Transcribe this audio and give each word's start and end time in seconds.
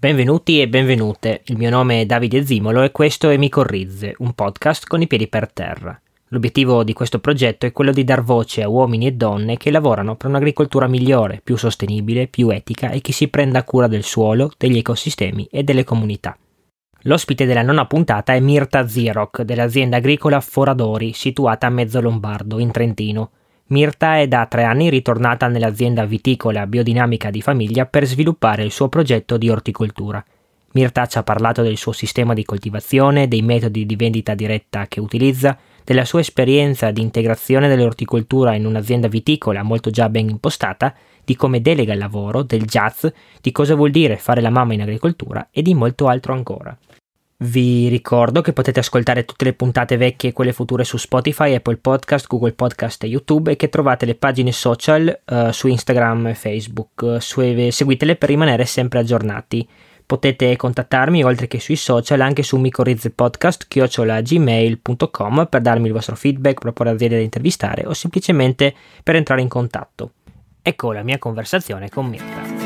Benvenuti 0.00 0.60
e 0.60 0.68
benvenute, 0.68 1.42
il 1.46 1.56
mio 1.56 1.70
nome 1.70 2.00
è 2.00 2.06
Davide 2.06 2.46
Zimolo 2.46 2.82
e 2.82 2.92
questo 2.92 3.30
è 3.30 3.36
Mi 3.36 3.48
Corrizze, 3.48 4.14
un 4.18 4.32
podcast 4.32 4.86
con 4.86 5.02
i 5.02 5.08
piedi 5.08 5.26
per 5.26 5.50
terra. 5.50 6.00
L'obiettivo 6.28 6.84
di 6.84 6.92
questo 6.92 7.18
progetto 7.18 7.66
è 7.66 7.72
quello 7.72 7.90
di 7.90 8.04
dar 8.04 8.22
voce 8.22 8.62
a 8.62 8.68
uomini 8.68 9.08
e 9.08 9.14
donne 9.14 9.56
che 9.56 9.72
lavorano 9.72 10.14
per 10.14 10.28
un'agricoltura 10.28 10.86
migliore, 10.86 11.40
più 11.42 11.56
sostenibile, 11.56 12.28
più 12.28 12.48
etica 12.50 12.90
e 12.90 13.00
che 13.00 13.10
si 13.10 13.26
prenda 13.26 13.64
cura 13.64 13.88
del 13.88 14.04
suolo, 14.04 14.52
degli 14.56 14.78
ecosistemi 14.78 15.48
e 15.50 15.64
delle 15.64 15.82
comunità. 15.82 16.38
L'ospite 17.02 17.44
della 17.44 17.62
nona 17.62 17.86
puntata 17.86 18.32
è 18.34 18.38
Mirta 18.38 18.86
Ziroc 18.86 19.42
dell'azienda 19.42 19.96
agricola 19.96 20.38
Foradori, 20.38 21.12
situata 21.12 21.66
a 21.66 21.70
Mezzo 21.70 22.00
Lombardo, 22.00 22.60
in 22.60 22.70
Trentino, 22.70 23.30
Mirta 23.70 24.16
è 24.16 24.26
da 24.26 24.46
tre 24.46 24.62
anni 24.64 24.88
ritornata 24.88 25.46
nell'azienda 25.46 26.06
viticola 26.06 26.66
biodinamica 26.66 27.28
di 27.28 27.42
famiglia 27.42 27.84
per 27.84 28.06
sviluppare 28.06 28.64
il 28.64 28.70
suo 28.70 28.88
progetto 28.88 29.36
di 29.36 29.50
orticoltura. 29.50 30.24
Mirta 30.72 31.04
ci 31.04 31.18
ha 31.18 31.22
parlato 31.22 31.60
del 31.60 31.76
suo 31.76 31.92
sistema 31.92 32.32
di 32.32 32.44
coltivazione, 32.44 33.28
dei 33.28 33.42
metodi 33.42 33.84
di 33.84 33.94
vendita 33.94 34.34
diretta 34.34 34.86
che 34.86 35.00
utilizza, 35.00 35.58
della 35.84 36.06
sua 36.06 36.20
esperienza 36.20 36.90
di 36.92 37.02
integrazione 37.02 37.68
dell'orticoltura 37.68 38.54
in 38.54 38.64
un'azienda 38.64 39.08
viticola 39.08 39.62
molto 39.62 39.90
già 39.90 40.08
ben 40.08 40.30
impostata, 40.30 40.94
di 41.22 41.36
come 41.36 41.60
delega 41.60 41.92
il 41.92 41.98
lavoro, 41.98 42.42
del 42.42 42.64
jazz, 42.64 43.04
di 43.42 43.52
cosa 43.52 43.74
vuol 43.74 43.90
dire 43.90 44.16
fare 44.16 44.40
la 44.40 44.48
mamma 44.48 44.72
in 44.72 44.80
agricoltura 44.80 45.48
e 45.50 45.60
di 45.60 45.74
molto 45.74 46.08
altro 46.08 46.32
ancora. 46.32 46.74
Vi 47.40 47.86
ricordo 47.86 48.40
che 48.40 48.52
potete 48.52 48.80
ascoltare 48.80 49.24
tutte 49.24 49.44
le 49.44 49.52
puntate 49.52 49.96
vecchie 49.96 50.30
e 50.30 50.32
quelle 50.32 50.52
future 50.52 50.82
su 50.82 50.96
Spotify, 50.96 51.54
Apple 51.54 51.76
Podcast, 51.76 52.26
Google 52.26 52.50
Podcast 52.52 53.04
e 53.04 53.06
YouTube 53.06 53.52
e 53.52 53.56
che 53.56 53.68
trovate 53.68 54.06
le 54.06 54.16
pagine 54.16 54.50
social 54.50 55.20
uh, 55.24 55.52
su 55.52 55.68
Instagram 55.68 56.26
e 56.26 56.34
Facebook. 56.34 57.18
Su, 57.20 57.40
seguitele 57.70 58.16
per 58.16 58.28
rimanere 58.28 58.64
sempre 58.64 58.98
aggiornati. 58.98 59.68
Potete 60.04 60.56
contattarmi 60.56 61.22
oltre 61.22 61.46
che 61.46 61.60
sui 61.60 61.76
social 61.76 62.22
anche 62.22 62.42
su 62.42 62.56
micorizzepodcast.gmail.com 62.56 65.46
per 65.48 65.60
darmi 65.60 65.86
il 65.86 65.92
vostro 65.92 66.16
feedback, 66.16 66.58
proporre 66.58 66.90
aziende 66.90 67.18
da 67.18 67.22
intervistare 67.22 67.86
o 67.86 67.92
semplicemente 67.92 68.74
per 69.04 69.14
entrare 69.14 69.42
in 69.42 69.48
contatto. 69.48 70.14
Ecco 70.60 70.90
la 70.90 71.04
mia 71.04 71.18
conversazione 71.18 71.88
con 71.88 72.06
Mirta. 72.06 72.58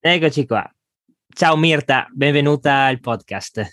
Eccoci 0.00 0.46
qua. 0.46 0.64
Ciao 1.28 1.56
Mirta, 1.56 2.06
benvenuta 2.12 2.84
al 2.84 3.00
podcast. 3.00 3.66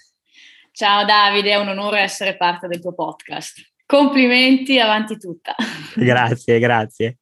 Ciao 0.71 1.05
Davide, 1.05 1.51
è 1.51 1.55
un 1.55 1.67
onore 1.67 1.99
essere 1.99 2.35
parte 2.35 2.67
del 2.67 2.81
tuo 2.81 2.95
podcast. 2.95 3.61
Complimenti, 3.85 4.79
avanti 4.79 5.19
tutta. 5.19 5.53
grazie, 5.93 6.57
grazie. 6.57 7.17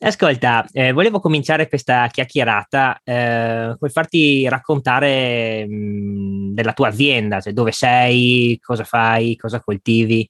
Ascolta, 0.00 0.66
eh, 0.72 0.90
volevo 0.90 1.20
cominciare 1.20 1.68
questa 1.68 2.08
chiacchierata 2.08 3.00
eh, 3.04 3.76
col 3.78 3.92
farti 3.92 4.48
raccontare 4.48 5.64
mh, 5.64 5.74
mm, 5.74 6.52
della 6.52 6.72
tua 6.72 6.88
azienda, 6.88 7.40
cioè 7.40 7.52
dove 7.52 7.70
sei, 7.70 8.58
cosa 8.60 8.82
fai, 8.82 9.36
cosa 9.36 9.60
coltivi. 9.60 10.28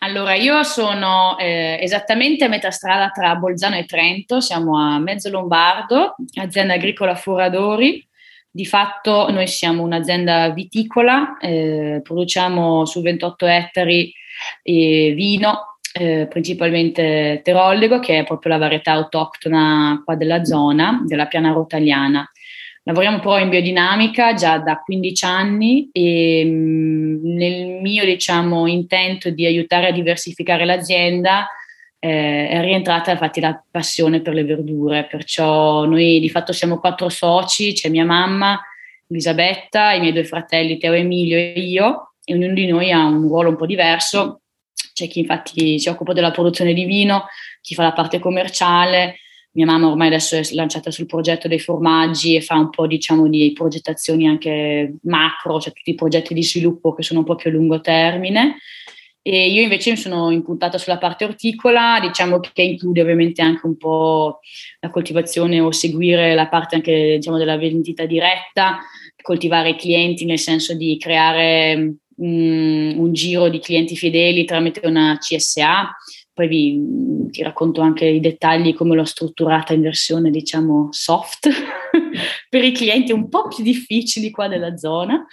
Allora, 0.00 0.34
io 0.34 0.62
sono 0.62 1.38
eh, 1.38 1.78
esattamente 1.80 2.44
a 2.44 2.48
metà 2.48 2.70
strada 2.70 3.08
tra 3.10 3.34
Bolzano 3.36 3.76
e 3.76 3.86
Trento, 3.86 4.40
siamo 4.40 4.78
a 4.78 4.98
Mezzo 4.98 5.30
Lombardo, 5.30 6.16
azienda 6.34 6.74
agricola 6.74 7.14
Foradori. 7.14 8.06
Di 8.50 8.66
fatto 8.66 9.30
noi 9.30 9.46
siamo 9.46 9.82
un'azienda 9.82 10.50
viticola, 10.50 11.36
eh, 11.38 12.00
produciamo 12.02 12.84
su 12.84 13.02
28 13.02 13.46
ettari 13.46 14.12
eh, 14.62 15.12
vino, 15.14 15.78
eh, 15.92 16.26
principalmente 16.28 17.40
Terollego, 17.42 17.98
che 17.98 18.20
è 18.20 18.24
proprio 18.24 18.52
la 18.52 18.58
varietà 18.58 18.92
autoctona 18.92 20.02
qua 20.04 20.14
della 20.14 20.44
zona, 20.44 21.02
della 21.04 21.26
piana 21.26 21.52
rotaliana. 21.52 22.30
Lavoriamo 22.88 23.18
però 23.18 23.40
in 23.40 23.48
biodinamica 23.48 24.34
già 24.34 24.58
da 24.58 24.78
15 24.78 25.24
anni 25.24 25.88
e 25.90 26.44
mm, 26.44 27.34
nel 27.36 27.80
mio 27.80 28.04
diciamo, 28.04 28.68
intento 28.68 29.30
di 29.30 29.44
aiutare 29.44 29.88
a 29.88 29.90
diversificare 29.90 30.64
l'azienda 30.64 31.48
eh, 31.98 32.48
è 32.48 32.60
rientrata 32.60 33.10
infatti 33.10 33.40
la 33.40 33.60
passione 33.68 34.20
per 34.20 34.34
le 34.34 34.44
verdure, 34.44 35.06
perciò 35.10 35.84
noi 35.84 36.20
di 36.20 36.30
fatto 36.30 36.52
siamo 36.52 36.78
quattro 36.78 37.08
soci, 37.08 37.72
c'è 37.72 37.88
mia 37.88 38.04
mamma, 38.04 38.60
Elisabetta, 39.08 39.92
i 39.92 39.98
miei 39.98 40.12
due 40.12 40.24
fratelli 40.24 40.78
Teo 40.78 40.92
Emilio 40.92 41.36
e 41.36 41.54
io 41.54 42.12
e 42.22 42.34
ognuno 42.34 42.54
di 42.54 42.68
noi 42.68 42.92
ha 42.92 43.04
un 43.04 43.22
ruolo 43.22 43.48
un 43.48 43.56
po' 43.56 43.66
diverso, 43.66 44.42
c'è 44.94 45.08
chi 45.08 45.18
infatti 45.18 45.80
si 45.80 45.88
occupa 45.88 46.12
della 46.12 46.30
produzione 46.30 46.72
di 46.72 46.84
vino, 46.84 47.26
chi 47.60 47.74
fa 47.74 47.82
la 47.82 47.92
parte 47.92 48.20
commerciale, 48.20 49.16
mia 49.56 49.64
mamma 49.64 49.88
ormai 49.88 50.08
adesso 50.08 50.36
è 50.36 50.42
lanciata 50.52 50.90
sul 50.90 51.06
progetto 51.06 51.48
dei 51.48 51.58
formaggi 51.58 52.36
e 52.36 52.42
fa 52.42 52.56
un 52.56 52.68
po' 52.68 52.86
diciamo 52.86 53.26
di 53.26 53.52
progettazioni 53.54 54.28
anche 54.28 54.96
macro, 55.04 55.58
cioè 55.58 55.72
tutti 55.72 55.90
i 55.90 55.94
progetti 55.94 56.34
di 56.34 56.44
sviluppo 56.44 56.92
che 56.92 57.02
sono 57.02 57.20
un 57.20 57.24
po' 57.24 57.36
più 57.36 57.48
a 57.48 57.54
lungo 57.54 57.80
termine. 57.80 58.58
E 59.22 59.50
io 59.50 59.62
invece 59.62 59.90
mi 59.90 59.96
sono 59.96 60.30
impuntata 60.30 60.76
sulla 60.76 60.98
parte 60.98 61.24
orticola, 61.24 61.98
diciamo 62.00 62.38
che 62.38 62.62
include 62.62 63.00
ovviamente 63.00 63.42
anche 63.42 63.66
un 63.66 63.76
po' 63.76 64.40
la 64.78 64.90
coltivazione 64.90 65.58
o 65.58 65.72
seguire 65.72 66.34
la 66.34 66.48
parte 66.48 66.76
anche 66.76 67.16
diciamo, 67.16 67.38
della 67.38 67.56
vendita 67.56 68.04
diretta, 68.04 68.78
coltivare 69.22 69.70
i 69.70 69.76
clienti 69.76 70.26
nel 70.26 70.38
senso 70.38 70.74
di 70.74 70.96
creare 70.98 71.96
um, 72.16 72.94
un 72.98 73.12
giro 73.12 73.48
di 73.48 73.58
clienti 73.58 73.96
fedeli 73.96 74.44
tramite 74.44 74.86
una 74.86 75.16
CSA, 75.18 75.96
poi 76.36 76.48
vi, 76.48 77.30
ti 77.30 77.42
racconto 77.42 77.80
anche 77.80 78.04
i 78.04 78.20
dettagli 78.20 78.74
come 78.74 78.94
l'ho 78.94 79.06
strutturata 79.06 79.72
in 79.72 79.80
versione 79.80 80.28
diciamo 80.28 80.88
soft 80.90 81.48
per 82.50 82.62
i 82.62 82.72
clienti 82.72 83.10
un 83.10 83.30
po' 83.30 83.48
più 83.48 83.64
difficili 83.64 84.30
qua 84.30 84.46
della 84.46 84.76
zona. 84.76 85.24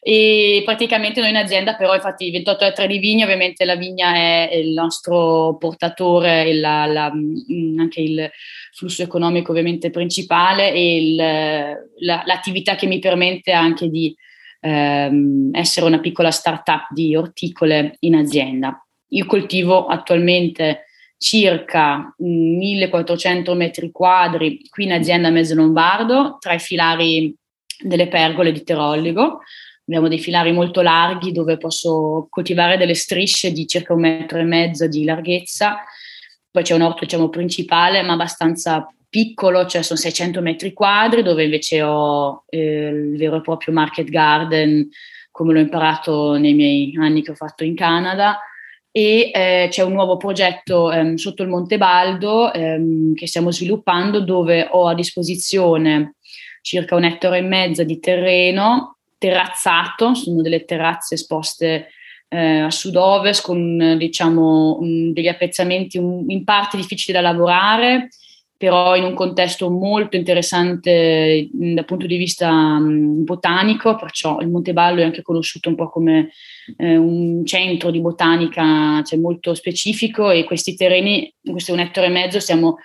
E 0.00 0.62
praticamente 0.64 1.20
noi 1.20 1.30
in 1.30 1.36
azienda 1.36 1.74
però 1.74 1.96
infatti 1.96 2.30
28 2.30 2.64
ettari 2.64 2.92
di 2.94 2.98
vigna 3.00 3.24
ovviamente 3.24 3.64
la 3.64 3.74
vigna 3.74 4.14
è 4.14 4.54
il 4.54 4.70
nostro 4.70 5.56
portatore 5.58 6.46
e 6.46 6.54
la, 6.54 6.86
la, 6.86 7.12
mm, 7.12 7.80
anche 7.80 8.00
il 8.00 8.30
flusso 8.72 9.02
economico 9.02 9.50
ovviamente 9.50 9.90
principale 9.90 10.72
e 10.72 10.96
il, 10.96 11.16
la, 11.16 12.22
l'attività 12.24 12.76
che 12.76 12.86
mi 12.86 13.00
permette 13.00 13.50
anche 13.50 13.88
di 13.88 14.14
ehm, 14.60 15.50
essere 15.54 15.86
una 15.86 15.98
piccola 15.98 16.30
startup 16.30 16.86
di 16.92 17.16
orticole 17.16 17.96
in 18.00 18.14
azienda 18.14 18.80
io 19.08 19.26
coltivo 19.26 19.86
attualmente 19.86 20.86
circa 21.18 22.14
1400 22.18 23.54
metri 23.54 23.90
quadri 23.90 24.60
qui 24.68 24.84
in 24.84 24.92
azienda 24.92 25.30
Mezzo 25.30 25.54
Lombardo, 25.54 26.36
tra 26.38 26.54
i 26.54 26.58
filari 26.58 27.34
delle 27.78 28.08
pergole 28.08 28.52
di 28.52 28.62
Terolligo. 28.62 29.40
Abbiamo 29.86 30.08
dei 30.08 30.18
filari 30.18 30.52
molto 30.52 30.82
larghi 30.82 31.32
dove 31.32 31.58
posso 31.58 32.26
coltivare 32.28 32.76
delle 32.76 32.94
strisce 32.94 33.52
di 33.52 33.66
circa 33.66 33.92
un 33.92 34.00
metro 34.00 34.38
e 34.38 34.44
mezzo 34.44 34.88
di 34.88 35.04
larghezza. 35.04 35.78
Poi 36.50 36.62
c'è 36.62 36.74
un 36.74 36.82
orto 36.82 37.04
diciamo, 37.04 37.28
principale, 37.28 38.02
ma 38.02 38.14
abbastanza 38.14 38.86
piccolo, 39.08 39.66
cioè 39.66 39.82
sono 39.82 39.98
600 39.98 40.40
metri 40.40 40.72
quadri, 40.72 41.22
dove 41.22 41.44
invece 41.44 41.82
ho 41.82 42.44
eh, 42.48 42.88
il 42.88 43.16
vero 43.16 43.36
e 43.36 43.40
proprio 43.42 43.72
market 43.72 44.08
garden, 44.08 44.88
come 45.30 45.52
l'ho 45.52 45.60
imparato 45.60 46.36
nei 46.36 46.54
miei 46.54 46.96
anni 46.98 47.22
che 47.22 47.30
ho 47.30 47.34
fatto 47.34 47.62
in 47.62 47.76
Canada 47.76 48.38
e 48.96 49.30
eh, 49.30 49.68
c'è 49.68 49.82
un 49.82 49.92
nuovo 49.92 50.16
progetto 50.16 50.90
ehm, 50.90 51.16
sotto 51.16 51.42
il 51.42 51.50
Monte 51.50 51.76
Baldo 51.76 52.50
ehm, 52.50 53.12
che 53.12 53.26
stiamo 53.26 53.52
sviluppando 53.52 54.20
dove 54.20 54.66
ho 54.70 54.88
a 54.88 54.94
disposizione 54.94 56.14
circa 56.62 56.94
un 56.94 57.04
ettaro 57.04 57.34
e 57.34 57.42
mezzo 57.42 57.84
di 57.84 58.00
terreno 58.00 58.96
terrazzato, 59.18 60.14
sono 60.14 60.40
delle 60.40 60.64
terrazze 60.64 61.16
esposte 61.16 61.88
eh, 62.28 62.60
a 62.60 62.70
sud-ovest 62.70 63.44
con 63.44 63.96
diciamo 63.98 64.78
un, 64.80 65.12
degli 65.12 65.28
appezzamenti 65.28 65.98
un, 65.98 66.24
in 66.28 66.44
parte 66.44 66.78
difficili 66.78 67.12
da 67.12 67.20
lavorare 67.20 68.08
però 68.56 68.96
in 68.96 69.04
un 69.04 69.14
contesto 69.14 69.70
molto 69.70 70.16
interessante 70.16 71.48
dal 71.52 71.84
punto 71.84 72.06
di 72.06 72.16
vista 72.16 72.78
botanico, 72.80 73.96
perciò 73.96 74.40
il 74.40 74.48
Monteballo 74.48 75.00
è 75.00 75.04
anche 75.04 75.22
conosciuto 75.22 75.68
un 75.68 75.74
po' 75.74 75.90
come 75.90 76.30
eh, 76.78 76.96
un 76.96 77.44
centro 77.44 77.90
di 77.90 78.00
botanica 78.00 79.02
cioè 79.02 79.18
molto 79.18 79.54
specifico 79.54 80.30
e 80.30 80.44
questi 80.44 80.74
terreni, 80.74 81.32
questo 81.42 81.72
un 81.72 81.80
ettaro 81.80 82.06
e 82.06 82.10
mezzo, 82.10 82.40
stiamo 82.40 82.78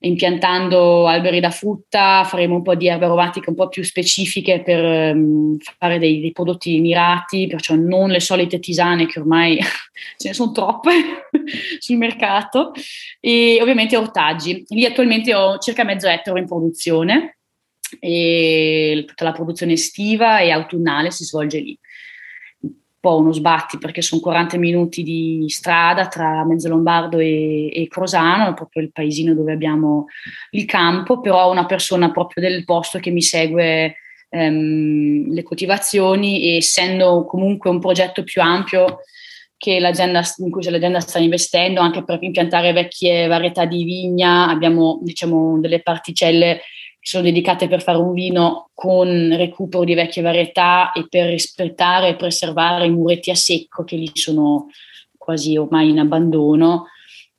impiantando 0.00 1.06
alberi 1.06 1.40
da 1.40 1.50
frutta, 1.50 2.24
faremo 2.24 2.56
un 2.56 2.62
po' 2.62 2.74
di 2.74 2.88
erbe 2.88 3.04
aromatiche 3.04 3.50
un 3.50 3.56
po' 3.56 3.68
più 3.68 3.82
specifiche 3.82 4.62
per 4.62 5.14
um, 5.14 5.56
fare 5.58 5.98
dei, 5.98 6.20
dei, 6.20 6.32
prodotti 6.32 6.80
mirati, 6.80 7.46
perciò 7.46 7.74
non 7.74 8.08
le 8.08 8.20
solite 8.20 8.58
tisane 8.60 9.06
che 9.06 9.18
ormai 9.18 9.58
ce 10.16 10.28
ne 10.28 10.34
sono 10.34 10.52
troppe 10.52 10.90
sul 11.78 11.96
mercato, 11.96 12.72
e 13.20 13.58
ovviamente 13.60 13.96
ortaggi. 13.96 14.64
Lì 14.68 14.84
attualmente 14.86 15.34
ho 15.34 15.58
circa 15.58 15.84
mezzo 15.84 16.08
ettaro 16.08 16.38
in 16.38 16.46
produzione 16.46 17.38
e 17.98 19.04
tutta 19.06 19.24
la 19.24 19.32
produzione 19.32 19.72
estiva 19.72 20.38
e 20.38 20.50
autunnale 20.50 21.10
si 21.10 21.24
svolge 21.24 21.58
lì. 21.58 21.78
Po' 23.00 23.16
uno 23.16 23.32
sbatti 23.32 23.78
perché 23.78 24.02
sono 24.02 24.20
40 24.20 24.58
minuti 24.58 25.02
di 25.02 25.46
strada 25.48 26.06
tra 26.06 26.44
Mezzalombardo 26.44 27.18
e, 27.18 27.70
e 27.72 27.88
Crosano, 27.88 28.52
proprio 28.52 28.82
il 28.82 28.92
paesino 28.92 29.34
dove 29.34 29.52
abbiamo 29.52 30.06
il 30.50 30.66
campo, 30.66 31.20
però 31.20 31.50
una 31.50 31.64
persona 31.64 32.10
proprio 32.10 32.46
del 32.46 32.64
posto 32.64 32.98
che 32.98 33.10
mi 33.10 33.22
segue 33.22 33.96
ehm, 34.28 35.32
le 35.32 35.42
coltivazioni 35.42 36.44
e 36.44 36.56
essendo 36.56 37.24
comunque 37.24 37.70
un 37.70 37.80
progetto 37.80 38.22
più 38.22 38.42
ampio 38.42 39.00
in 39.62 40.50
cui 40.50 40.62
l'azienda 40.64 41.00
sta 41.00 41.18
investendo 41.18 41.80
anche 41.80 42.02
per 42.02 42.18
impiantare 42.22 42.72
vecchie 42.72 43.26
varietà 43.26 43.66
di 43.66 43.84
vigna, 43.84 44.48
abbiamo 44.48 45.00
diciamo 45.02 45.58
delle 45.60 45.82
particelle 45.82 46.62
sono 47.00 47.24
dedicate 47.24 47.66
per 47.66 47.82
fare 47.82 47.98
un 47.98 48.12
vino 48.12 48.70
con 48.74 49.34
recupero 49.36 49.84
di 49.84 49.94
vecchie 49.94 50.22
varietà 50.22 50.92
e 50.92 51.06
per 51.08 51.28
rispettare 51.28 52.08
e 52.08 52.16
preservare 52.16 52.86
i 52.86 52.90
muretti 52.90 53.30
a 53.30 53.34
secco 53.34 53.84
che 53.84 53.96
lì 53.96 54.10
sono 54.14 54.68
quasi 55.16 55.56
ormai 55.56 55.90
in 55.90 55.98
abbandono. 55.98 56.86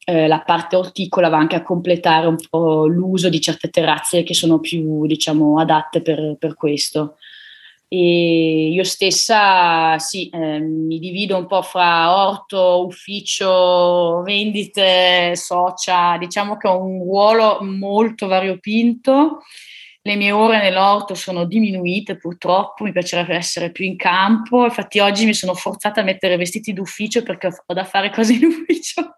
Eh, 0.03 0.27
la 0.27 0.41
parte 0.41 0.75
orticola 0.75 1.29
va 1.29 1.37
anche 1.37 1.55
a 1.55 1.61
completare 1.61 2.25
un 2.25 2.37
po' 2.49 2.87
l'uso 2.87 3.29
di 3.29 3.39
certe 3.39 3.69
terrazze 3.69 4.23
che 4.23 4.33
sono 4.33 4.59
più 4.59 5.05
diciamo 5.05 5.59
adatte 5.59 6.01
per, 6.01 6.35
per 6.39 6.55
questo. 6.55 7.17
E 7.93 8.69
io 8.71 8.85
stessa 8.85 9.99
sì, 9.99 10.29
eh, 10.29 10.59
mi 10.59 10.97
divido 10.97 11.35
un 11.35 11.45
po' 11.45 11.61
fra 11.61 12.25
orto, 12.25 12.85
ufficio, 12.85 14.21
vendite, 14.21 15.35
socia, 15.35 16.17
diciamo 16.17 16.55
che 16.55 16.69
ho 16.69 16.81
un 16.81 16.99
ruolo 17.03 17.57
molto 17.61 18.27
variopinto. 18.27 19.41
Le 20.03 20.15
mie 20.15 20.31
ore 20.31 20.61
nell'orto 20.61 21.15
sono 21.15 21.43
diminuite 21.43 22.15
purtroppo, 22.15 22.85
mi 22.85 22.93
piacerebbe 22.93 23.35
essere 23.35 23.73
più 23.73 23.83
in 23.83 23.97
campo, 23.97 24.63
infatti 24.63 24.99
oggi 24.99 25.25
mi 25.25 25.33
sono 25.33 25.53
forzata 25.53 25.99
a 25.99 26.05
mettere 26.05 26.38
vestiti 26.38 26.71
d'ufficio 26.71 27.23
perché 27.23 27.47
ho 27.47 27.73
da 27.73 27.83
fare 27.83 28.09
cose 28.09 28.31
in 28.35 28.45
ufficio, 28.45 29.17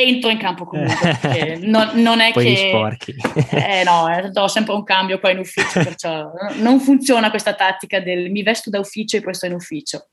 entro 0.00 0.30
in 0.30 0.38
campo 0.38 0.64
comunque. 0.64 1.58
non, 1.62 1.90
non, 1.94 2.20
è 2.20 2.32
Poi 2.32 2.44
che... 2.44 2.68
sporchi. 2.68 3.14
eh 3.50 3.82
no, 3.84 4.08
eh, 4.08 4.30
ho 4.32 4.48
sempre 4.48 4.74
un 4.74 4.84
cambio 4.84 5.18
qua 5.18 5.30
in 5.30 5.38
ufficio, 5.38 5.80
perciò 5.84 6.30
non 6.56 6.80
funziona 6.80 7.30
questa 7.30 7.54
tattica 7.54 8.00
del 8.00 8.30
mi 8.30 8.42
vesto 8.42 8.70
da 8.70 8.78
ufficio 8.78 9.16
e 9.16 9.20
poi 9.20 9.34
sto 9.34 9.46
in 9.46 9.54
ufficio. 9.54 10.08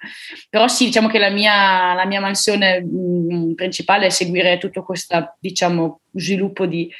Però 0.49 0.67
sì, 0.67 0.85
diciamo 0.85 1.07
che 1.07 1.19
la 1.19 1.29
mia, 1.29 1.93
la 1.93 2.05
mia 2.05 2.19
mansione 2.19 2.81
mh, 2.81 3.33
mm, 3.33 3.53
principale 3.53 4.07
è 4.07 4.09
seguire 4.09 4.57
tutto 4.57 4.83
questo, 4.83 5.35
diciamo, 5.39 6.01
sviluppo 6.13 6.65
di 6.65 6.91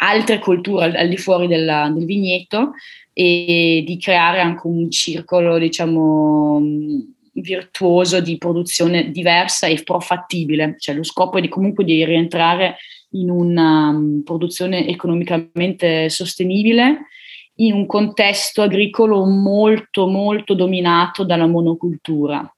altre 0.00 0.38
culture 0.38 0.84
al, 0.84 0.96
al 0.96 1.08
di 1.08 1.16
fuori 1.16 1.46
della, 1.46 1.90
del 1.92 2.04
vigneto 2.04 2.72
e 3.12 3.82
di 3.86 3.98
creare 3.98 4.40
anche 4.40 4.66
un 4.66 4.90
circolo, 4.90 5.58
diciamo 5.58 6.60
virtuoso 7.32 8.20
di 8.20 8.36
produzione 8.36 9.10
diversa 9.10 9.66
e 9.66 9.82
profattibile, 9.82 10.76
cioè 10.78 10.94
lo 10.94 11.02
scopo 11.02 11.38
è 11.38 11.40
di 11.40 11.48
comunque 11.48 11.84
di 11.84 12.04
rientrare 12.04 12.76
in 13.12 13.30
una 13.30 13.88
um, 13.88 14.22
produzione 14.24 14.86
economicamente 14.86 16.08
sostenibile 16.08 17.06
in 17.56 17.74
un 17.74 17.86
contesto 17.86 18.62
agricolo 18.62 19.24
molto 19.24 20.06
molto 20.06 20.54
dominato 20.54 21.24
dalla 21.24 21.46
monocultura. 21.46 22.50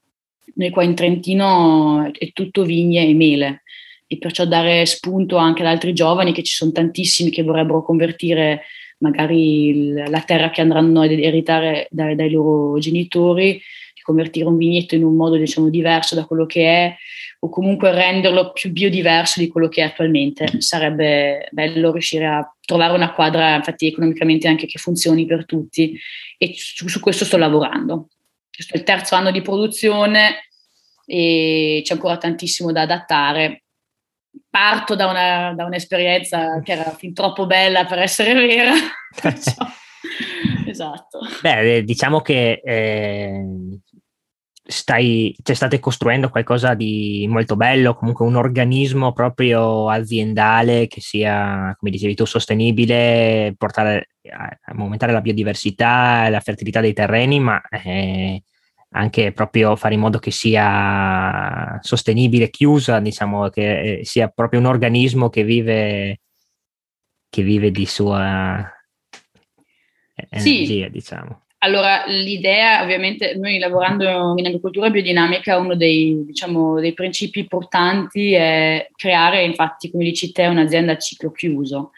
Noi 0.54 0.70
qua 0.70 0.84
in 0.84 0.94
Trentino 0.94 2.10
è 2.12 2.30
tutto 2.32 2.62
vigne 2.62 3.06
e 3.06 3.14
mele 3.14 3.62
e 4.06 4.18
perciò 4.18 4.44
dare 4.44 4.86
spunto 4.86 5.36
anche 5.36 5.62
ad 5.62 5.68
altri 5.68 5.92
giovani 5.92 6.32
che 6.32 6.44
ci 6.44 6.54
sono 6.54 6.70
tantissimi 6.70 7.30
che 7.30 7.42
vorrebbero 7.42 7.82
convertire 7.82 8.62
magari 8.98 9.92
la 9.92 10.20
terra 10.20 10.50
che 10.50 10.60
andranno 10.60 11.02
ad 11.02 11.10
ereditare 11.10 11.88
dai, 11.90 12.14
dai 12.14 12.30
loro 12.30 12.78
genitori 12.78 13.60
convertire 14.04 14.46
un 14.46 14.56
vigneto 14.56 14.94
in 14.94 15.02
un 15.02 15.16
modo 15.16 15.36
diciamo 15.36 15.70
diverso 15.70 16.14
da 16.14 16.26
quello 16.26 16.46
che 16.46 16.62
è 16.64 16.96
o 17.40 17.48
comunque 17.48 17.90
renderlo 17.90 18.52
più 18.52 18.70
biodiverso 18.70 19.40
di 19.40 19.48
quello 19.48 19.68
che 19.68 19.82
è 19.82 19.84
attualmente. 19.84 20.60
Sarebbe 20.60 21.48
bello 21.50 21.92
riuscire 21.92 22.26
a 22.26 22.56
trovare 22.64 22.94
una 22.94 23.12
quadra, 23.12 23.54
infatti 23.54 23.86
economicamente 23.86 24.48
anche 24.48 24.66
che 24.66 24.78
funzioni 24.78 25.26
per 25.26 25.44
tutti 25.44 25.98
e 26.38 26.54
su, 26.56 26.88
su 26.88 27.00
questo 27.00 27.24
sto 27.24 27.36
lavorando. 27.36 28.08
Questo 28.50 28.74
è 28.74 28.78
il 28.78 28.84
terzo 28.84 29.14
anno 29.14 29.30
di 29.30 29.42
produzione 29.42 30.48
e 31.06 31.82
c'è 31.84 31.94
ancora 31.94 32.16
tantissimo 32.16 32.72
da 32.72 32.82
adattare. 32.82 33.64
Parto 34.48 34.94
da, 34.94 35.08
una, 35.08 35.52
da 35.54 35.64
un'esperienza 35.64 36.60
che 36.62 36.72
era 36.72 36.94
fin 36.96 37.12
troppo 37.12 37.46
bella 37.46 37.84
per 37.84 37.98
essere 37.98 38.32
vera. 38.34 38.72
esatto. 40.66 41.18
Beh, 41.42 41.82
diciamo 41.84 42.20
che 42.20 42.60
eh, 42.64 43.44
stai, 44.66 45.36
cioè 45.42 45.54
state 45.54 45.78
costruendo 45.78 46.30
qualcosa 46.30 46.74
di 46.74 47.26
molto 47.28 47.54
bello, 47.54 47.94
comunque 47.94 48.24
un 48.24 48.36
organismo 48.36 49.12
proprio 49.12 49.90
aziendale 49.90 50.86
che 50.86 51.00
sia, 51.00 51.74
come 51.78 51.90
dicevi 51.90 52.14
tu, 52.14 52.24
sostenibile, 52.24 53.54
portare 53.58 54.08
a 54.30 54.58
aumentare 54.72 55.12
la 55.12 55.20
biodiversità, 55.20 56.28
la 56.30 56.40
fertilità 56.40 56.80
dei 56.80 56.94
terreni, 56.94 57.40
ma 57.40 57.60
eh, 57.68 58.42
anche 58.90 59.32
proprio 59.32 59.76
fare 59.76 59.94
in 59.94 60.00
modo 60.00 60.18
che 60.18 60.30
sia 60.30 61.78
sostenibile, 61.82 62.48
chiusa, 62.48 63.00
diciamo, 63.00 63.50
che 63.50 63.98
eh, 63.98 64.04
sia 64.04 64.28
proprio 64.28 64.60
un 64.60 64.66
organismo 64.66 65.28
che 65.28 65.44
vive, 65.44 66.20
che 67.28 67.42
vive 67.42 67.70
di 67.70 67.84
sua 67.84 68.66
energia, 70.30 70.86
sì. 70.86 70.90
diciamo. 70.90 71.43
Allora, 71.64 72.04
l'idea, 72.06 72.82
ovviamente, 72.82 73.36
noi 73.36 73.58
lavorando 73.58 74.34
in 74.36 74.44
agricoltura 74.44 74.90
biodinamica, 74.90 75.56
uno 75.56 75.74
dei, 75.74 76.22
diciamo, 76.26 76.78
dei 76.78 76.92
principi 76.92 77.46
portanti 77.46 78.34
è 78.34 78.90
creare, 78.94 79.44
infatti, 79.44 79.90
come 79.90 80.04
dici 80.04 80.30
te, 80.30 80.44
un'azienda 80.44 80.92
a 80.92 80.98
ciclo 80.98 81.32
chiuso. 81.32 81.92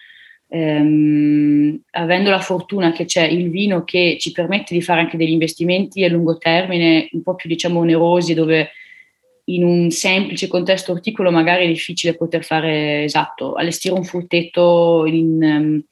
Ehm, 0.49 1.81
avendo 1.91 2.31
la 2.31 2.39
fortuna 2.39 2.93
che 2.93 3.07
c'è 3.07 3.25
il 3.27 3.51
vino 3.51 3.83
che 3.83 4.17
ci 4.21 4.31
permette 4.31 4.73
di 4.73 4.81
fare 4.81 5.01
anche 5.01 5.17
degli 5.17 5.33
investimenti 5.33 6.05
a 6.05 6.09
lungo 6.09 6.39
termine 6.39 7.09
un 7.11 7.23
po' 7.23 7.35
più 7.35 7.49
diciamo 7.49 7.81
onerosi 7.81 8.33
dove 8.33 8.71
in 9.47 9.65
un 9.65 9.91
semplice 9.91 10.47
contesto 10.47 10.93
orticolo 10.93 11.33
magari 11.33 11.65
è 11.65 11.69
difficile 11.69 12.15
poter 12.15 12.45
fare 12.45 13.03
esatto 13.03 13.55
allestire 13.55 13.95
un 13.95 14.05
frutteto 14.05 15.05
in, 15.07 15.43
um, 15.43 15.85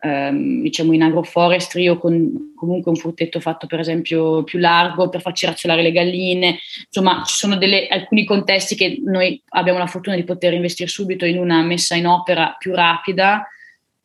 ehm, 0.00 0.62
diciamo 0.62 0.92
in 0.92 1.02
agroforestry 1.02 1.88
o 1.88 1.98
con 1.98 2.52
comunque 2.54 2.90
un 2.90 2.96
frutteto 2.96 3.40
fatto 3.40 3.66
per 3.66 3.80
esempio 3.80 4.42
più 4.44 4.58
largo 4.58 5.08
per 5.08 5.20
farci 5.20 5.46
razzolare 5.46 5.82
le 5.82 5.92
galline, 5.92 6.58
insomma 6.86 7.22
ci 7.24 7.34
sono 7.34 7.56
delle, 7.56 7.86
alcuni 7.88 8.24
contesti 8.24 8.74
che 8.74 9.00
noi 9.04 9.40
abbiamo 9.50 9.78
la 9.78 9.86
fortuna 9.86 10.16
di 10.16 10.24
poter 10.24 10.52
investire 10.52 10.88
subito 10.88 11.24
in 11.24 11.38
una 11.38 11.62
messa 11.62 11.94
in 11.94 12.06
opera 12.06 12.56
più 12.58 12.74
rapida 12.74 13.46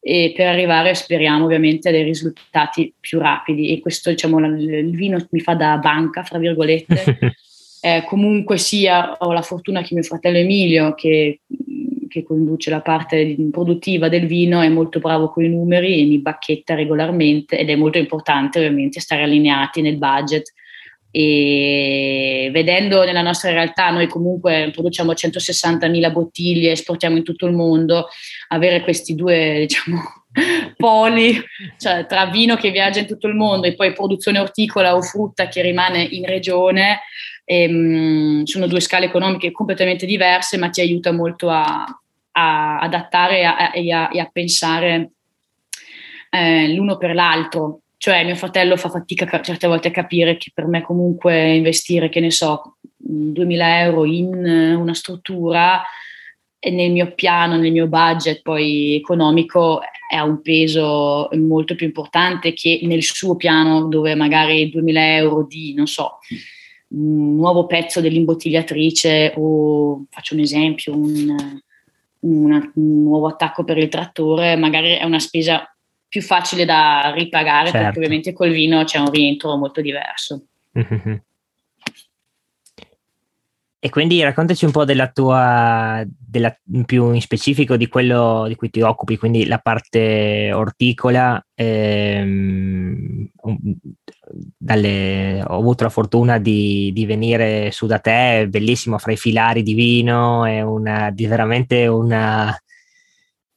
e 0.06 0.34
per 0.36 0.48
arrivare 0.48 0.94
speriamo 0.96 1.46
ovviamente 1.46 1.88
a 1.88 1.92
dei 1.92 2.04
risultati 2.04 2.94
più 3.00 3.20
rapidi. 3.20 3.72
E 3.72 3.80
questo 3.80 4.10
diciamo 4.10 4.38
il 4.46 4.94
vino 4.96 5.26
mi 5.30 5.40
fa 5.40 5.56
da 5.56 5.78
banca 5.78 6.24
fra 6.24 6.38
virgolette. 6.38 7.36
Eh, 7.86 8.06
comunque 8.06 8.58
sia 8.58 9.18
ho 9.18 9.34
la 9.34 9.42
fortuna 9.42 9.82
che 9.82 9.94
mio 9.94 10.04
fratello 10.04 10.38
Emilio 10.38 10.94
che 10.94 11.42
che 12.14 12.24
conduce 12.24 12.70
la 12.70 12.82
parte 12.82 13.36
produttiva 13.52 14.08
del 14.08 14.28
vino 14.28 14.62
è 14.62 14.70
molto 14.70 15.00
bravo 15.00 15.30
con 15.30 15.44
i 15.44 15.50
numeri 15.50 16.00
e 16.00 16.06
mi 16.06 16.20
bacchetta 16.20 16.76
regolarmente 16.76 17.58
ed 17.58 17.72
è 17.72 17.76
molto 17.76 17.98
importante 17.98 18.60
ovviamente 18.60 19.00
stare 19.00 19.24
allineati 19.24 19.82
nel 19.82 19.98
budget. 19.98 20.54
E 21.10 22.50
vedendo 22.52 23.04
nella 23.04 23.22
nostra 23.22 23.52
realtà 23.52 23.90
noi 23.90 24.08
comunque 24.08 24.70
produciamo 24.72 25.12
160.000 25.12 26.12
bottiglie, 26.12 26.72
esportiamo 26.72 27.18
in 27.18 27.24
tutto 27.24 27.48
il 27.48 27.54
mondo, 27.54 28.08
avere 28.50 28.82
questi 28.82 29.16
due 29.16 29.66
diciamo 29.68 30.02
poli, 30.76 31.40
cioè 31.78 32.06
tra 32.08 32.26
vino 32.28 32.56
che 32.56 32.72
viaggia 32.72 33.00
in 33.00 33.08
tutto 33.08 33.28
il 33.28 33.36
mondo 33.36 33.68
e 33.68 33.76
poi 33.76 33.94
produzione 33.94 34.40
orticola 34.40 34.96
o 34.96 35.02
frutta 35.02 35.48
che 35.48 35.62
rimane 35.62 36.02
in 36.02 36.26
regione, 36.26 37.02
ehm, 37.46 38.44
sono 38.44 38.68
due 38.68 38.80
scale 38.80 39.06
economiche 39.06 39.52
completamente 39.52 40.06
diverse 40.06 40.58
ma 40.58 40.70
ti 40.70 40.82
aiuta 40.82 41.12
molto 41.12 41.50
a, 41.50 41.86
a 42.34 42.80
adattare 42.80 43.40
e 43.74 43.92
a, 43.92 44.10
e 44.12 44.20
a, 44.20 44.30
pensare 44.32 45.12
eh, 46.30 46.74
l'uno 46.74 46.98
per 46.98 47.14
l'altro. 47.14 47.80
Cioè 47.98 48.24
mio 48.26 48.36
fratello 48.36 48.76
fa 48.76 48.90
fatica 48.90 49.42
certe 49.42 49.68
volte 49.68 49.88
a 49.88 49.92
capire 49.92 50.38
che 50.38 50.52
per 50.54 50.68
me 50.68 50.82
comunque 50.82 51.54
investire, 51.54 52.10
che 52.10 52.20
ne 52.20 52.32
so, 52.32 52.78
2000 52.98 53.82
euro 53.82 54.06
in 54.06 54.34
una 54.34 54.94
struttura 54.94 55.82
nel 56.72 56.92
mio 56.92 57.14
piano, 57.14 57.58
nel 57.58 57.72
mio 57.72 57.88
budget 57.88 58.42
poi 58.42 58.96
economico 58.96 59.82
ha 60.14 60.24
un 60.24 60.42
peso 60.42 61.30
molto 61.34 61.76
più 61.76 61.86
importante 61.86 62.54
che 62.54 62.80
nel 62.84 63.04
suo 63.04 63.36
piano 63.36 63.88
dove 63.88 64.16
magari 64.16 64.70
2000 64.70 65.16
euro 65.16 65.46
di, 65.46 65.74
non 65.74 65.88
so, 65.88 66.20
un 66.90 67.36
nuovo 67.36 67.66
pezzo 67.66 68.00
dell'imbottigliatrice 68.00 69.34
o 69.38 70.06
faccio 70.10 70.36
un 70.36 70.42
esempio, 70.42 70.96
un, 70.96 71.36
una, 72.24 72.72
un 72.76 73.04
nuovo 73.04 73.28
attacco 73.28 73.64
per 73.64 73.78
il 73.78 73.90
trattore, 73.90 74.56
magari 74.56 74.94
è 74.94 75.04
una 75.04 75.20
spesa 75.20 75.68
più 76.08 76.22
facile 76.22 76.66
da 76.66 77.12
ripagare 77.16 77.70
certo. 77.70 77.84
perché 77.84 77.98
ovviamente 77.98 78.34
col 78.34 78.52
vino 78.52 78.84
c'è 78.84 79.00
un 79.00 79.10
rientro 79.10 79.56
molto 79.56 79.82
diverso. 79.82 80.46
Mm-hmm. 80.78 81.16
E 83.86 83.90
quindi 83.90 84.24
raccontaci 84.24 84.64
un 84.64 84.72
po' 84.72 84.86
della 84.86 85.10
tua, 85.12 86.02
della, 86.08 86.58
più 86.86 87.12
in 87.12 87.20
specifico 87.20 87.76
di 87.76 87.90
quello 87.90 88.46
di 88.48 88.56
cui 88.56 88.70
ti 88.70 88.80
occupi, 88.80 89.18
quindi 89.18 89.46
la 89.46 89.58
parte 89.58 90.54
orticola. 90.54 91.46
Ehm, 91.54 93.30
dalle, 94.58 95.44
ho 95.46 95.58
avuto 95.58 95.84
la 95.84 95.90
fortuna 95.90 96.38
di, 96.40 96.92
di, 96.94 97.06
venire 97.06 97.72
su 97.72 97.86
da 97.86 98.00
te, 98.00 98.48
bellissimo, 98.50 98.98
fra 98.98 99.12
i 99.12 99.18
filari 99.18 99.64
di 99.64 99.74
vino, 99.74 100.46
è 100.46 100.62
una, 100.62 101.12
di 101.12 101.26
veramente 101.28 101.88
una, 101.88 102.56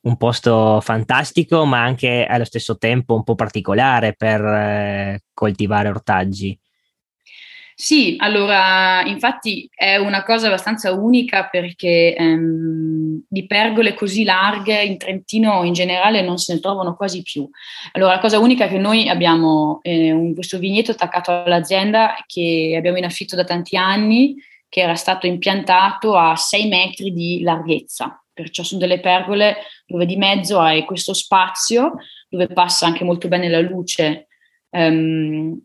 un 0.02 0.16
posto 0.16 0.80
fantastico, 0.80 1.64
ma 1.64 1.82
anche 1.82 2.26
allo 2.28 2.44
stesso 2.44 2.76
tempo 2.76 3.14
un 3.14 3.24
po' 3.24 3.34
particolare 3.34 4.14
per 4.14 4.40
eh, 4.44 5.20
coltivare 5.32 5.88
ortaggi. 5.88 6.58
Sì, 7.78 8.16
allora, 8.20 9.02
infatti 9.04 9.68
è 9.74 9.96
una 9.96 10.22
cosa 10.22 10.46
abbastanza 10.46 10.92
unica 10.92 11.46
perché 11.50 12.14
ehm, 12.16 13.24
di 13.28 13.46
pergole 13.46 13.92
così 13.92 14.24
larghe 14.24 14.82
in 14.82 14.96
Trentino 14.96 15.62
in 15.62 15.74
generale 15.74 16.22
non 16.22 16.38
se 16.38 16.54
ne 16.54 16.60
trovano 16.60 16.96
quasi 16.96 17.20
più. 17.20 17.46
Allora, 17.92 18.14
la 18.14 18.18
cosa 18.18 18.38
unica 18.38 18.64
è 18.64 18.68
che 18.68 18.78
noi 18.78 19.10
abbiamo 19.10 19.80
eh, 19.82 20.10
un, 20.10 20.32
questo 20.32 20.58
vigneto 20.58 20.92
attaccato 20.92 21.30
all'azienda 21.44 22.14
che 22.26 22.74
abbiamo 22.78 22.96
in 22.96 23.04
affitto 23.04 23.36
da 23.36 23.44
tanti 23.44 23.76
anni, 23.76 24.36
che 24.70 24.80
era 24.80 24.94
stato 24.94 25.26
impiantato 25.26 26.16
a 26.16 26.34
6 26.34 26.68
metri 26.68 27.12
di 27.12 27.42
larghezza. 27.42 28.18
Perciò 28.32 28.62
sono 28.62 28.80
delle 28.80 29.00
pergole 29.00 29.58
dove 29.86 30.06
di 30.06 30.16
mezzo 30.16 30.60
hai 30.60 30.82
questo 30.86 31.12
spazio 31.12 31.92
dove 32.28 32.46
passa 32.46 32.86
anche 32.86 33.04
molto 33.04 33.28
bene 33.28 33.48
la 33.50 33.60
luce 33.60 34.28
ehm, 34.70 35.60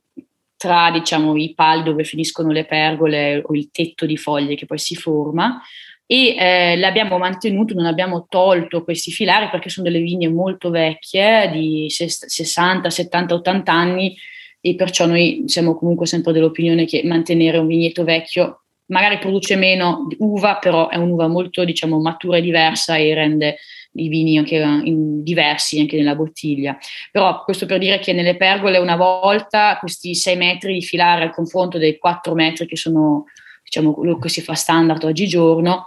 tra 0.62 0.91
diciamo, 0.91 1.36
i 1.38 1.56
pali 1.56 1.82
dove 1.82 2.03
finiscono 2.03 2.51
le 2.51 2.65
pergole 2.65 3.41
o 3.44 3.56
il 3.56 3.72
tetto 3.72 4.06
di 4.06 4.15
foglie 4.15 4.53
che 4.53 4.68
poi 4.68 4.77
si 4.77 4.94
forma. 4.94 5.60
E 6.06 6.36
eh, 6.38 6.77
l'abbiamo 6.77 7.18
mantenuto, 7.18 7.74
non 7.74 7.88
abbiamo 7.88 8.27
tolto 8.30 8.84
questi 8.84 9.10
filari 9.12 9.50
perché 9.50 9.70
sono 9.70 9.89
delle 9.89 10.03
vigne 10.03 10.30
molto 10.30 10.70
vecchie 10.70 11.50
di 11.51 11.88
60, 11.89 12.91
70, 12.91 13.34
80 13.34 13.74
anni 13.74 14.15
e 14.60 14.75
perciò 14.75 15.08
noi 15.08 15.46
siamo 15.48 15.74
comunque 15.74 16.06
sempre 16.06 16.32
dell'opinione 16.32 16.86
che 16.86 17.01
mantenere 17.06 17.58
un 17.58 17.65
vigneto 17.65 18.03
vecchio 18.03 18.62
magari 18.91 19.18
produce 19.18 19.56
meno 19.56 20.06
uva, 20.20 20.58
però 20.58 20.89
è 20.89 20.98
un'uva 20.98 21.27
molto 21.27 21.63
diciamo 21.63 22.00
matura 22.00 22.38
e 22.38 22.41
diversa 22.41 22.98
e 22.98 23.15
rende 23.15 23.58
i 23.93 24.07
vini 24.07 24.38
anche 24.38 24.55
in, 24.55 25.24
diversi 25.24 25.79
anche 25.79 25.98
nella 25.98 26.15
bottiglia. 26.15 26.77
Però 27.12 27.43
questo 27.43 27.65
per 27.65 27.79
dire 27.79 28.00
che 28.00 28.13
nelle 28.13 28.38
pergole 28.38 28.77
una 28.77 28.95
volta 28.95 29.77
questi 29.79 30.15
6 30.15 30.36
metri 30.36 30.74
di 30.74 30.81
filare 30.81 31.24
al 31.24 31.33
confronto 31.33 31.77
dei 31.77 31.98
4 31.98 32.33
metri 32.33 32.65
che 32.65 32.77
sono 32.77 33.25
diciamo 33.63 33.93
quello 33.93 34.17
che 34.17 34.29
si 34.29 34.41
fa 34.41 34.53
standard 34.53 35.03
oggigiorno, 35.03 35.86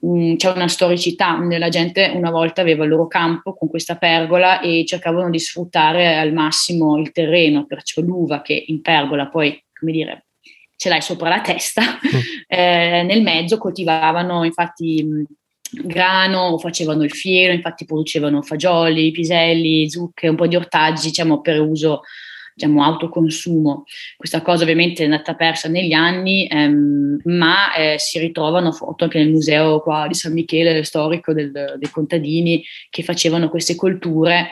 mh, 0.00 0.30
mm, 0.32 0.36
c'è 0.36 0.50
una 0.50 0.68
storicità, 0.68 1.38
la 1.38 1.68
gente 1.68 2.10
una 2.14 2.30
volta 2.30 2.60
aveva 2.60 2.84
il 2.84 2.90
loro 2.90 3.06
campo 3.06 3.54
con 3.54 3.68
questa 3.68 3.96
pergola 3.96 4.60
e 4.60 4.84
cercavano 4.84 5.30
di 5.30 5.38
sfruttare 5.38 6.18
al 6.18 6.32
massimo 6.32 6.98
il 6.98 7.12
terreno, 7.12 7.66
perciò 7.66 8.00
l'uva 8.00 8.42
che 8.42 8.64
in 8.66 8.80
pergola 8.80 9.28
poi, 9.28 9.62
come 9.78 9.92
dire, 9.92 10.26
ce 10.76 10.88
l'hai 10.88 11.02
sopra 11.02 11.28
la 11.28 11.40
testa, 11.40 11.82
mm. 11.82 12.20
eh, 12.48 13.02
nel 13.04 13.22
mezzo 13.22 13.58
coltivavano 13.58 14.44
infatti 14.44 15.06
grano 15.72 16.58
facevano 16.58 17.02
il 17.04 17.10
fieno, 17.10 17.52
infatti 17.52 17.84
producevano 17.84 18.42
fagioli, 18.42 19.10
piselli, 19.10 19.88
zucche, 19.88 20.28
un 20.28 20.36
po' 20.36 20.46
di 20.46 20.56
ortaggi, 20.56 21.08
diciamo, 21.08 21.40
per 21.40 21.60
uso 21.60 22.02
diciamo, 22.54 22.84
autoconsumo. 22.84 23.84
Questa 24.16 24.42
cosa 24.42 24.62
ovviamente 24.62 25.02
è 25.02 25.06
andata 25.06 25.34
persa 25.34 25.68
negli 25.68 25.92
anni, 25.92 26.46
ehm, 26.46 27.20
ma 27.24 27.74
eh, 27.74 27.98
si 27.98 28.18
ritrovano 28.18 28.72
foto 28.72 29.04
anche 29.04 29.18
nel 29.18 29.30
museo 29.30 29.80
qua 29.80 30.06
di 30.06 30.14
San 30.14 30.32
Michele, 30.32 30.84
storico 30.84 31.32
del, 31.32 31.50
dei 31.50 31.90
contadini 31.90 32.62
che 32.90 33.02
facevano 33.02 33.48
queste 33.48 33.74
colture. 33.74 34.50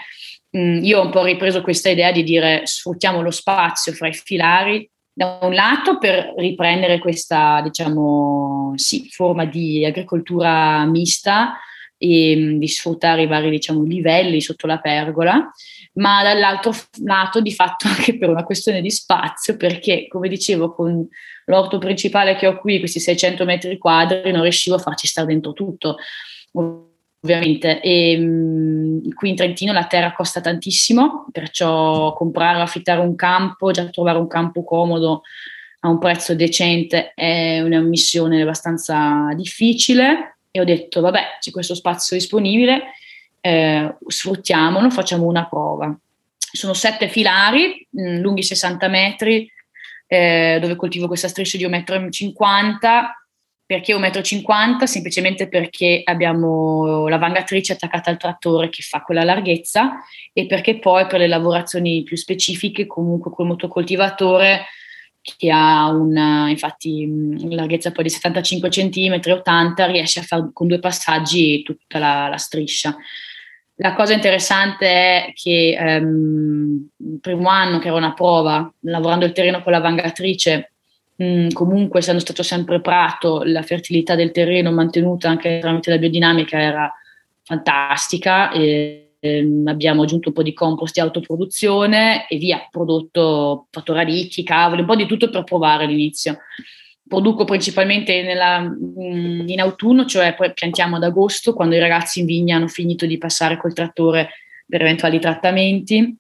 Mm, 0.57 0.83
io 0.83 1.01
ho 1.01 1.05
un 1.05 1.11
po' 1.11 1.25
ripreso 1.25 1.61
questa 1.61 1.91
idea 1.91 2.11
di 2.11 2.23
dire 2.23 2.63
sfruttiamo 2.65 3.21
lo 3.21 3.31
spazio 3.31 3.93
fra 3.93 4.09
i 4.09 4.15
filari 4.15 4.89
da 5.19 5.41
un 5.43 5.53
lato 5.53 5.99
per 5.99 6.33
riprendere 6.37 7.01
questa 7.01 7.61
diciamo, 7.61 8.75
sì, 8.77 9.09
forma 9.11 9.47
di 9.47 9.85
agricoltura 9.85 10.85
mista 10.85 11.59
e 11.97 12.37
mm, 12.37 12.59
di 12.59 12.69
sfruttare 12.69 13.23
i 13.23 13.27
vari 13.27 13.51
diciamo, 13.51 13.83
livelli 13.83 14.41
sotto 14.41 14.69
la 14.69 14.79
pergola, 14.79 15.51
ma 15.95 16.23
dall'altro 16.23 16.73
lato 17.03 17.41
di 17.41 17.53
fatto 17.53 17.89
anche 17.91 18.17
per 18.17 18.29
una 18.29 18.45
questione 18.45 18.81
di 18.81 18.93
spazio, 18.93 19.57
perché 19.57 20.07
come 20.07 20.29
dicevo 20.29 20.73
con 20.73 21.05
l'orto 21.47 21.79
principale 21.79 22.37
che 22.37 22.47
ho 22.47 22.57
qui, 22.57 22.79
questi 22.79 23.01
600 23.01 23.45
metri 23.45 23.77
quadri, 23.77 24.31
non 24.31 24.43
riuscivo 24.43 24.77
a 24.77 24.81
farci 24.81 25.09
stare 25.09 25.27
dentro 25.27 25.53
tutto 25.53 25.97
ovviamente. 27.21 27.81
E, 27.81 28.17
mh, 28.17 29.15
qui 29.15 29.31
in 29.31 29.37
Trentino 29.37 29.73
la 29.73 29.87
terra 29.87 30.13
costa 30.13 30.41
tantissimo, 30.41 31.27
perciò 31.33 32.13
comprare 32.13 32.59
o 32.59 32.63
affittare 32.63 33.01
un 33.01 33.15
campo, 33.15 33.71
già 33.71 33.89
trovare 33.89 34.19
un 34.19 34.29
campo 34.29 34.65
comodo 34.65 35.23
a 35.81 35.89
un 35.89 35.99
prezzo 35.99 36.35
decente 36.35 37.13
è 37.15 37.61
una 37.61 37.81
missione 37.81 38.43
abbastanza 38.43 39.29
difficile 39.35 40.39
e 40.51 40.61
ho 40.61 40.65
detto 40.65 41.01
vabbè 41.01 41.37
c'è 41.39 41.51
questo 41.53 41.75
spazio 41.75 42.17
disponibile, 42.17 42.93
eh, 43.41 43.97
sfruttiamolo, 44.07 44.91
facciamo 44.91 45.27
una 45.27 45.47
prova. 45.47 45.97
Sono 46.37 46.73
sette 46.73 47.09
filari 47.09 47.87
mh, 47.91 48.19
lunghi 48.19 48.43
60 48.43 48.89
metri 48.89 49.51
eh, 50.07 50.59
dove 50.61 50.75
coltivo 50.75 51.07
questa 51.07 51.29
striscia 51.29 51.59
di 51.59 51.67
1,50 51.67 52.01
m 52.01 53.17
perché 53.69 53.95
1,50 53.95 54.43
m? 54.47 54.85
Semplicemente 54.85 55.47
perché 55.47 56.01
abbiamo 56.03 57.07
la 57.07 57.19
vangatrice 57.19 57.75
attaccata 57.75 58.09
al 58.09 58.17
trattore 58.17 58.71
che 58.71 58.81
fa 58.81 59.03
quella 59.03 59.25
larghezza 59.25 60.01
e 60.33 60.47
perché 60.47 60.79
poi 60.79 61.07
per 61.07 61.19
le 61.19 61.27
lavorazioni 61.27 62.03
più 62.03 62.17
specifiche 62.17 62.87
comunque 62.87 63.31
col 63.31 63.45
motocoltivatore 63.45 64.65
che 65.21 65.51
ha 65.51 65.91
una 65.91 66.49
infatti 66.49 67.05
una 67.05 67.57
larghezza 67.57 67.93
poi 67.93 68.05
di 68.05 68.09
75 68.09 68.71
cm, 68.71 69.21
80 69.23 69.85
riesce 69.85 70.21
a 70.21 70.23
fare 70.23 70.49
con 70.55 70.67
due 70.67 70.79
passaggi 70.79 71.63
tutta 71.63 71.99
la, 71.99 72.29
la 72.29 72.39
striscia. 72.39 72.97
La 73.75 73.93
cosa 73.93 74.15
interessante 74.15 74.87
è 74.87 75.33
che 75.35 75.77
um, 75.79 76.89
il 76.97 77.19
primo 77.21 77.51
anno 77.51 77.79
che 77.81 77.89
era 77.89 77.99
una 77.99 78.15
prova, 78.15 78.73
lavorando 78.81 79.27
il 79.27 79.33
terreno 79.33 79.63
con 79.63 79.73
la 79.73 79.81
vangatrice, 79.81 80.73
Mm, 81.21 81.49
comunque 81.49 81.99
essendo 81.99 82.21
stato 82.21 82.45
sempre 82.45 82.81
prato, 82.81 83.43
la 83.43 83.63
fertilità 83.63 84.15
del 84.15 84.31
terreno 84.31 84.71
mantenuta 84.71 85.29
anche 85.29 85.59
tramite 85.59 85.91
la 85.91 85.99
biodinamica 85.99 86.61
era 86.61 86.93
fantastica. 87.43 88.53
E, 88.53 89.15
ehm, 89.19 89.67
abbiamo 89.67 90.03
aggiunto 90.03 90.29
un 90.29 90.35
po' 90.35 90.43
di 90.43 90.53
compost 90.53 90.95
di 90.95 91.01
autoproduzione 91.01 92.29
e 92.29 92.37
via, 92.37 92.67
prodotto, 92.71 93.67
fatto 93.71 93.93
cavoli, 94.45 94.81
un 94.81 94.87
po' 94.87 94.97
di 94.97 95.07
tutto 95.07 95.29
per 95.31 95.45
provare 95.45 95.85
all'inizio. 95.85 96.39
Produco 97.07 97.45
principalmente 97.45 98.23
nella, 98.23 98.61
mm, 98.61 99.49
in 99.49 99.61
autunno, 99.61 100.05
cioè 100.05 100.35
poi 100.35 100.53
piantiamo 100.53 100.97
ad 100.97 101.03
agosto, 101.03 101.55
quando 101.55 101.75
i 101.75 101.81
ragazzi 101.81 102.21
in 102.21 102.27
vigna 102.27 102.57
hanno 102.57 102.69
finito 102.69 103.07
di 103.07 103.19
passare 103.19 103.57
col 103.57 103.73
trattore 103.73 104.31
per 104.69 104.83
eventuali 104.83 105.19
trattamenti 105.19 106.17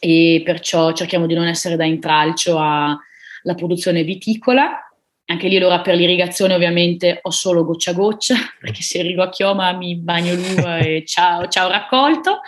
e 0.00 0.42
perciò 0.44 0.92
cerchiamo 0.92 1.26
di 1.26 1.34
non 1.34 1.46
essere 1.46 1.76
da 1.76 1.84
intralcio 1.84 2.58
a, 2.58 2.98
la 3.46 3.54
produzione 3.54 4.02
viticola. 4.02 4.80
Anche 5.28 5.48
lì 5.48 5.56
allora 5.56 5.80
per 5.80 5.94
l'irrigazione 5.96 6.54
ovviamente 6.54 7.18
ho 7.22 7.30
solo 7.30 7.64
goccia 7.64 7.92
a 7.92 7.94
goccia, 7.94 8.34
perché 8.60 8.82
se 8.82 9.00
arrivo 9.00 9.22
a 9.22 9.30
Chioma 9.30 9.72
mi 9.72 9.96
bagno 9.96 10.34
l'uva 10.34 10.78
e 10.78 11.04
ciao, 11.06 11.48
ciao 11.48 11.68
raccolto. 11.68 12.40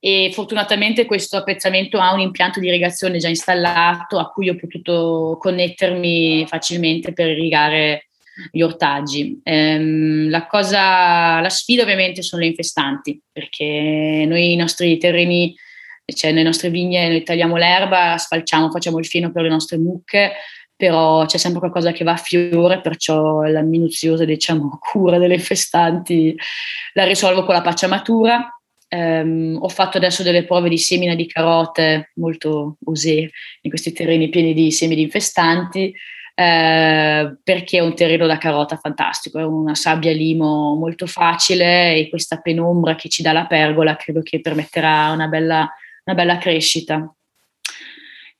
E 0.00 0.30
fortunatamente 0.32 1.06
questo 1.06 1.36
appezzamento 1.36 1.98
ha 1.98 2.12
un 2.12 2.20
impianto 2.20 2.60
di 2.60 2.68
irrigazione 2.68 3.18
già 3.18 3.28
installato 3.28 4.18
a 4.18 4.30
cui 4.30 4.48
ho 4.48 4.54
potuto 4.54 5.36
connettermi 5.40 6.46
facilmente 6.46 7.12
per 7.12 7.28
irrigare 7.28 8.04
gli 8.52 8.62
ortaggi. 8.62 9.40
Ehm, 9.42 10.30
la, 10.30 10.46
cosa, 10.46 11.40
la 11.40 11.48
sfida 11.48 11.82
ovviamente 11.82 12.22
sono 12.22 12.42
le 12.42 12.48
infestanti, 12.48 13.20
perché 13.30 14.24
noi 14.26 14.52
i 14.52 14.56
nostri 14.56 14.96
terreni 14.98 15.54
cioè 16.14 16.32
nelle 16.32 16.44
nostre 16.44 16.70
vigne 16.70 17.08
noi 17.08 17.22
tagliamo 17.22 17.56
l'erba, 17.56 18.16
sfalciamo, 18.16 18.70
facciamo 18.70 18.98
il 18.98 19.06
fieno 19.06 19.30
per 19.30 19.42
le 19.42 19.48
nostre 19.48 19.76
mucche, 19.78 20.32
però 20.74 21.26
c'è 21.26 21.38
sempre 21.38 21.60
qualcosa 21.60 21.92
che 21.92 22.04
va 22.04 22.12
a 22.12 22.16
fiore, 22.16 22.80
perciò 22.80 23.42
la 23.42 23.62
minuziosa 23.62 24.24
diciamo, 24.24 24.78
cura 24.80 25.18
delle 25.18 25.34
infestanti 25.34 26.36
la 26.94 27.04
risolvo 27.04 27.44
con 27.44 27.54
la 27.54 27.62
pacciamatura. 27.62 28.52
Um, 28.90 29.58
ho 29.60 29.68
fatto 29.68 29.98
adesso 29.98 30.22
delle 30.22 30.46
prove 30.46 30.70
di 30.70 30.78
semina 30.78 31.14
di 31.14 31.26
carote 31.26 32.12
molto 32.14 32.78
osè 32.86 33.16
in 33.16 33.68
questi 33.68 33.92
terreni 33.92 34.30
pieni 34.30 34.54
di 34.54 34.72
semi 34.72 34.94
di 34.94 35.02
infestanti 35.02 35.94
eh, 36.40 37.36
perché 37.42 37.78
è 37.78 37.80
un 37.80 37.96
terreno 37.96 38.28
da 38.28 38.38
carota 38.38 38.76
fantastico, 38.76 39.40
è 39.40 39.44
una 39.44 39.74
sabbia 39.74 40.12
limo 40.12 40.76
molto 40.76 41.06
facile 41.06 41.96
e 41.96 42.08
questa 42.08 42.36
penombra 42.36 42.94
che 42.94 43.08
ci 43.08 43.22
dà 43.22 43.32
la 43.32 43.46
pergola 43.46 43.96
credo 43.96 44.22
che 44.22 44.40
permetterà 44.40 45.10
una 45.10 45.26
bella 45.26 45.68
una 46.08 46.14
bella 46.14 46.38
crescita. 46.38 47.12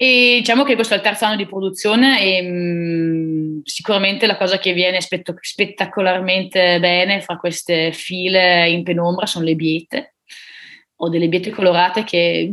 E 0.01 0.37
diciamo 0.39 0.63
che 0.63 0.75
questo 0.75 0.95
è 0.95 0.97
il 0.97 1.03
terzo 1.03 1.25
anno 1.25 1.37
di 1.37 1.47
produzione 1.47 2.23
e 2.23 2.41
mh, 2.41 2.49
mm, 2.49 3.61
sicuramente 3.65 4.27
la 4.27 4.37
cosa 4.37 4.59
che 4.59 4.73
viene 4.73 5.01
spett- 5.01 5.35
spettacolarmente 5.41 6.79
bene 6.81 7.21
fra 7.21 7.37
queste 7.37 7.93
file 7.93 8.71
in 8.71 8.85
penombra 8.85 9.27
sono 9.27 9.45
le 9.45 9.55
biete. 9.55 10.15
Ho 11.01 11.09
delle 11.09 11.29
biete 11.29 11.51
colorate 11.51 12.05
che 12.05 12.51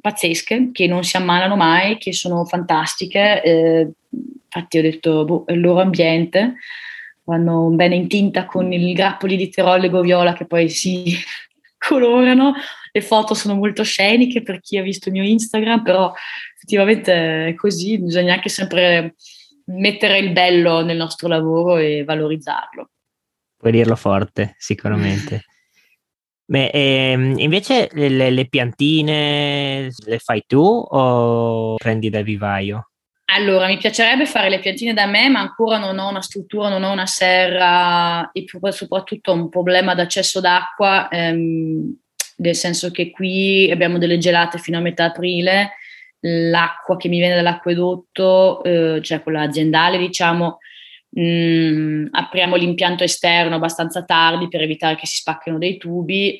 pazzesche, 0.00 0.70
che 0.72 0.86
non 0.86 1.02
si 1.02 1.16
ammalano 1.16 1.56
mai, 1.56 1.98
che 1.98 2.12
sono 2.12 2.44
fantastiche. 2.44 3.42
Eh, 3.42 3.88
infatti 4.44 4.78
ho 4.78 4.82
detto, 4.82 5.24
boh, 5.24 5.44
il 5.48 5.60
loro 5.60 5.80
ambiente, 5.80 6.56
vanno 7.24 7.68
bene 7.70 7.96
in 7.96 8.06
tinta 8.06 8.46
con 8.46 8.72
i 8.72 8.92
grappoli 8.92 9.36
di 9.36 9.48
terolego 9.48 10.00
viola 10.00 10.34
che 10.34 10.46
poi 10.46 10.68
si 10.68 11.16
colorano. 11.76 12.54
Le 12.96 13.02
foto 13.02 13.34
sono 13.34 13.56
molto 13.56 13.82
sceniche 13.82 14.40
per 14.40 14.60
chi 14.60 14.78
ha 14.78 14.82
visto 14.82 15.10
il 15.10 15.14
mio 15.16 15.22
Instagram, 15.22 15.82
però 15.82 16.14
effettivamente 16.54 17.48
è 17.48 17.54
così, 17.54 18.00
bisogna 18.00 18.32
anche 18.32 18.48
sempre 18.48 19.16
mettere 19.66 20.16
il 20.16 20.32
bello 20.32 20.82
nel 20.82 20.96
nostro 20.96 21.28
lavoro 21.28 21.76
e 21.76 22.04
valorizzarlo. 22.04 22.88
Puoi 23.58 23.72
dirlo 23.72 23.96
forte, 23.96 24.54
sicuramente. 24.56 25.44
Beh, 26.48 26.70
ehm, 26.72 27.38
invece 27.38 27.90
le, 27.92 28.30
le, 28.30 28.48
piantine 28.48 29.90
le 30.06 30.18
fai 30.18 30.44
tu 30.46 30.62
o 30.62 31.74
prendi 31.74 32.08
dal 32.08 32.22
vivaio? 32.22 32.92
Allora, 33.34 33.66
mi 33.66 33.76
piacerebbe 33.76 34.24
fare 34.24 34.48
le 34.48 34.60
piantine 34.60 34.94
da 34.94 35.04
me, 35.04 35.28
ma 35.28 35.40
ancora 35.40 35.76
non 35.76 35.98
ho 35.98 36.08
una 36.08 36.22
struttura, 36.22 36.70
non 36.70 36.82
ho 36.82 36.92
una 36.92 37.04
serra 37.04 38.30
e 38.32 38.46
soprattutto 38.70 39.34
un 39.34 39.50
problema 39.50 39.94
d'accesso 39.94 40.40
d'acqua, 40.40 41.08
ehm, 41.08 42.04
nel 42.36 42.54
senso 42.54 42.90
che 42.90 43.10
qui 43.10 43.70
abbiamo 43.70 43.98
delle 43.98 44.18
gelate 44.18 44.58
fino 44.58 44.78
a 44.78 44.80
metà 44.80 45.04
aprile, 45.04 45.72
l'acqua 46.20 46.96
che 46.96 47.08
mi 47.08 47.18
viene 47.18 47.36
dall'acquedotto, 47.36 48.62
eh, 48.64 49.00
cioè 49.02 49.22
quella 49.22 49.42
aziendale, 49.42 49.98
diciamo, 49.98 50.58
mh, 51.10 51.22
mm, 51.22 52.06
apriamo 52.10 52.56
l'impianto 52.56 53.04
esterno 53.04 53.56
abbastanza 53.56 54.04
tardi 54.04 54.48
per 54.48 54.62
evitare 54.62 54.96
che 54.96 55.06
si 55.06 55.16
spacchino 55.16 55.58
dei 55.58 55.76
tubi, 55.76 56.38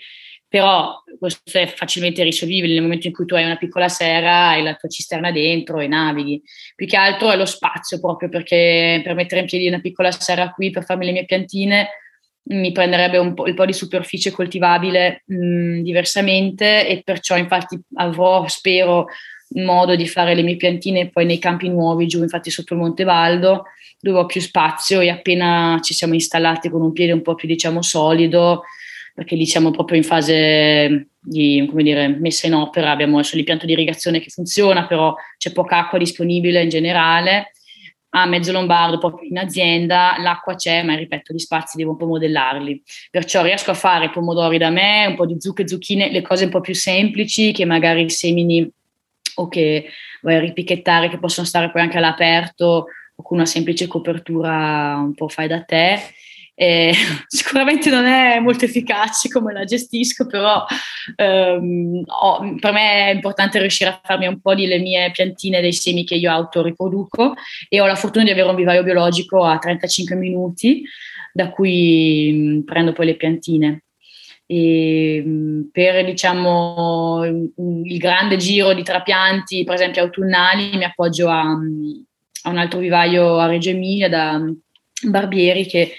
però 0.48 1.02
questo 1.18 1.58
è 1.58 1.66
facilmente 1.66 2.22
risolvibile 2.22 2.74
nel 2.74 2.82
momento 2.82 3.06
in 3.08 3.12
cui 3.12 3.26
tu 3.26 3.34
hai 3.34 3.44
una 3.44 3.56
piccola 3.56 3.88
serra, 3.88 4.48
hai 4.48 4.62
la 4.62 4.74
tua 4.74 4.88
cisterna 4.88 5.30
dentro 5.32 5.80
e 5.80 5.88
navighi. 5.88 6.40
Più 6.74 6.86
che 6.86 6.96
altro 6.96 7.30
è 7.30 7.36
lo 7.36 7.46
spazio 7.46 7.98
proprio 8.00 8.28
perché 8.28 9.00
per 9.02 9.14
mettere 9.14 9.40
in 9.40 9.46
piedi 9.46 9.66
una 9.66 9.80
piccola 9.80 10.10
serra 10.10 10.50
qui 10.50 10.70
per 10.70 10.84
farmi 10.84 11.06
le 11.06 11.12
mie 11.12 11.24
piantine 11.24 11.88
mi 12.48 12.72
prenderebbe 12.72 13.18
un 13.18 13.34
po', 13.34 13.44
un 13.44 13.54
po 13.54 13.64
di 13.64 13.72
superficie 13.72 14.30
coltivabile 14.30 15.22
mh, 15.26 15.36
mm, 15.36 15.80
diversamente 15.82 16.86
e 16.86 17.02
perciò 17.02 17.36
infatti 17.36 17.78
avrò, 17.94 18.46
spero, 18.48 19.06
modo 19.54 19.94
di 19.94 20.08
fare 20.08 20.34
le 20.34 20.42
mie 20.42 20.56
piantine 20.56 21.08
poi 21.10 21.24
nei 21.24 21.38
campi 21.38 21.68
nuovi 21.68 22.08
giù 22.08 22.20
infatti 22.20 22.50
sotto 22.50 22.74
il 22.74 22.80
Monte 22.80 23.04
Valdo 23.04 23.66
dove 24.00 24.18
ho 24.18 24.26
più 24.26 24.40
spazio 24.40 25.00
e 25.00 25.08
appena 25.08 25.78
ci 25.82 25.94
siamo 25.94 26.14
installati 26.14 26.68
con 26.68 26.82
un 26.82 26.92
piede 26.92 27.12
un 27.12 27.22
po' 27.22 27.34
più 27.34 27.48
diciamo 27.48 27.82
solido, 27.82 28.62
perché 29.14 29.34
lì 29.34 29.46
siamo 29.46 29.70
proprio 29.70 29.96
in 29.96 30.04
fase 30.04 31.08
di 31.18 31.68
dire, 31.72 32.08
messa 32.08 32.46
in 32.46 32.54
opera, 32.54 32.90
abbiamo 32.90 33.18
adesso 33.18 33.34
l'impianto 33.34 33.66
di 33.66 33.72
irrigazione 33.72 34.20
che 34.20 34.30
funziona, 34.30 34.86
però 34.86 35.14
c'è 35.38 35.52
poca 35.52 35.78
acqua 35.78 35.98
disponibile 35.98 36.62
in 36.62 36.68
generale. 36.68 37.52
A 38.10 38.24
mezzo 38.24 38.50
lombardo, 38.52 38.98
proprio 38.98 39.28
in 39.28 39.36
azienda, 39.36 40.16
l'acqua 40.18 40.54
c'è, 40.54 40.82
ma 40.82 40.94
ripeto, 40.94 41.34
gli 41.34 41.38
spazi 41.38 41.76
devo 41.76 41.90
un 41.90 41.96
po' 41.96 42.06
modellarli. 42.06 42.82
Perciò 43.10 43.42
riesco 43.42 43.72
a 43.72 43.74
fare 43.74 44.10
pomodori 44.10 44.56
da 44.56 44.70
me, 44.70 45.06
un 45.06 45.16
po' 45.16 45.26
di 45.26 45.36
zucche, 45.38 45.68
zucchine, 45.68 46.10
le 46.10 46.22
cose 46.22 46.44
un 46.44 46.50
po' 46.50 46.60
più 46.60 46.74
semplici 46.74 47.52
che 47.52 47.66
magari 47.66 48.08
semini 48.08 48.70
o 49.34 49.48
che 49.48 49.90
vuoi 50.22 50.40
ripicchettare, 50.40 51.08
che 51.08 51.18
possono 51.18 51.46
stare 51.46 51.70
poi 51.70 51.82
anche 51.82 51.98
all'aperto 51.98 52.86
o 53.16 53.22
con 53.22 53.36
una 53.36 53.46
semplice 53.46 53.86
copertura 53.86 54.96
un 54.98 55.14
po' 55.14 55.28
fai 55.28 55.48
da 55.48 55.62
te. 55.62 55.98
Eh, 56.58 56.94
sicuramente 57.28 57.90
non 57.90 58.06
è 58.06 58.40
molto 58.40 58.64
efficace 58.64 59.28
come 59.28 59.52
la 59.52 59.64
gestisco, 59.64 60.26
però 60.26 60.64
ehm, 61.14 62.02
ho, 62.06 62.54
per 62.58 62.72
me 62.72 63.10
è 63.10 63.14
importante 63.14 63.60
riuscire 63.60 63.90
a 63.90 64.00
farmi 64.02 64.26
un 64.26 64.40
po' 64.40 64.54
delle 64.54 64.78
mie 64.78 65.10
piantine 65.10 65.60
dei 65.60 65.74
semi 65.74 66.04
che 66.04 66.14
io 66.14 66.30
autoriproduco 66.30 67.34
e 67.68 67.80
ho 67.80 67.86
la 67.86 67.94
fortuna 67.94 68.24
di 68.24 68.30
avere 68.30 68.48
un 68.48 68.56
vivaio 68.56 68.82
biologico 68.82 69.44
a 69.44 69.58
35 69.58 70.16
minuti 70.16 70.82
da 71.30 71.50
cui 71.50 72.32
mh, 72.32 72.64
prendo 72.64 72.92
poi 72.92 73.06
le 73.06 73.16
piantine. 73.16 73.82
E, 74.48 75.68
per 75.70 76.04
diciamo 76.04 77.24
il 77.24 77.98
grande 77.98 78.36
giro 78.38 78.72
di 78.72 78.82
trapianti, 78.82 79.64
per 79.64 79.74
esempio 79.74 80.02
autunnali, 80.02 80.74
mi 80.76 80.84
appoggio 80.84 81.28
a, 81.28 81.42
a 81.42 82.48
un 82.48 82.56
altro 82.56 82.78
vivaio 82.78 83.38
a 83.38 83.46
Reggio 83.46 83.70
Emilia 83.70 84.08
da 84.08 84.40
Barbieri 85.02 85.66
che 85.66 85.96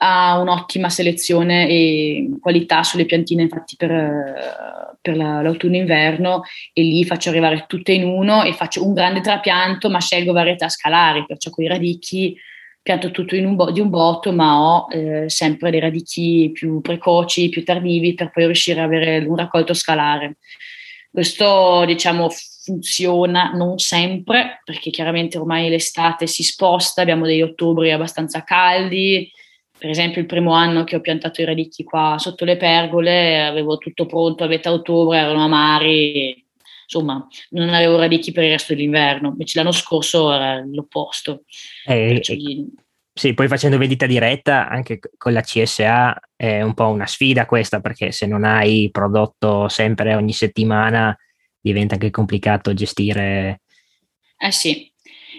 ha 0.00 0.38
un'ottima 0.38 0.88
selezione 0.88 1.68
e 1.68 2.28
qualità 2.40 2.82
sulle 2.82 3.04
piantine 3.04 3.42
infatti 3.42 3.74
per, 3.76 4.96
per 5.00 5.16
la, 5.16 5.42
l'autunno-inverno 5.42 6.42
e 6.72 6.82
lì 6.82 7.04
faccio 7.04 7.30
arrivare 7.30 7.64
tutte 7.66 7.92
in 7.92 8.04
uno 8.04 8.44
e 8.44 8.52
faccio 8.52 8.86
un 8.86 8.94
grande 8.94 9.20
trapianto 9.20 9.90
ma 9.90 10.00
scelgo 10.00 10.32
varietà 10.32 10.68
scalari, 10.68 11.24
perciò 11.26 11.50
con 11.50 11.64
i 11.64 11.68
radicchi 11.68 12.36
pianto 12.80 13.10
tutto 13.10 13.34
un 13.34 13.54
bo- 13.54 13.70
di 13.70 13.80
un 13.80 13.90
botto 13.90 14.32
ma 14.32 14.60
ho 14.60 14.86
eh, 14.90 15.28
sempre 15.28 15.70
dei 15.70 15.80
radici 15.80 16.50
più 16.52 16.80
precoci, 16.80 17.48
più 17.48 17.64
tardivi 17.64 18.14
per 18.14 18.30
poi 18.30 18.44
riuscire 18.44 18.80
ad 18.80 18.86
avere 18.86 19.26
un 19.26 19.36
raccolto 19.36 19.74
scalare. 19.74 20.36
Questo 21.10 21.84
diciamo 21.86 22.28
funziona 22.62 23.50
non 23.52 23.78
sempre, 23.78 24.60
perché 24.64 24.90
chiaramente 24.90 25.38
ormai 25.38 25.68
l'estate 25.68 26.26
si 26.26 26.42
sposta, 26.42 27.02
abbiamo 27.02 27.26
degli 27.26 27.42
ottobri 27.42 27.90
abbastanza 27.90 28.44
caldi. 28.44 29.30
Per 29.78 29.88
esempio, 29.88 30.20
il 30.20 30.26
primo 30.26 30.52
anno 30.52 30.82
che 30.82 30.96
ho 30.96 31.00
piantato 31.00 31.40
i 31.40 31.44
radicchi 31.44 31.84
qua 31.84 32.16
sotto 32.18 32.44
le 32.44 32.56
pergole, 32.56 33.46
avevo 33.46 33.78
tutto 33.78 34.06
pronto 34.06 34.44
a 34.44 34.48
metà 34.48 34.72
ottobre, 34.72 35.18
erano 35.18 35.44
amari, 35.44 36.44
insomma, 36.82 37.24
non 37.50 37.68
avevo 37.68 37.96
radicchi 37.96 38.32
per 38.32 38.44
il 38.44 38.50
resto 38.50 38.74
dell'inverno. 38.74 39.28
Invece 39.28 39.58
l'anno 39.58 39.72
scorso 39.72 40.32
era 40.32 40.64
l'opposto. 40.64 41.44
Eh, 41.84 42.14
gli... 42.14 42.66
Sì, 43.12 43.34
poi 43.34 43.48
facendo 43.48 43.78
vendita 43.78 44.06
diretta 44.06 44.68
anche 44.68 45.00
con 45.16 45.32
la 45.32 45.40
CSA 45.40 46.20
è 46.36 46.62
un 46.62 46.74
po' 46.74 46.86
una 46.86 47.06
sfida 47.06 47.46
questa, 47.46 47.80
perché 47.80 48.12
se 48.12 48.26
non 48.26 48.44
hai 48.44 48.90
prodotto 48.92 49.68
sempre 49.68 50.14
ogni 50.14 50.32
settimana 50.32 51.16
diventa 51.60 51.94
anche 51.94 52.10
complicato 52.10 52.72
gestire. 52.74 53.62
Eh 54.38 54.52
sì, 54.52 54.87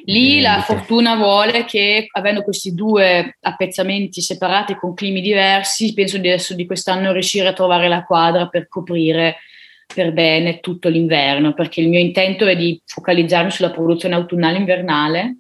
lì 0.06 0.42
la 0.42 0.62
fortuna 0.62 1.16
vuole 1.16 1.66
che 1.66 2.08
avendo 2.12 2.42
questi 2.42 2.74
due 2.74 3.38
appezzamenti 3.42 4.22
separati 4.22 4.76
con 4.76 4.94
climi 4.94 5.22
diversi, 5.22 5.94
penso 5.94 6.18
di 6.18 6.28
adesso 6.28 6.54
di 6.54 6.66
quest'anno 6.66 7.12
riuscire 7.12 7.48
a 7.48 7.54
trovare 7.54 7.88
la 7.88 8.04
quadra 8.04 8.48
per 8.48 8.68
coprire 8.68 9.38
per 9.94 10.14
bene 10.14 10.60
tutto 10.60 10.88
l'inverno, 10.88 11.54
perché 11.54 11.82
il 11.82 11.90
mio 11.90 12.00
intento 12.00 12.46
è 12.46 12.56
di 12.56 12.80
focalizzarmi 12.86 13.50
sulla 13.50 13.72
produzione 13.72 14.14
autunnale 14.14 14.58
invernale, 14.58 15.38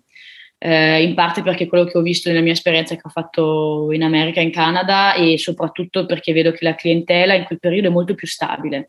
eh, 0.58 1.04
in 1.04 1.13
parte 1.13 1.43
perché 1.43 1.67
quello 1.67 1.86
che 1.86 1.98
ho 1.98 2.02
visto 2.02 2.30
nella 2.30 2.41
mia 2.41 2.52
esperienza 2.52 2.95
che 2.95 3.02
ho 3.04 3.10
fatto 3.10 3.91
in 3.91 4.04
America 4.04 4.39
e 4.39 4.43
in 4.43 4.52
Canada 4.52 5.13
e 5.13 5.38
soprattutto 5.38 6.06
perché 6.06 6.34
vedo 6.34 6.52
che 6.52 6.65
la 6.65 6.76
clientela 6.76 7.36
in 7.36 7.45
quel 7.45 7.60
periodo 7.60 7.88
è 7.88 7.91
molto 7.91 8.15
più 8.15 8.28
stabile. 8.28 8.88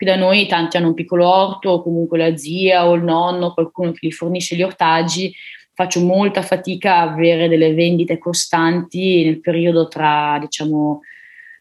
Qui 0.00 0.08
da 0.08 0.16
noi 0.16 0.46
tanti 0.46 0.78
hanno 0.78 0.86
un 0.86 0.94
piccolo 0.94 1.28
orto, 1.28 1.72
o 1.72 1.82
comunque 1.82 2.16
la 2.16 2.34
zia 2.34 2.88
o 2.88 2.94
il 2.94 3.02
nonno, 3.02 3.52
qualcuno 3.52 3.92
che 3.92 4.06
gli 4.06 4.10
fornisce 4.10 4.56
gli 4.56 4.62
ortaggi. 4.62 5.30
Faccio 5.74 6.00
molta 6.00 6.40
fatica 6.40 6.96
a 6.96 7.12
avere 7.12 7.48
delle 7.48 7.74
vendite 7.74 8.16
costanti 8.16 9.26
nel 9.26 9.42
periodo 9.42 9.88
tra, 9.88 10.38
diciamo, 10.40 11.02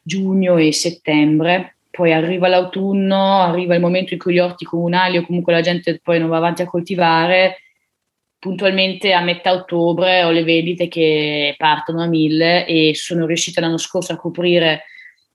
giugno 0.01 0.55
e 0.55 0.71
settembre. 0.71 1.79
Poi 1.91 2.13
arriva 2.13 2.47
l'autunno, 2.47 3.41
arriva 3.41 3.75
il 3.75 3.81
momento 3.81 4.13
in 4.13 4.19
cui 4.21 4.35
gli 4.35 4.39
orti 4.39 4.63
comunali 4.63 5.17
o 5.17 5.25
comunque 5.25 5.51
la 5.51 5.59
gente 5.59 5.99
poi 6.01 6.17
non 6.17 6.29
va 6.29 6.37
avanti 6.37 6.61
a 6.61 6.65
coltivare. 6.65 7.57
Puntualmente 8.39 9.11
a 9.11 9.19
metà 9.19 9.51
ottobre 9.51 10.23
ho 10.23 10.31
le 10.31 10.45
vendite 10.45 10.87
che 10.87 11.55
partono 11.57 12.01
a 12.01 12.07
mille 12.07 12.65
e 12.65 12.95
sono 12.95 13.25
riuscita 13.25 13.59
l'anno 13.59 13.77
scorso 13.77 14.13
a 14.13 14.15
coprire 14.15 14.83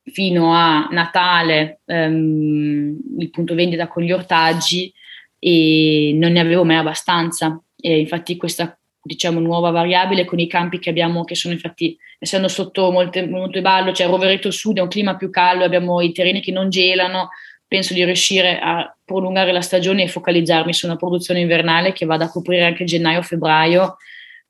fino 0.05 0.53
a 0.55 0.88
Natale 0.90 1.81
ehm, 1.87 2.97
il 3.19 3.31
punto 3.31 3.55
vendita 3.55 3.88
con 3.88 4.03
gli 4.03 4.12
ortaggi 4.12 4.93
e 5.38 6.12
non 6.14 6.33
ne 6.33 6.40
avevo 6.40 6.64
mai 6.64 6.77
abbastanza. 6.77 7.61
E 7.77 8.01
infatti 8.01 8.37
questa 8.37 8.77
diciamo 9.03 9.38
nuova 9.38 9.71
variabile 9.71 10.25
con 10.25 10.38
i 10.38 10.47
campi 10.47 10.79
che 10.79 10.88
abbiamo 10.88 11.25
che 11.25 11.35
sono 11.35 11.53
infatti 11.53 11.97
essendo 12.19 12.49
sotto 12.49 12.90
molte, 12.90 13.27
molto 13.27 13.61
ballo, 13.61 13.93
cioè 13.93 14.07
Rovereto 14.07 14.51
Sud 14.51 14.79
è 14.79 14.81
un 14.81 14.88
clima 14.88 15.17
più 15.17 15.29
caldo, 15.29 15.64
abbiamo 15.64 16.01
i 16.01 16.12
terreni 16.12 16.40
che 16.40 16.53
non 16.53 16.71
gelano, 16.71 17.29
penso 17.67 17.93
di 17.93 18.03
riuscire 18.05 18.59
a 18.59 18.97
prolungare 19.05 19.53
la 19.53 19.61
stagione 19.61 20.05
e 20.05 20.09
focalizzarmi 20.09 20.73
su 20.73 20.87
una 20.87 20.97
produzione 20.97 21.40
invernale 21.40 21.93
che 21.93 22.07
vada 22.07 22.25
a 22.25 22.31
coprire 22.31 22.64
anche 22.64 22.85
gennaio-febbraio 22.85 23.97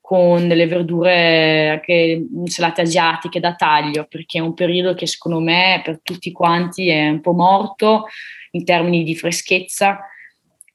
con 0.05 0.47
delle 0.47 0.67
verdure 0.67 1.69
anche 1.69 2.27
insalate 2.31 2.81
asiatiche 2.81 3.39
da 3.39 3.55
taglio, 3.55 4.05
perché 4.07 4.37
è 4.37 4.41
un 4.41 4.53
periodo 4.53 4.93
che 4.93 5.07
secondo 5.07 5.39
me 5.39 5.81
per 5.83 5.99
tutti 6.03 6.31
quanti 6.31 6.89
è 6.89 7.09
un 7.09 7.21
po' 7.21 7.33
morto 7.33 8.05
in 8.51 8.63
termini 8.63 9.03
di 9.03 9.15
freschezza 9.15 10.01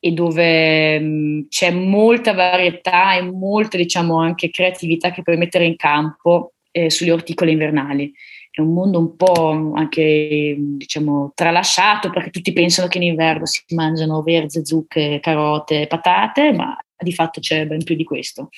e 0.01 0.11
dove 0.11 1.47
c'è 1.49 1.71
molta 1.71 2.35
varietà 2.35 3.15
e 3.15 3.23
molta 3.23 3.77
diciamo 3.77 4.19
anche 4.19 4.51
creatività 4.51 5.13
che 5.13 5.23
puoi 5.23 5.37
mettere 5.37 5.65
in 5.65 5.77
campo 5.77 6.55
eh, 6.73 6.91
sugli 6.91 7.11
orticoli 7.11 7.53
invernali. 7.53 8.13
È 8.51 8.61
un 8.61 8.73
mondo 8.73 8.99
un 8.99 9.15
po' 9.15 9.75
anche 9.77 10.57
diciamo 10.59 11.31
tralasciato 11.37 12.11
perché 12.11 12.31
tutti 12.31 12.53
pensano 12.53 12.89
che 12.89 12.99
in 12.99 13.05
inverno 13.05 13.47
si 13.47 13.63
mangiano 13.77 14.23
verze, 14.23 14.67
zucche, 14.67 15.21
carote, 15.23 15.87
patate, 15.87 16.53
ma 16.53 16.77
di 16.99 17.13
fatto 17.13 17.39
c'è 17.39 17.65
ben 17.69 17.85
più 17.85 17.95
di 17.95 18.03
questo. 18.03 18.49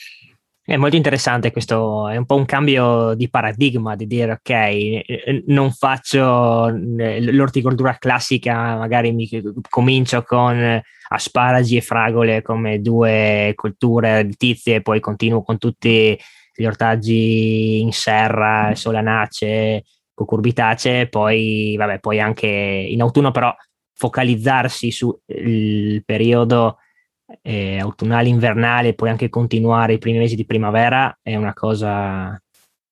È 0.64 0.77
molto 0.77 0.94
interessante 0.94 1.51
questo, 1.51 2.07
è 2.07 2.16
un 2.16 2.25
po' 2.25 2.37
un 2.37 2.44
cambio 2.44 3.14
di 3.14 3.29
paradigma 3.29 3.96
di 3.96 4.07
dire 4.07 4.33
ok, 4.33 4.48
eh, 4.51 5.42
non 5.48 5.72
faccio 5.72 6.68
eh, 6.68 7.33
l'orticoltura 7.33 7.96
classica, 7.98 8.77
magari 8.77 9.11
mi 9.11 9.29
comincio 9.68 10.22
con 10.22 10.81
asparagi 11.09 11.77
e 11.77 11.81
fragole 11.81 12.42
come 12.42 12.81
due 12.81 13.53
colture 13.57 14.29
tizie 14.37 14.77
e 14.77 14.83
poi 14.83 15.01
continuo 15.01 15.42
con 15.42 15.59
tutti 15.59 16.16
gli 16.55 16.64
ortaggi 16.64 17.81
in 17.81 17.90
serra, 17.90 18.72
solanacee, 18.77 19.83
cucurbitacee, 20.14 21.09
poi 21.09 21.75
vabbè, 21.77 21.98
poi 21.98 22.20
anche 22.20 22.46
in 22.46 23.01
autunno 23.01 23.33
però 23.33 23.53
focalizzarsi 23.94 24.92
sul 24.92 25.18
periodo 26.05 26.77
eh, 27.40 27.79
autunnale, 27.79 28.29
invernale 28.29 28.88
e 28.88 28.95
poi 28.95 29.09
anche 29.11 29.29
continuare 29.29 29.95
i 29.95 29.99
primi 29.99 30.18
mesi 30.18 30.35
di 30.35 30.45
primavera 30.45 31.18
è 31.23 31.37
una 31.37 31.55
cosa 31.55 32.40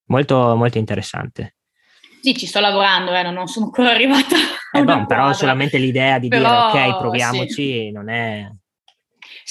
molto, 0.06 0.54
molto 0.56 0.78
interessante. 0.78 1.56
Sì, 2.22 2.36
ci 2.36 2.46
sto 2.46 2.60
lavorando, 2.60 3.14
eh, 3.14 3.22
non 3.30 3.46
sono 3.46 3.66
ancora 3.66 3.90
arrivata. 3.92 4.36
Eh, 4.72 4.84
bon, 4.84 5.06
però 5.06 5.32
solamente 5.32 5.78
l'idea 5.78 6.18
di 6.18 6.28
però, 6.28 6.70
dire 6.70 6.88
ok, 6.88 6.98
proviamoci, 6.98 7.52
sì. 7.52 7.90
non 7.90 8.08
è 8.08 8.48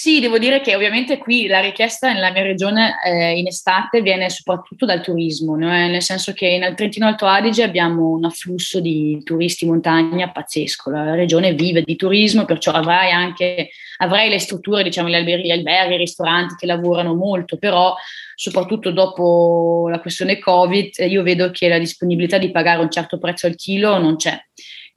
sì, 0.01 0.21
devo 0.21 0.37
dire 0.37 0.61
che 0.61 0.77
ovviamente 0.77 1.17
qui 1.17 1.45
la 1.45 1.59
richiesta 1.59 2.09
nella 2.09 2.31
mia 2.31 2.41
regione 2.41 2.95
eh, 3.03 3.37
in 3.37 3.47
estate 3.47 4.01
viene 4.01 4.29
soprattutto 4.29 4.85
dal 4.85 5.01
turismo, 5.01 5.57
no? 5.57 5.67
nel 5.67 6.01
senso 6.01 6.31
che 6.31 6.57
nel 6.57 6.73
Trentino 6.73 7.05
Alto 7.05 7.25
Adige 7.25 7.63
abbiamo 7.63 8.07
un 8.07 8.23
afflusso 8.23 8.79
di 8.79 9.21
turisti 9.25 9.65
in 9.65 9.71
montagna 9.71 10.31
pazzesco, 10.31 10.89
la 10.89 11.15
regione 11.15 11.53
vive 11.53 11.81
di 11.81 11.97
turismo, 11.97 12.45
perciò 12.45 12.71
avrai 12.71 13.11
anche 13.11 13.71
avrai 13.97 14.29
le 14.29 14.39
strutture, 14.39 14.83
diciamo 14.83 15.09
gli 15.09 15.15
alberghi, 15.15 15.47
gli 15.47 15.51
alberghi, 15.51 15.95
i 15.95 15.97
ristoranti 15.97 16.55
che 16.55 16.65
lavorano 16.65 17.13
molto, 17.13 17.57
però 17.57 17.93
soprattutto 18.35 18.91
dopo 18.91 19.89
la 19.89 19.99
questione 19.99 20.39
Covid 20.39 20.93
io 21.09 21.23
vedo 21.23 21.51
che 21.51 21.67
la 21.67 21.77
disponibilità 21.77 22.37
di 22.37 22.51
pagare 22.51 22.81
un 22.81 22.89
certo 22.89 23.17
prezzo 23.17 23.47
al 23.47 23.55
chilo 23.55 23.97
non 23.97 24.15
c'è 24.15 24.41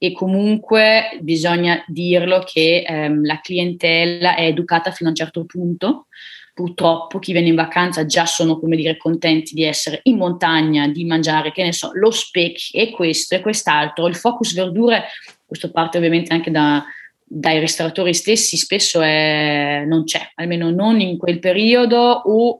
e 0.04 0.10
comunque 0.10 1.16
bisogna 1.20 1.84
dirlo 1.86 2.40
che 2.44 2.82
ehm, 2.84 3.24
la 3.24 3.40
clientela 3.40 4.34
è 4.34 4.46
educata 4.46 4.90
fino 4.90 5.08
a 5.08 5.12
un 5.12 5.16
certo 5.16 5.44
punto. 5.44 6.06
Purtroppo 6.52 7.20
chi 7.20 7.30
viene 7.30 7.50
in 7.50 7.54
vacanza 7.54 8.04
già 8.04 8.26
sono, 8.26 8.58
come 8.58 8.74
dire, 8.74 8.96
contenti 8.96 9.54
di 9.54 9.62
essere 9.62 10.00
in 10.02 10.16
montagna, 10.16 10.88
di 10.88 11.04
mangiare, 11.04 11.52
che 11.52 11.62
ne 11.62 11.72
so, 11.72 11.90
lo 11.92 12.10
speck 12.10 12.74
e 12.74 12.90
questo 12.90 13.36
e 13.36 13.40
quest'altro. 13.42 14.08
Il 14.08 14.16
focus 14.16 14.54
verdure, 14.54 15.04
questo 15.46 15.70
parte 15.70 15.98
ovviamente 15.98 16.32
anche 16.32 16.50
da, 16.50 16.84
dai 17.22 17.60
ristoratori 17.60 18.12
stessi, 18.12 18.56
spesso 18.56 19.00
è, 19.02 19.84
non 19.86 20.02
c'è, 20.02 20.32
almeno 20.34 20.72
non 20.72 21.00
in 21.00 21.16
quel 21.16 21.38
periodo 21.38 21.96
o 21.96 22.58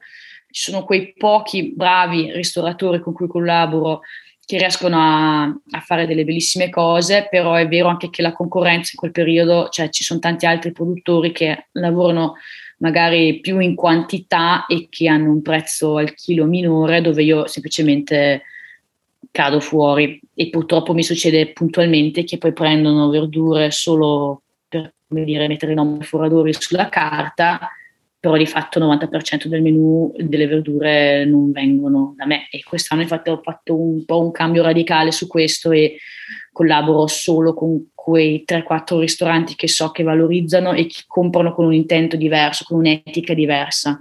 ci 0.49 0.71
sono 0.71 0.85
quei 0.85 1.13
pochi 1.13 1.73
bravi 1.75 2.31
ristoratori 2.31 3.01
con 3.01 3.13
cui 3.13 3.27
collaboro 3.27 4.03
che 4.53 4.59
riescono 4.59 4.99
a, 4.99 5.45
a, 5.45 5.81
fare 5.81 6.07
delle 6.07 6.25
bellissime 6.25 6.69
cose, 6.69 7.27
però 7.31 7.55
è 7.55 7.67
vero 7.67 7.88
anche 7.88 8.11
che 8.11 8.21
la 8.21 8.35
concorrenza 8.35 8.91
in 8.93 8.99
quel 8.99 9.11
periodo, 9.11 9.71
cioè 9.71 9.88
ci 9.88 10.05
sono 10.05 10.21
tanti 10.21 10.45
altri 10.45 10.73
produttori 10.73 11.33
che 11.33 11.69
lavorano 11.73 12.35
magari 12.79 13.41
più 13.41 13.61
in 13.61 13.75
quantità 13.75 14.67
e 14.67 14.88
che 14.91 15.09
hanno 15.09 15.31
un 15.31 15.41
prezzo 15.41 15.97
al 15.97 16.12
chilo 16.12 16.45
minore 16.45 17.01
dove 17.01 17.23
io 17.23 17.47
semplicemente 17.47 18.43
cado 19.31 19.59
fuori. 19.59 20.21
E 20.35 20.51
purtroppo 20.51 20.93
mi 20.93 21.03
succede 21.03 21.53
puntualmente 21.53 22.25
che 22.25 22.37
poi 22.37 22.53
prendono 22.53 23.09
verdure 23.09 23.71
solo 23.71 24.43
per 24.69 24.93
come 25.09 25.25
dire, 25.25 25.49
mettere 25.49 25.73
i 25.73 25.77
nomi 25.77 26.05
foradori 26.05 26.53
sulla 26.53 26.91
carta 26.91 27.71
però 28.23 28.37
di 28.37 28.47
fatto 28.47 28.79
il 28.79 28.85
90% 28.85 29.47
del 29.47 29.63
menù 29.63 30.13
delle 30.17 30.47
verdure 30.47 31.25
non 31.25 31.51
vengono 31.51 32.15
da 32.17 32.25
me 32.25 32.47
e 32.53 32.63
quest'anno 32.63 33.03
infatti 33.03 33.31
ho 33.31 33.41
fatto 33.43 33.77
un 33.77 34.05
po' 34.05 34.21
un 34.21 34.31
cambio 34.31 34.63
radicale 34.63 35.11
su 35.11 35.27
questo 35.27 35.73
e 35.73 35.97
collaboro 36.53 37.09
solo 37.09 37.53
con 37.53 37.89
quei 37.93 38.45
3-4 38.47 39.01
ristoranti 39.01 39.57
che 39.57 39.67
so 39.67 39.91
che 39.91 40.05
valorizzano 40.05 40.73
e 40.73 40.87
che 40.87 41.01
comprano 41.09 41.53
con 41.53 41.65
un 41.65 41.75
intento 41.75 42.15
diverso, 42.15 42.63
con 42.65 42.79
un'etica 42.79 43.35
diversa. 43.35 44.01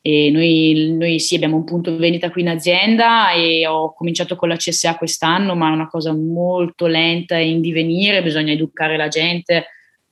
E 0.00 0.30
noi, 0.30 0.94
noi 0.96 1.18
sì 1.18 1.34
abbiamo 1.34 1.56
un 1.56 1.64
punto 1.64 1.96
vendita 1.96 2.30
qui 2.30 2.42
in 2.42 2.50
azienda 2.50 3.32
e 3.32 3.66
ho 3.66 3.92
cominciato 3.94 4.36
con 4.36 4.48
la 4.48 4.54
CSA 4.54 4.94
quest'anno, 4.94 5.56
ma 5.56 5.70
è 5.70 5.72
una 5.72 5.88
cosa 5.88 6.14
molto 6.14 6.86
lenta 6.86 7.36
e 7.36 7.48
in 7.48 7.60
divenire, 7.60 8.22
bisogna 8.22 8.52
educare 8.52 8.96
la 8.96 9.08
gente, 9.08 9.66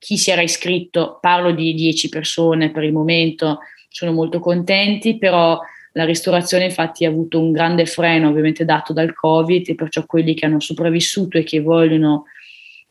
chi 0.04 0.18
si 0.18 0.30
era 0.30 0.42
iscritto, 0.42 1.16
parlo 1.18 1.50
di 1.52 1.72
10 1.72 2.10
persone 2.10 2.70
per 2.70 2.82
il 2.82 2.92
momento, 2.92 3.60
sono 3.88 4.12
molto 4.12 4.38
contenti, 4.38 5.16
però 5.16 5.58
la 5.92 6.04
ristorazione 6.04 6.66
infatti 6.66 7.06
ha 7.06 7.08
avuto 7.08 7.40
un 7.40 7.52
grande 7.52 7.86
freno 7.86 8.28
ovviamente 8.28 8.66
dato 8.66 8.92
dal 8.92 9.14
Covid 9.14 9.66
e 9.66 9.74
perciò 9.74 10.04
quelli 10.04 10.34
che 10.34 10.44
hanno 10.44 10.60
sopravvissuto 10.60 11.38
e 11.38 11.42
che 11.42 11.62
vogliono 11.62 12.24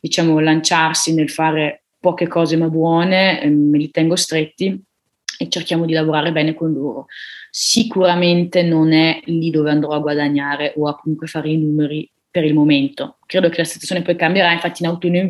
diciamo 0.00 0.40
lanciarsi 0.40 1.14
nel 1.14 1.30
fare 1.30 1.84
poche 2.00 2.26
cose 2.26 2.56
ma 2.56 2.68
buone, 2.68 3.40
eh, 3.40 3.48
me 3.48 3.78
li 3.78 3.92
tengo 3.92 4.16
stretti 4.16 4.76
e 5.38 5.48
cerchiamo 5.48 5.86
di 5.86 5.92
lavorare 5.92 6.32
bene 6.32 6.52
con 6.52 6.72
loro. 6.72 7.06
Sicuramente 7.48 8.64
non 8.64 8.92
è 8.92 9.20
lì 9.26 9.50
dove 9.50 9.70
andrò 9.70 9.90
a 9.90 10.00
guadagnare 10.00 10.72
o 10.78 10.88
a 10.88 10.96
comunque 10.96 11.28
fare 11.28 11.48
i 11.48 11.58
numeri 11.58 12.10
per 12.28 12.42
il 12.42 12.54
momento. 12.54 13.18
Credo 13.24 13.50
che 13.50 13.58
la 13.58 13.64
situazione 13.64 14.02
poi 14.02 14.16
cambierà, 14.16 14.50
infatti 14.50 14.82
in 14.82 14.88
autunno 14.88 15.18
e 15.18 15.20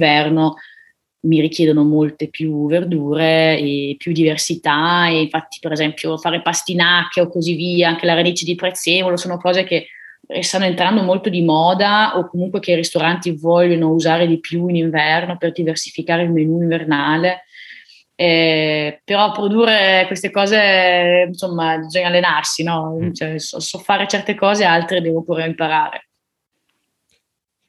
mi 1.24 1.40
richiedono 1.40 1.84
molte 1.84 2.28
più 2.28 2.66
verdure 2.66 3.58
e 3.58 3.96
più 3.98 4.12
diversità 4.12 5.08
e 5.08 5.22
infatti 5.22 5.58
per 5.60 5.72
esempio 5.72 6.16
fare 6.18 6.42
pastinacche 6.42 7.20
o 7.20 7.28
così 7.28 7.54
via, 7.54 7.88
anche 7.88 8.06
la 8.06 8.14
radice 8.14 8.44
di 8.44 8.54
prezzemolo 8.54 9.16
sono 9.16 9.38
cose 9.38 9.64
che 9.64 9.86
stanno 10.40 10.64
entrando 10.64 11.02
molto 11.02 11.28
di 11.28 11.42
moda 11.42 12.16
o 12.16 12.28
comunque 12.28 12.60
che 12.60 12.72
i 12.72 12.76
ristoranti 12.76 13.32
vogliono 13.32 13.90
usare 13.90 14.26
di 14.26 14.40
più 14.40 14.68
in 14.68 14.76
inverno 14.76 15.36
per 15.36 15.52
diversificare 15.52 16.22
il 16.22 16.30
menù 16.30 16.62
invernale. 16.62 17.44
Eh, 18.16 19.00
però 19.04 19.32
produrre 19.32 20.04
queste 20.06 20.30
cose, 20.30 21.24
insomma, 21.26 21.76
bisogna 21.78 22.06
allenarsi, 22.06 22.62
no? 22.62 22.96
Mm. 23.00 23.12
Cioè, 23.12 23.38
so, 23.38 23.58
so, 23.58 23.78
fare 23.78 24.06
certe 24.06 24.36
cose, 24.36 24.64
altre 24.64 25.00
devo 25.00 25.22
pure 25.24 25.46
imparare. 25.46 26.08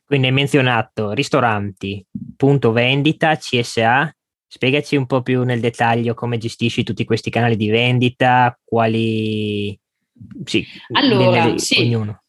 Quindi 0.06 0.28
hai 0.28 0.34
menzionato 0.34 1.12
ristoranti, 1.12 2.06
punto 2.38 2.72
vendita, 2.72 3.36
CSA. 3.36 4.16
Spiegaci 4.48 4.96
un 4.96 5.08
po' 5.08 5.22
più 5.22 5.44
nel 5.44 5.60
dettaglio 5.60 6.14
come 6.14 6.38
gestisci 6.38 6.84
tutti 6.84 7.04
questi 7.06 7.32
canali 7.32 7.56
di 7.56 7.70
vendita, 7.70 8.58
quali... 8.64 9.78
Sì, 10.46 10.66
allora, 10.94 11.46
nelle, 11.46 11.60
sì. 11.60 11.82
ognuno. 11.82 12.22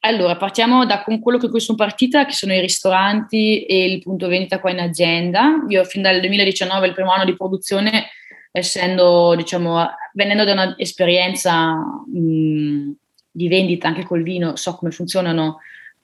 Allora, 0.00 0.36
partiamo 0.36 0.84
da 0.84 1.02
con 1.02 1.20
quello 1.20 1.38
con 1.38 1.50
cui 1.50 1.60
sono 1.60 1.78
partita, 1.78 2.26
che 2.26 2.32
sono 2.32 2.52
i 2.52 2.60
ristoranti 2.60 3.64
e 3.64 3.84
il 3.84 4.02
punto 4.02 4.28
vendita 4.28 4.60
qua 4.60 4.70
in 4.70 4.80
azienda. 4.80 5.64
Io 5.68 5.84
fin 5.84 6.02
dal 6.02 6.20
2019, 6.20 6.88
il 6.88 6.92
primo 6.92 7.12
anno 7.12 7.24
di 7.24 7.36
produzione, 7.36 8.08
essendo, 8.50 9.34
diciamo, 9.36 9.84
venendo 10.12 10.44
da 10.44 10.52
un'esperienza 10.52 11.74
mh, 11.74 12.90
di 13.30 13.48
vendita 13.48 13.88
anche 13.88 14.04
col 14.04 14.22
vino, 14.22 14.56
so 14.56 14.74
come 14.74 14.90
funzionano 14.90 15.58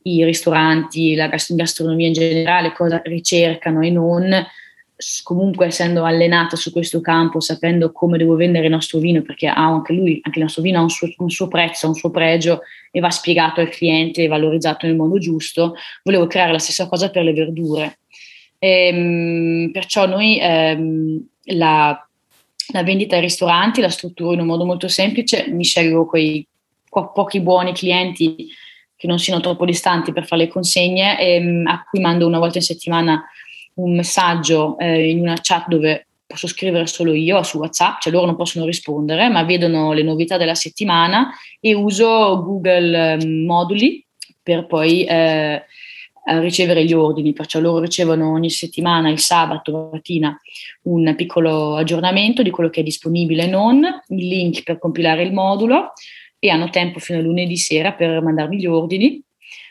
i 0.04 0.24
ristoranti, 0.24 1.14
la 1.14 1.28
gastronomia 1.28 2.06
in 2.06 2.12
generale, 2.12 2.72
cosa 2.72 3.00
ricercano 3.04 3.80
e 3.80 3.90
non, 3.90 4.46
comunque 5.22 5.66
essendo 5.66 6.04
allenata 6.04 6.56
su 6.56 6.70
questo 6.70 7.00
campo, 7.00 7.40
sapendo 7.40 7.92
come 7.92 8.18
devo 8.18 8.36
vendere 8.36 8.66
il 8.66 8.70
nostro 8.70 8.98
vino, 8.98 9.22
perché 9.22 9.48
ha 9.48 9.54
anche 9.54 9.92
lui, 9.92 10.20
anche 10.22 10.38
il 10.38 10.44
nostro 10.44 10.62
vino 10.62 10.78
ha 10.78 10.82
un 10.82 10.90
suo, 10.90 11.08
un 11.18 11.30
suo 11.30 11.48
prezzo, 11.48 11.88
un 11.88 11.94
suo 11.94 12.10
pregio 12.10 12.60
e 12.90 13.00
va 13.00 13.10
spiegato 13.10 13.60
al 13.60 13.68
cliente 13.68 14.22
e 14.22 14.28
valorizzato 14.28 14.86
nel 14.86 14.96
modo 14.96 15.18
giusto, 15.18 15.74
volevo 16.04 16.26
creare 16.26 16.52
la 16.52 16.58
stessa 16.58 16.88
cosa 16.88 17.10
per 17.10 17.24
le 17.24 17.32
verdure. 17.32 17.98
E, 18.58 18.86
ehm, 18.86 19.70
perciò 19.72 20.06
noi 20.06 20.38
ehm, 20.40 21.20
la, 21.54 22.08
la 22.72 22.82
vendita 22.82 23.16
ai 23.16 23.22
ristoranti 23.22 23.80
la 23.80 23.88
strutturo 23.88 24.32
in 24.32 24.40
un 24.40 24.46
modo 24.46 24.64
molto 24.64 24.88
semplice, 24.88 25.46
mi 25.48 25.64
scelgo 25.64 26.06
quei 26.06 26.46
po- 26.88 27.10
pochi 27.12 27.40
buoni 27.40 27.72
clienti 27.72 28.48
che 29.02 29.08
non 29.08 29.18
siano 29.18 29.40
troppo 29.40 29.64
distanti 29.64 30.12
per 30.12 30.24
fare 30.24 30.42
le 30.42 30.48
consegne, 30.48 31.18
ehm, 31.18 31.66
a 31.66 31.84
cui 31.90 31.98
mando 31.98 32.24
una 32.24 32.38
volta 32.38 32.58
in 32.58 32.64
settimana 32.64 33.24
un 33.74 33.96
messaggio 33.96 34.78
eh, 34.78 35.10
in 35.10 35.18
una 35.18 35.36
chat 35.42 35.66
dove 35.66 36.06
posso 36.24 36.46
scrivere 36.46 36.86
solo 36.86 37.12
io 37.12 37.42
su 37.42 37.58
WhatsApp, 37.58 38.00
cioè 38.00 38.12
loro 38.12 38.26
non 38.26 38.36
possono 38.36 38.64
rispondere, 38.64 39.28
ma 39.28 39.42
vedono 39.42 39.92
le 39.92 40.04
novità 40.04 40.36
della 40.36 40.54
settimana 40.54 41.32
e 41.58 41.74
uso 41.74 42.44
Google 42.44 43.14
eh, 43.14 43.26
Moduli 43.26 44.06
per 44.40 44.66
poi 44.66 45.02
eh, 45.04 45.64
ricevere 46.38 46.84
gli 46.84 46.92
ordini, 46.92 47.32
perciò 47.32 47.58
loro 47.58 47.80
ricevono 47.80 48.30
ogni 48.30 48.50
settimana, 48.50 49.10
il 49.10 49.18
sabato 49.18 49.90
mattina, 49.92 50.40
un 50.82 51.12
piccolo 51.16 51.74
aggiornamento 51.74 52.44
di 52.44 52.50
quello 52.50 52.70
che 52.70 52.82
è 52.82 52.84
disponibile 52.84 53.42
e 53.42 53.48
non, 53.48 53.82
il 53.82 54.28
link 54.28 54.62
per 54.62 54.78
compilare 54.78 55.24
il 55.24 55.32
modulo 55.32 55.92
e 56.44 56.50
hanno 56.50 56.70
tempo 56.70 56.98
fino 56.98 57.20
a 57.20 57.22
lunedì 57.22 57.56
sera 57.56 57.92
per 57.92 58.20
mandarmi 58.20 58.58
gli 58.58 58.66
ordini. 58.66 59.22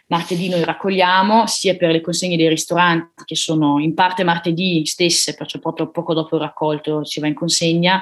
Martedì 0.08 0.48
noi 0.48 0.64
raccogliamo 0.64 1.46
sia 1.46 1.76
per 1.76 1.92
le 1.92 2.00
consegne 2.00 2.38
dei 2.38 2.48
ristoranti 2.48 3.26
che 3.26 3.36
sono 3.36 3.78
in 3.80 3.94
parte 3.94 4.24
martedì 4.24 4.86
stesse, 4.86 5.36
perciò 5.36 5.60
proprio 5.60 5.92
poco 5.92 6.14
dopo 6.14 6.38
il 6.38 6.44
raccolto 6.44 7.04
ci 7.04 7.20
va 7.20 7.28
in 7.28 7.34
consegna, 7.34 8.02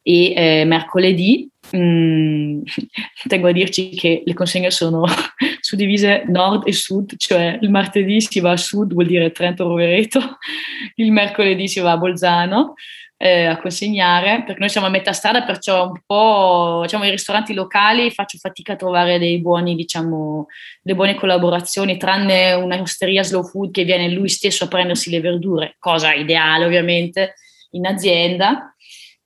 e 0.00 0.32
eh, 0.34 0.64
mercoledì 0.64 1.46
mh, 1.72 1.78
mm, 1.78 2.62
tengo 3.28 3.48
a 3.48 3.52
dirci 3.52 3.90
che 3.90 4.22
le 4.24 4.32
consegne 4.32 4.70
sono 4.70 5.04
suddivise 5.60 6.24
nord 6.26 6.66
e 6.66 6.72
sud, 6.72 7.16
cioè 7.18 7.58
il 7.60 7.68
martedì 7.68 8.22
si 8.22 8.40
va 8.40 8.52
a 8.52 8.56
sud, 8.56 8.94
vuol 8.94 9.06
dire 9.06 9.30
Trento 9.30 9.68
Rovereto, 9.68 10.38
il 10.96 11.12
mercoledì 11.12 11.68
si 11.68 11.80
va 11.80 11.92
a 11.92 11.98
Bolzano 11.98 12.72
eh, 13.18 13.46
a 13.46 13.58
consegnare, 13.58 14.42
perché 14.44 14.60
noi 14.60 14.68
siamo 14.68 14.86
a 14.86 14.90
metà 14.90 15.12
strada, 15.12 15.44
perciò 15.44 15.88
un 15.88 16.00
po', 16.04 16.80
diciamo, 16.82 17.04
i 17.04 17.10
ristoranti 17.10 17.54
locali 17.54 18.10
faccio 18.10 18.38
fatica 18.38 18.74
a 18.74 18.76
trovare 18.76 19.18
dei 19.18 19.40
buoni, 19.40 19.74
diciamo, 19.74 20.46
delle 20.82 20.96
buone 20.96 21.14
collaborazioni, 21.14 21.96
tranne 21.96 22.52
una 22.52 22.80
osteria 22.80 23.22
slow 23.22 23.44
food 23.44 23.72
che 23.72 23.84
viene 23.84 24.10
lui 24.10 24.28
stesso 24.28 24.64
a 24.64 24.68
prendersi 24.68 25.10
le 25.10 25.20
verdure, 25.20 25.76
cosa 25.78 26.12
ideale 26.12 26.64
ovviamente 26.66 27.34
in 27.70 27.86
azienda. 27.86 28.74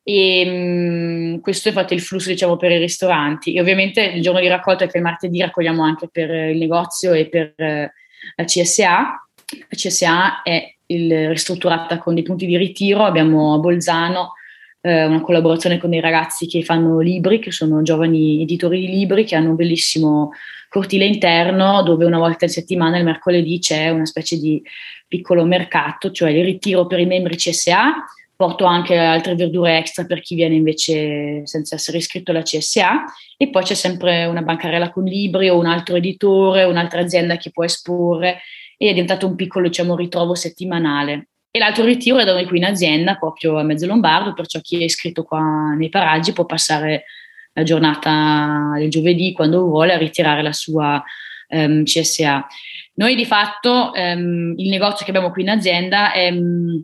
E 0.02 0.44
mh, 0.44 1.34
mm, 1.34 1.38
questo 1.40 1.68
è 1.68 1.72
fatto 1.72 1.92
il 1.94 2.00
flusso 2.00 2.30
diciamo 2.30 2.56
per 2.56 2.70
i 2.70 2.78
ristoranti. 2.78 3.54
E 3.54 3.60
ovviamente 3.60 4.02
il 4.02 4.22
giorno 4.22 4.40
di 4.40 4.48
raccolta 4.48 4.86
che 4.86 4.98
è 4.98 5.00
martedì 5.00 5.40
raccogliamo 5.40 5.82
anche 5.82 6.08
per 6.10 6.30
il 6.30 6.58
negozio 6.58 7.12
e 7.12 7.28
per 7.28 7.52
eh, 7.56 7.92
la 8.36 8.44
CSA 8.44 9.24
la 9.56 9.76
CSA 9.76 10.42
è 10.42 10.74
il, 10.90 11.28
ristrutturata 11.28 11.98
con 11.98 12.14
dei 12.14 12.22
punti 12.22 12.46
di 12.46 12.56
ritiro. 12.56 13.04
Abbiamo 13.04 13.54
a 13.54 13.58
Bolzano 13.58 14.34
eh, 14.80 15.04
una 15.04 15.20
collaborazione 15.20 15.78
con 15.78 15.90
dei 15.90 16.00
ragazzi 16.00 16.46
che 16.46 16.62
fanno 16.62 17.00
libri 17.00 17.38
che 17.38 17.50
sono 17.50 17.82
giovani 17.82 18.42
editori 18.42 18.80
di 18.80 18.88
libri 18.88 19.24
che 19.24 19.36
hanno 19.36 19.50
un 19.50 19.56
bellissimo 19.56 20.30
cortile 20.68 21.04
interno 21.04 21.82
dove 21.82 22.04
una 22.04 22.18
volta 22.18 22.44
in 22.44 22.50
settimana 22.50 22.96
il 22.96 23.04
mercoledì 23.04 23.58
c'è 23.58 23.90
una 23.90 24.06
specie 24.06 24.38
di 24.38 24.62
piccolo 25.06 25.44
mercato 25.44 26.12
cioè 26.12 26.30
il 26.30 26.44
ritiro 26.44 26.86
per 26.86 27.00
i 27.00 27.06
membri 27.06 27.36
CSA 27.36 27.92
porto 28.36 28.64
anche 28.64 28.96
altre 28.96 29.34
verdure 29.34 29.76
extra 29.76 30.04
per 30.04 30.22
chi 30.22 30.34
viene 30.34 30.54
invece 30.54 31.44
senza 31.44 31.74
essere 31.74 31.98
iscritto 31.98 32.30
alla 32.30 32.40
CSA 32.40 33.04
e 33.36 33.50
poi 33.50 33.62
c'è 33.64 33.74
sempre 33.74 34.24
una 34.24 34.40
bancarella 34.40 34.90
con 34.90 35.04
libri 35.04 35.50
o 35.50 35.58
un 35.58 35.66
altro 35.66 35.96
editore, 35.96 36.64
un'altra 36.64 37.02
azienda 37.02 37.36
che 37.36 37.50
può 37.50 37.64
esporre 37.64 38.40
e 38.82 38.88
è 38.88 38.92
diventato 38.92 39.26
un 39.26 39.34
piccolo 39.34 39.68
diciamo, 39.68 39.94
ritrovo 39.94 40.34
settimanale. 40.34 41.28
E 41.50 41.58
l'altro 41.58 41.84
ritiro 41.84 42.16
è 42.16 42.24
da 42.24 42.32
noi 42.32 42.46
qui 42.46 42.56
in 42.56 42.64
azienda, 42.64 43.16
proprio 43.16 43.58
a 43.58 43.62
Mezzo 43.62 43.84
Lombardo, 43.84 44.32
perciò 44.32 44.58
chi 44.60 44.80
è 44.80 44.84
iscritto 44.84 45.22
qua 45.22 45.74
nei 45.76 45.90
paraggi 45.90 46.32
può 46.32 46.46
passare 46.46 47.04
la 47.52 47.62
giornata 47.62 48.72
del 48.76 48.88
giovedì 48.88 49.32
quando 49.32 49.64
vuole 49.64 49.92
a 49.92 49.98
ritirare 49.98 50.40
la 50.40 50.52
sua 50.52 51.02
um, 51.48 51.82
CSA. 51.82 52.46
Noi 52.94 53.16
di 53.16 53.26
fatto 53.26 53.90
um, 53.94 54.54
il 54.56 54.68
negozio 54.70 55.04
che 55.04 55.10
abbiamo 55.10 55.30
qui 55.30 55.42
in 55.42 55.50
azienda 55.50 56.12
è 56.12 56.30
um, 56.30 56.82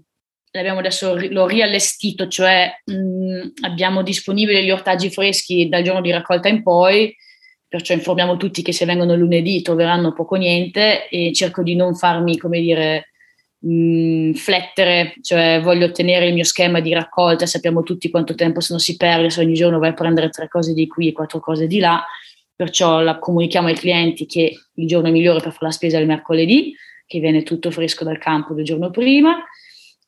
l'abbiamo 0.51 0.81
adesso 0.81 1.17
l'ho 1.17 1.47
riallestito, 1.47 2.29
cioè 2.29 2.71
mh, 2.85 3.65
abbiamo 3.65 4.03
disponibili 4.03 4.65
gli 4.65 4.71
ortaggi 4.71 5.09
freschi 5.09 5.69
dal 5.69 5.83
giorno 5.83 6.03
di 6.03 6.11
raccolta 6.11 6.49
in 6.49 6.63
poi, 6.63 7.15
perciò 7.69 7.95
informiamo 7.95 8.37
tutti 8.37 8.63
che 8.63 8.73
se 8.73 8.85
vengono 8.85 9.17
lunedì 9.17 9.63
troveranno 9.63 10.13
poco 10.13 10.37
o 10.37 10.39
niente 10.39 11.09
e 11.09 11.33
cerco 11.33 11.63
di 11.63 11.75
non 11.75 11.95
farmi, 11.95 12.37
come 12.37 12.61
dire, 12.61 13.11
mh, 13.59 14.33
flettere, 14.33 15.15
cioè 15.23 15.61
voglio 15.63 15.87
ottenere 15.87 16.27
il 16.27 16.35
mio 16.35 16.45
schema 16.45 16.81
di 16.81 16.93
raccolta, 16.93 17.47
sappiamo 17.47 17.83
tutti 17.83 18.11
quanto 18.11 18.35
tempo 18.35 18.61
se 18.61 18.69
non 18.71 18.81
si 18.81 18.97
perde, 18.97 19.31
se 19.31 19.41
ogni 19.41 19.55
giorno 19.55 19.79
vai 19.79 19.91
a 19.91 19.95
prendere 19.95 20.29
tre 20.29 20.49
cose 20.49 20.73
di 20.73 20.87
qui 20.87 21.09
e 21.09 21.13
quattro 21.13 21.41
cose 21.41 21.67
di 21.67 21.79
là, 21.79 22.05
perciò 22.55 23.01
la, 23.01 23.19
comunichiamo 23.19 23.69
ai 23.69 23.75
clienti 23.75 24.27
che 24.27 24.53
il 24.73 24.87
giorno 24.87 25.11
migliore 25.11 25.41
per 25.41 25.53
fare 25.53 25.67
la 25.67 25.71
spesa 25.73 25.99
è 25.99 26.01
il 26.01 26.07
mercoledì, 26.07 26.75
che 27.07 27.21
viene 27.21 27.43
tutto 27.43 27.71
fresco 27.71 28.05
dal 28.05 28.19
campo 28.19 28.55
del 28.55 28.65
giorno 28.65 28.91
prima. 28.91 29.45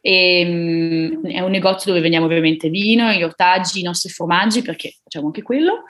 E, 0.00 0.44
um, 0.46 1.26
è 1.26 1.40
un 1.40 1.50
negozio 1.50 1.90
dove 1.90 2.00
vendiamo 2.00 2.26
ovviamente 2.26 2.68
vino, 2.70 3.12
gli 3.12 3.22
ortaggi, 3.22 3.80
i 3.80 3.84
nostri 3.84 4.10
formaggi, 4.10 4.62
perché 4.62 4.94
facciamo 5.02 5.26
anche 5.26 5.42
quello, 5.42 5.84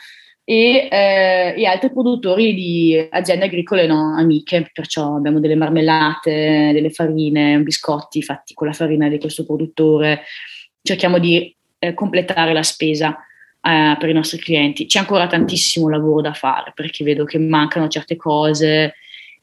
e, 0.50 0.88
eh, 0.90 1.54
e 1.58 1.66
altri 1.66 1.92
produttori 1.92 2.54
di 2.54 3.06
aziende 3.10 3.44
agricole 3.44 3.86
no, 3.86 4.14
amiche, 4.16 4.70
perciò 4.72 5.16
abbiamo 5.16 5.40
delle 5.40 5.56
marmellate, 5.56 6.70
delle 6.72 6.88
farine, 6.88 7.60
biscotti 7.60 8.22
fatti 8.22 8.54
con 8.54 8.66
la 8.66 8.72
farina 8.72 9.10
di 9.10 9.18
questo 9.18 9.44
produttore. 9.44 10.22
Cerchiamo 10.80 11.18
di 11.18 11.54
eh, 11.78 11.92
completare 11.92 12.54
la 12.54 12.62
spesa 12.62 13.14
eh, 13.60 13.96
per 13.98 14.08
i 14.08 14.14
nostri 14.14 14.38
clienti. 14.38 14.86
C'è 14.86 15.00
ancora 15.00 15.26
tantissimo 15.26 15.90
lavoro 15.90 16.22
da 16.22 16.32
fare 16.32 16.72
perché 16.74 17.04
vedo 17.04 17.26
che 17.26 17.38
mancano 17.38 17.88
certe 17.88 18.16
cose 18.16 18.94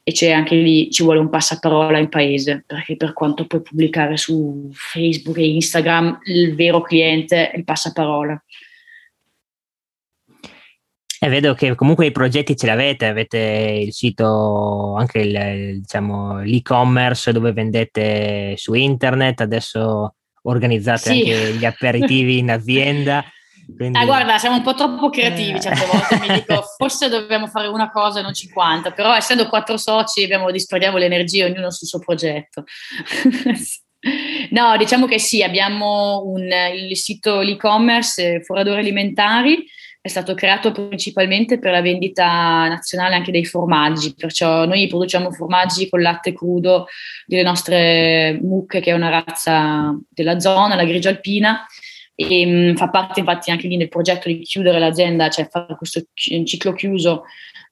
e 0.02 0.12
c'è 0.12 0.32
anche 0.32 0.56
lì, 0.56 0.90
ci 0.90 1.04
vuole 1.04 1.20
un 1.20 1.30
passaparola 1.30 2.00
in 2.00 2.10
paese, 2.10 2.64
perché 2.66 2.96
per 2.96 3.14
quanto 3.14 3.46
puoi 3.46 3.62
pubblicare 3.62 4.18
su 4.18 4.72
Facebook 4.74 5.38
e 5.38 5.50
Instagram, 5.50 6.22
il 6.24 6.56
vero 6.56 6.82
cliente 6.82 7.52
è 7.52 7.58
il 7.58 7.64
passaparola. 7.64 8.44
E 11.26 11.30
vedo 11.30 11.56
che 11.56 11.74
comunque 11.74 12.06
i 12.06 12.12
progetti 12.12 12.56
ce 12.56 12.68
l'avete, 12.68 13.08
avete 13.08 13.40
il 13.84 13.92
sito, 13.92 14.94
anche 14.94 15.22
il, 15.22 15.80
diciamo, 15.80 16.42
l'e-commerce 16.42 17.32
dove 17.32 17.52
vendete 17.52 18.54
su 18.58 18.76
internet, 18.76 19.42
adesso 19.42 20.14
organizzate 20.44 21.00
sì. 21.00 21.10
anche 21.10 21.54
gli 21.54 21.66
aperitivi 21.66 22.38
in 22.38 22.52
azienda. 22.52 23.26
Quindi... 23.76 23.98
Ah, 23.98 24.06
guarda, 24.06 24.38
siamo 24.38 24.58
un 24.58 24.62
po' 24.62 24.76
troppo 24.76 25.10
creativi 25.10 25.58
eh. 25.58 25.60
certe 25.60 25.88
volte, 25.88 26.20
mi 26.20 26.32
dico, 26.32 26.62
forse 26.78 27.10
dobbiamo 27.10 27.48
fare 27.48 27.70
una 27.70 27.90
cosa 27.90 28.20
e 28.20 28.22
non 28.22 28.36
50, 28.36 28.92
però 28.92 29.16
essendo 29.16 29.50
quattro 29.50 29.78
soci 29.78 30.24
abbiamo, 30.24 30.52
disperdiamo 30.52 30.98
le 30.98 31.06
energie 31.06 31.46
ognuno 31.46 31.72
sul 31.72 31.88
suo 31.88 31.98
progetto. 31.98 32.66
no, 34.52 34.78
diciamo 34.78 35.08
che 35.08 35.18
sì, 35.18 35.42
abbiamo 35.42 36.22
un, 36.24 36.48
il 36.72 36.96
sito 36.96 37.42
e-commerce 37.42 38.44
Foradori 38.44 38.82
Alimentari, 38.82 39.66
è 40.06 40.08
stato 40.08 40.36
creato 40.36 40.72
principalmente 40.72 41.58
per 41.58 41.72
la 41.72 41.82
vendita 41.82 42.68
nazionale 42.68 43.16
anche 43.16 43.32
dei 43.32 43.44
formaggi, 43.44 44.14
perciò 44.14 44.66
noi 44.66 44.86
produciamo 44.86 45.32
formaggi 45.32 45.90
con 45.90 46.00
latte 46.00 46.32
crudo 46.32 46.86
delle 47.26 47.42
nostre 47.42 48.38
mucche, 48.40 48.82
che 48.82 48.92
è 48.92 48.94
una 48.94 49.10
razza 49.10 49.98
della 50.08 50.40
zona, 50.40 50.76
la 50.76 50.86
grigia 50.86 51.10
alpina, 51.10 51.66
e 52.14 52.46
mh, 52.46 52.50
mm, 52.52 52.76
fa 52.76 52.90
parte 52.90 53.22
infatti 53.22 53.50
anche 53.50 53.68
lì 53.68 53.78
del 53.78 53.90
progetto 53.90 54.28
di 54.28 54.42
chiudere 54.42 54.78
l'azienda, 54.78 55.28
cioè 55.30 55.48
fare 55.50 55.76
questo 55.76 56.04
ciclo 56.14 56.74
chiuso, 56.74 57.24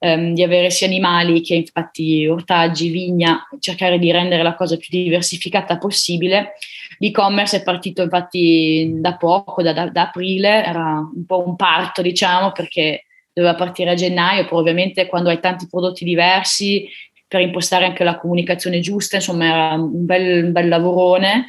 ehm, 0.03 0.33
di 0.33 0.43
avere 0.43 0.69
sia 0.69 0.85
animali 0.85 1.41
che 1.41 1.55
infatti 1.55 2.27
ortaggi, 2.27 2.89
vigna, 2.89 3.47
cercare 3.59 3.97
di 3.97 4.11
rendere 4.11 4.43
la 4.43 4.53
cosa 4.53 4.75
più 4.75 4.89
diversificata 4.89 5.77
possibile. 5.77 6.55
L'e-commerce 6.99 7.57
è 7.57 7.63
partito 7.63 8.01
infatti 8.01 8.91
da 8.95 9.15
poco, 9.15 9.61
da, 9.63 9.71
da, 9.71 9.89
da 9.89 10.01
aprile, 10.03 10.65
era 10.65 11.09
un 11.13 11.25
po' 11.25 11.47
un 11.47 11.55
parto 11.55 12.01
diciamo 12.01 12.51
perché 12.51 13.05
doveva 13.31 13.55
partire 13.55 13.91
a 13.91 13.95
gennaio, 13.95 14.45
poi 14.45 14.59
ovviamente 14.59 15.07
quando 15.07 15.29
hai 15.29 15.39
tanti 15.39 15.67
prodotti 15.69 16.03
diversi 16.03 16.85
per 17.25 17.39
impostare 17.41 17.85
anche 17.85 18.03
la 18.03 18.17
comunicazione 18.17 18.79
giusta, 18.79 19.15
insomma 19.15 19.45
era 19.45 19.73
un 19.75 20.05
bel, 20.05 20.43
un 20.45 20.51
bel 20.51 20.67
lavorone 20.67 21.47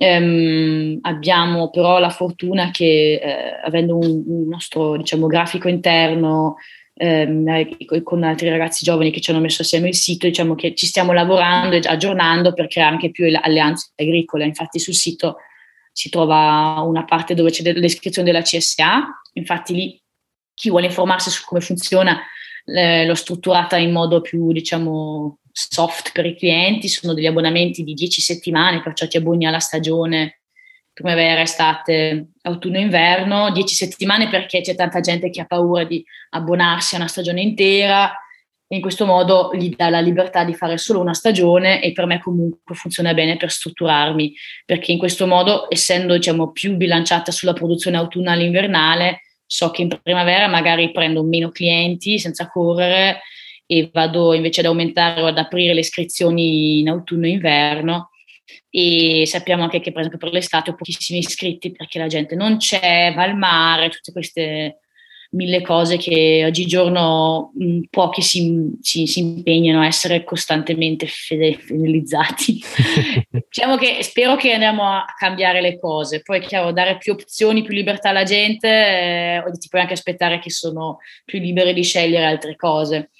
Ehm, 0.00 0.98
abbiamo 1.02 1.70
però 1.70 1.98
la 1.98 2.10
fortuna 2.10 2.70
che 2.70 3.14
eh, 3.20 3.60
avendo 3.64 3.96
un, 3.96 4.22
un, 4.26 4.48
nostro 4.48 4.96
diciamo, 4.96 5.26
grafico 5.26 5.66
interno 5.66 6.54
ehm, 6.98 7.48
eh, 7.48 8.02
con 8.02 8.22
altri 8.22 8.48
ragazzi 8.48 8.84
giovani 8.84 9.10
che 9.10 9.20
ci 9.20 9.30
hanno 9.30 9.40
messo 9.40 9.62
assieme 9.62 9.88
il 9.88 9.94
sito, 9.94 10.26
diciamo 10.26 10.54
che 10.54 10.74
ci 10.74 10.86
stiamo 10.86 11.12
lavorando 11.12 11.76
e 11.76 11.80
aggiornando 11.84 12.52
per 12.52 12.66
creare 12.66 12.92
anche 12.92 13.10
più 13.10 13.24
alleanze 13.40 13.92
agricole. 13.94 14.44
Infatti 14.44 14.78
sul 14.78 14.94
sito 14.94 15.36
si 15.92 16.10
trova 16.10 16.82
una 16.84 17.04
parte 17.04 17.34
dove 17.34 17.50
c'è 17.50 17.62
la 17.72 17.80
descrizione 17.80 18.30
della 18.30 18.42
CSA, 18.42 19.22
infatti 19.34 19.74
lì 19.74 20.02
chi 20.54 20.70
vuole 20.70 20.86
informarsi 20.86 21.30
su 21.30 21.44
come 21.44 21.60
funziona 21.60 22.20
eh, 22.64 23.06
l'ho 23.06 23.14
strutturata 23.14 23.76
in 23.76 23.92
modo 23.92 24.20
più 24.20 24.52
diciamo 24.52 25.38
soft 25.50 26.12
per 26.12 26.26
i 26.26 26.36
clienti, 26.36 26.88
sono 26.88 27.14
degli 27.14 27.26
abbonamenti 27.26 27.82
di 27.82 27.94
10 27.94 28.20
settimane, 28.20 28.82
perciò 28.82 29.06
ti 29.06 29.16
abboni 29.16 29.46
alla 29.46 29.58
stagione 29.58 30.40
primavera, 30.98 31.42
estate, 31.42 32.30
autunno, 32.42 32.78
inverno, 32.78 33.52
10 33.52 33.74
settimane 33.74 34.28
perché 34.28 34.62
c'è 34.62 34.74
tanta 34.74 34.98
gente 34.98 35.30
che 35.30 35.40
ha 35.40 35.46
paura 35.46 35.84
di 35.84 36.04
abbonarsi 36.30 36.94
a 36.94 36.98
una 36.98 37.06
stagione 37.06 37.40
intera. 37.40 38.12
E 38.66 38.74
in 38.74 38.82
questo 38.82 39.06
modo 39.06 39.50
gli 39.54 39.74
dà 39.74 39.88
la 39.90 40.00
libertà 40.00 40.44
di 40.44 40.54
fare 40.54 40.76
solo 40.76 41.00
una 41.00 41.14
stagione 41.14 41.80
e 41.80 41.92
per 41.92 42.04
me 42.06 42.20
comunque 42.20 42.74
funziona 42.74 43.14
bene 43.14 43.36
per 43.36 43.50
strutturarmi, 43.50 44.34
perché 44.66 44.90
in 44.90 44.98
questo 44.98 45.26
modo, 45.26 45.66
essendo 45.70 46.14
diciamo, 46.16 46.50
più 46.50 46.76
bilanciata 46.76 47.30
sulla 47.30 47.52
produzione 47.52 47.96
autunnale 47.96 48.42
invernale, 48.42 49.20
so 49.46 49.70
che 49.70 49.82
in 49.82 50.00
primavera 50.02 50.48
magari 50.48 50.90
prendo 50.90 51.22
meno 51.22 51.50
clienti 51.50 52.18
senza 52.18 52.48
correre 52.48 53.20
e 53.66 53.88
vado 53.92 54.34
invece 54.34 54.60
ad 54.60 54.66
aumentare 54.66 55.22
o 55.22 55.26
ad 55.26 55.38
aprire 55.38 55.72
le 55.72 55.80
iscrizioni 55.80 56.80
in 56.80 56.88
autunno 56.88 57.26
e 57.26 57.30
inverno 57.30 58.10
e 58.70 59.24
sappiamo 59.26 59.62
anche 59.62 59.80
che 59.80 59.90
per 59.90 60.00
esempio 60.00 60.18
per 60.18 60.32
l'estate 60.32 60.70
ho 60.70 60.74
pochissimi 60.74 61.18
iscritti 61.18 61.72
perché 61.72 61.98
la 61.98 62.06
gente 62.06 62.34
non 62.34 62.56
c'è, 62.58 63.12
va 63.14 63.22
al 63.22 63.36
mare, 63.36 63.90
tutte 63.90 64.12
queste 64.12 64.80
mille 65.30 65.60
cose 65.60 65.98
che 65.98 66.42
oggigiorno 66.46 67.52
mh, 67.54 67.80
pochi 67.90 68.22
si, 68.22 68.70
si, 68.80 69.06
si, 69.06 69.20
impegnano 69.20 69.82
a 69.82 69.86
essere 69.86 70.24
costantemente 70.24 71.06
fidelizzati. 71.06 72.62
diciamo 73.30 73.76
che 73.76 74.02
spero 74.02 74.36
che 74.36 74.52
andiamo 74.52 74.84
a 74.84 75.04
cambiare 75.16 75.60
le 75.60 75.78
cose, 75.78 76.22
poi 76.22 76.38
è 76.38 76.42
chiaro 76.42 76.72
dare 76.72 76.96
più 76.96 77.12
opzioni, 77.12 77.62
più 77.62 77.74
libertà 77.74 78.08
alla 78.08 78.22
gente, 78.22 78.68
eh, 78.68 79.42
ti 79.58 79.68
puoi 79.68 79.82
anche 79.82 79.94
aspettare 79.94 80.38
che 80.38 80.50
sono 80.50 80.98
più 81.24 81.38
liberi 81.40 81.74
di 81.74 81.82
scegliere 81.82 82.24
altre 82.24 82.56
cose 82.56 83.10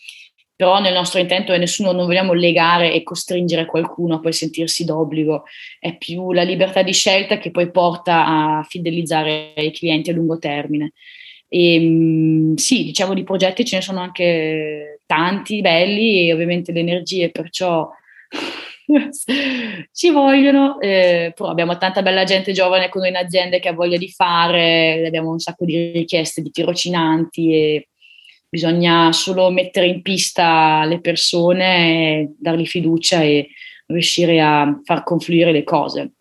però 0.59 0.81
nel 0.81 0.92
nostro 0.92 1.21
intento 1.21 1.53
è 1.53 1.57
nessuno, 1.57 1.92
non 1.92 2.07
vogliamo 2.07 2.33
legare 2.33 2.92
e 2.92 3.05
costringere 3.05 3.64
qualcuno 3.64 4.16
a 4.16 4.18
poi 4.18 4.33
sentirsi 4.33 4.85
d'obbligo, 4.85 5.44
è 5.79 5.97
più 5.97 6.33
la 6.33 6.42
libertà 6.42 6.83
di 6.83 6.92
scelta 6.92 7.38
che 7.38 7.53
poi 7.53 7.71
porta 7.71 8.27
a 8.27 8.66
fidelizzare 8.68 9.53
i 9.55 9.71
clienti 9.71 10.11
a 10.11 10.14
lungo 10.14 10.37
termine. 10.40 10.94
E, 11.49 11.75
ehm, 11.75 12.55
sì, 12.57 12.83
diciamo 12.87 13.14
di 13.14 13.23
progetti 13.23 13.64
ce 13.64 13.77
ne 13.77 13.83
sono 13.83 14.01
anche 14.01 15.03
tanti 15.07 15.61
belli 15.61 16.27
e 16.27 16.33
ovviamente 16.33 16.73
le 16.73 16.81
energie 16.81 17.31
perciò 17.31 17.88
ci 19.92 20.11
vogliono, 20.11 20.81
eh, 20.81 21.33
però 21.37 21.51
abbiamo 21.51 21.79
tanta 21.79 22.03
bella 22.03 22.25
gente 22.25 22.51
giovane 22.51 22.88
con 22.88 23.03
noi 23.03 23.11
in 23.11 23.16
azienda 23.16 23.59
che 23.59 23.68
ha 23.68 23.75
voglia 23.75 23.97
di 23.97 24.11
fare, 24.11 25.05
abbiamo 25.07 25.31
un 25.31 25.38
sacco 25.38 25.64
di 25.64 25.92
richieste 25.92 26.42
di 26.42 26.51
tirocinanti 26.51 27.55
e 27.55 27.88
bisogna 28.49 29.13
solo 29.13 29.51
mettere 29.51 29.87
in 29.87 30.03
pista 30.03 30.85
le 30.85 31.01
persone, 31.01 32.35
dargli 32.39 32.67
fiducia 32.67 33.21
e 33.23 33.51
riuscire 33.87 34.41
a 34.41 34.81
far 34.85 35.03
confluire 35.03 35.53
le 35.53 35.65
cose. 35.65 36.13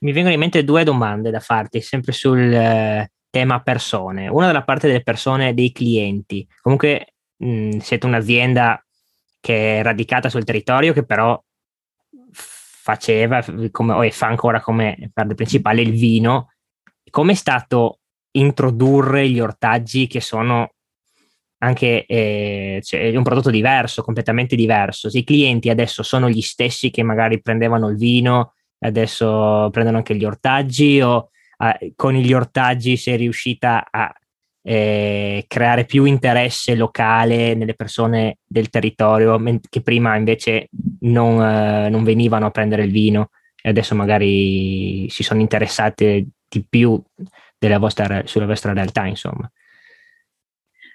Mi 0.00 0.12
vengono 0.12 0.34
in 0.34 0.40
mente 0.40 0.64
due 0.64 0.84
domande 0.84 1.30
da 1.30 1.40
farti, 1.40 1.80
sempre 1.80 2.12
sul 2.12 2.38
eh, 2.38 3.10
tema 3.30 3.60
persone. 3.60 4.28
Una 4.28 4.46
dalla 4.46 4.62
parte 4.62 4.86
delle 4.86 5.02
persone, 5.02 5.54
dei 5.54 5.72
clienti. 5.72 6.46
Comunque 6.60 7.14
mh, 7.36 7.78
siete 7.78 8.06
un'azienda 8.06 8.84
che 9.40 9.78
è 9.78 9.82
radicata 9.82 10.28
sul 10.28 10.44
territorio, 10.44 10.92
che 10.92 11.04
però 11.04 11.40
faceva 12.32 13.44
come, 13.70 13.92
o 13.92 14.10
fa 14.10 14.26
ancora 14.26 14.60
come 14.60 15.10
parte 15.12 15.34
principale 15.34 15.82
il 15.82 15.92
vino. 15.92 16.52
Come 17.10 17.32
è 17.32 17.36
stato 17.36 18.00
introdurre 18.32 19.28
gli 19.28 19.40
ortaggi 19.40 20.06
che 20.06 20.20
sono 20.20 20.74
anche 21.58 22.06
eh, 22.06 22.80
cioè, 22.82 23.14
un 23.16 23.22
prodotto 23.22 23.50
diverso, 23.50 24.02
completamente 24.02 24.56
diverso. 24.56 25.10
Se 25.10 25.18
I 25.18 25.24
clienti 25.24 25.70
adesso 25.70 26.02
sono 26.02 26.28
gli 26.28 26.40
stessi 26.40 26.90
che 26.90 27.02
magari 27.02 27.40
prendevano 27.40 27.88
il 27.88 27.96
vino, 27.96 28.54
adesso 28.80 29.68
prendono 29.72 29.98
anche 29.98 30.14
gli 30.14 30.24
ortaggi 30.24 31.00
o 31.00 31.30
eh, 31.58 31.92
con 31.96 32.14
gli 32.14 32.32
ortaggi 32.32 32.96
sei 32.96 33.16
riuscita 33.16 33.88
a 33.90 34.12
eh, 34.62 35.44
creare 35.48 35.84
più 35.84 36.04
interesse 36.04 36.74
locale 36.74 37.54
nelle 37.54 37.74
persone 37.74 38.38
del 38.44 38.68
territorio 38.68 39.40
che 39.68 39.80
prima 39.80 40.16
invece 40.16 40.68
non, 41.00 41.42
eh, 41.42 41.88
non 41.88 42.04
venivano 42.04 42.46
a 42.46 42.50
prendere 42.50 42.84
il 42.84 42.90
vino 42.90 43.30
e 43.60 43.70
adesso 43.70 43.94
magari 43.94 45.08
si 45.08 45.22
sono 45.22 45.40
interessate 45.40 46.26
di 46.48 46.64
più 46.68 47.00
vostra, 47.78 48.22
sulla 48.24 48.46
vostra 48.46 48.72
realtà, 48.72 49.06
insomma. 49.06 49.50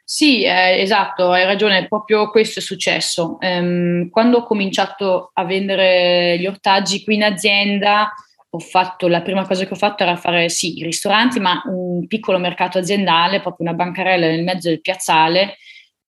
Sì, 0.09 0.43
eh, 0.43 0.81
esatto, 0.81 1.31
hai 1.31 1.45
ragione, 1.45 1.87
proprio 1.87 2.29
questo 2.29 2.59
è 2.59 2.61
successo. 2.61 3.37
Um, 3.39 4.09
quando 4.09 4.39
ho 4.39 4.43
cominciato 4.43 5.31
a 5.33 5.45
vendere 5.45 6.37
gli 6.37 6.45
ortaggi 6.45 7.03
qui 7.03 7.15
in 7.15 7.23
azienda, 7.23 8.11
ho 8.49 8.59
fatto, 8.59 9.07
la 9.07 9.21
prima 9.21 9.47
cosa 9.47 9.65
che 9.65 9.73
ho 9.73 9.77
fatto 9.77 10.03
era 10.03 10.17
fare 10.17 10.49
sì, 10.49 10.77
i 10.79 10.83
ristoranti, 10.83 11.39
ma 11.39 11.61
un 11.65 12.05
piccolo 12.07 12.37
mercato 12.37 12.77
aziendale, 12.77 13.39
proprio 13.39 13.65
una 13.67 13.75
bancarella 13.75 14.27
nel 14.27 14.43
mezzo 14.43 14.67
del 14.69 14.81
piazzale 14.81 15.55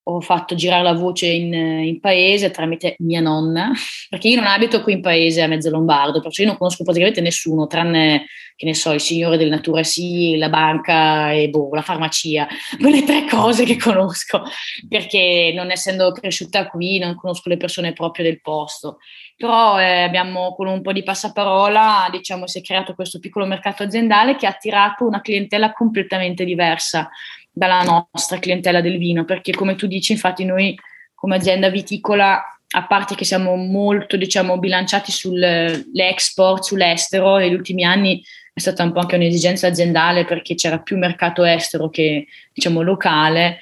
ho 0.08 0.22
fatto 0.22 0.54
girare 0.54 0.84
la 0.84 0.94
voce 0.94 1.28
in, 1.28 1.52
in, 1.54 2.00
paese 2.00 2.52
tramite 2.52 2.96
mia 3.00 3.22
nonna, 3.22 3.72
perché 4.10 4.28
io 4.28 4.36
non 4.36 4.46
abito 4.46 4.84
qui 4.84 4.94
in 4.94 5.02
paese 5.02 5.42
a 5.42 5.48
mezzo 5.48 5.70
lombardo, 5.70 6.22
perciò 6.22 6.44
io 6.44 6.50
non 6.50 6.58
conosco 6.58 6.84
praticamente 6.84 7.22
nessuno, 7.22 7.66
tranne, 7.66 8.26
che 8.56 8.66
ne 8.66 8.76
so, 8.76 8.92
il 8.92 9.00
signore 9.00 9.38
del 9.38 9.50
Natura 9.50 9.82
Sì, 9.84 10.38
la 10.38 10.50
banca 10.50 11.32
e 11.32 11.50
boh, 11.50 11.74
la 11.74 11.82
farmacia, 11.82 12.48
quelle 12.80 13.04
tre 13.04 13.26
cose 13.26 13.66
che 13.66 13.78
conosco, 13.78 14.44
perché 14.88 15.52
non 15.56 15.72
essendo 15.72 16.12
cresciuta 16.12 16.68
qui 16.68 17.00
non 17.00 17.16
conosco 17.16 17.50
le 17.50 17.58
persone 17.58 17.94
proprio 17.94 18.26
del 18.26 18.42
posto. 18.42 19.00
Però 19.38 19.80
eh, 19.80 20.04
abbiamo 20.04 20.56
con 20.56 20.68
un 20.68 20.82
po' 20.82 20.94
di 20.94 21.04
passaparola, 21.04 22.08
diciamo, 22.12 22.48
si 22.48 22.60
è 22.60 22.62
creato 22.62 22.94
questo 22.94 23.20
piccolo 23.20 23.46
mercato 23.46 23.84
aziendale 23.84 24.36
che 24.36 24.46
ha 24.46 24.52
attirato 24.52 25.06
una 25.06 25.20
clientela 25.20 25.74
completamente 25.74 26.46
diversa 26.46 27.10
dalla 27.56 27.84
nostra 28.12 28.38
clientela 28.38 28.82
del 28.82 28.98
vino, 28.98 29.24
perché 29.24 29.54
come 29.54 29.76
tu 29.76 29.88
dici, 29.88 30.12
infatti 30.12 30.44
noi 30.44 30.78
come 31.14 31.38
azienda 31.38 31.70
viticola, 31.70 32.44
a 32.68 32.86
parte 32.86 33.16
che 33.16 33.24
siamo 33.24 33.56
molto 33.56 34.18
diciamo, 34.18 34.60
bilanciati 34.60 35.12
sull'export, 35.12 36.64
sull'estero, 36.64 37.38
negli 37.38 37.54
ultimi 37.54 37.86
anni 37.86 38.22
è 38.54 38.60
stata 38.60 38.84
un 38.84 38.92
po' 38.92 39.00
anche 39.00 39.16
un'esigenza 39.16 39.68
aziendale 39.68 40.26
perché 40.26 40.56
c'era 40.56 40.80
più 40.80 40.98
mercato 40.98 41.44
estero 41.46 41.90
che 41.90 42.28
diciamo, 42.54 42.82
locale, 42.82 43.60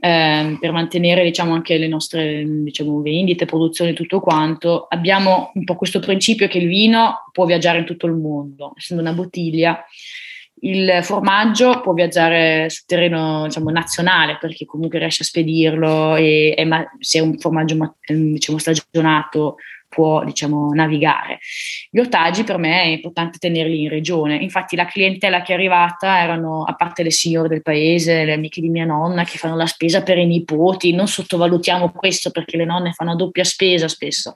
eh, 0.00 0.56
per 0.58 0.72
mantenere 0.72 1.22
diciamo, 1.24 1.52
anche 1.52 1.76
le 1.76 1.88
nostre 1.88 2.42
diciamo, 2.46 3.02
vendite, 3.02 3.44
produzioni, 3.44 3.92
tutto 3.92 4.20
quanto. 4.20 4.86
Abbiamo 4.88 5.50
un 5.54 5.64
po' 5.64 5.76
questo 5.76 6.00
principio 6.00 6.48
che 6.48 6.58
il 6.58 6.68
vino 6.68 7.28
può 7.32 7.44
viaggiare 7.44 7.78
in 7.78 7.84
tutto 7.84 8.06
il 8.06 8.14
mondo, 8.14 8.72
essendo 8.76 9.02
una 9.02 9.12
bottiglia 9.12 9.84
il 10.64 11.00
formaggio 11.02 11.80
può 11.80 11.92
viaggiare 11.92 12.68
sul 12.70 12.84
terreno 12.86 13.44
diciamo, 13.44 13.70
nazionale 13.70 14.38
perché 14.38 14.64
comunque 14.64 14.98
riesce 14.98 15.22
a 15.22 15.26
spedirlo 15.26 16.16
e, 16.16 16.54
e 16.56 16.68
se 17.00 17.18
è 17.18 17.22
un 17.22 17.38
formaggio 17.38 17.96
ehm, 18.06 18.32
diciamo, 18.32 18.58
stagionato 18.58 19.56
può 19.94 20.24
diciamo, 20.24 20.72
navigare. 20.72 21.38
Gli 21.88 22.00
ortaggi 22.00 22.42
per 22.42 22.58
me 22.58 22.82
è 22.82 22.86
importante 22.86 23.38
tenerli 23.38 23.82
in 23.82 23.88
regione, 23.88 24.36
infatti 24.36 24.74
la 24.74 24.86
clientela 24.86 25.42
che 25.42 25.52
è 25.52 25.54
arrivata 25.54 26.20
erano, 26.20 26.64
a 26.64 26.74
parte 26.74 27.04
le 27.04 27.12
signore 27.12 27.48
del 27.48 27.62
paese, 27.62 28.24
le 28.24 28.32
amiche 28.32 28.60
di 28.60 28.68
mia 28.68 28.84
nonna 28.84 29.22
che 29.22 29.38
fanno 29.38 29.54
la 29.54 29.66
spesa 29.66 30.02
per 30.02 30.18
i 30.18 30.26
nipoti, 30.26 30.92
non 30.92 31.06
sottovalutiamo 31.06 31.92
questo 31.92 32.32
perché 32.32 32.56
le 32.56 32.64
nonne 32.64 32.92
fanno 32.92 33.14
doppia 33.14 33.44
spesa 33.44 33.86
spesso 33.86 34.34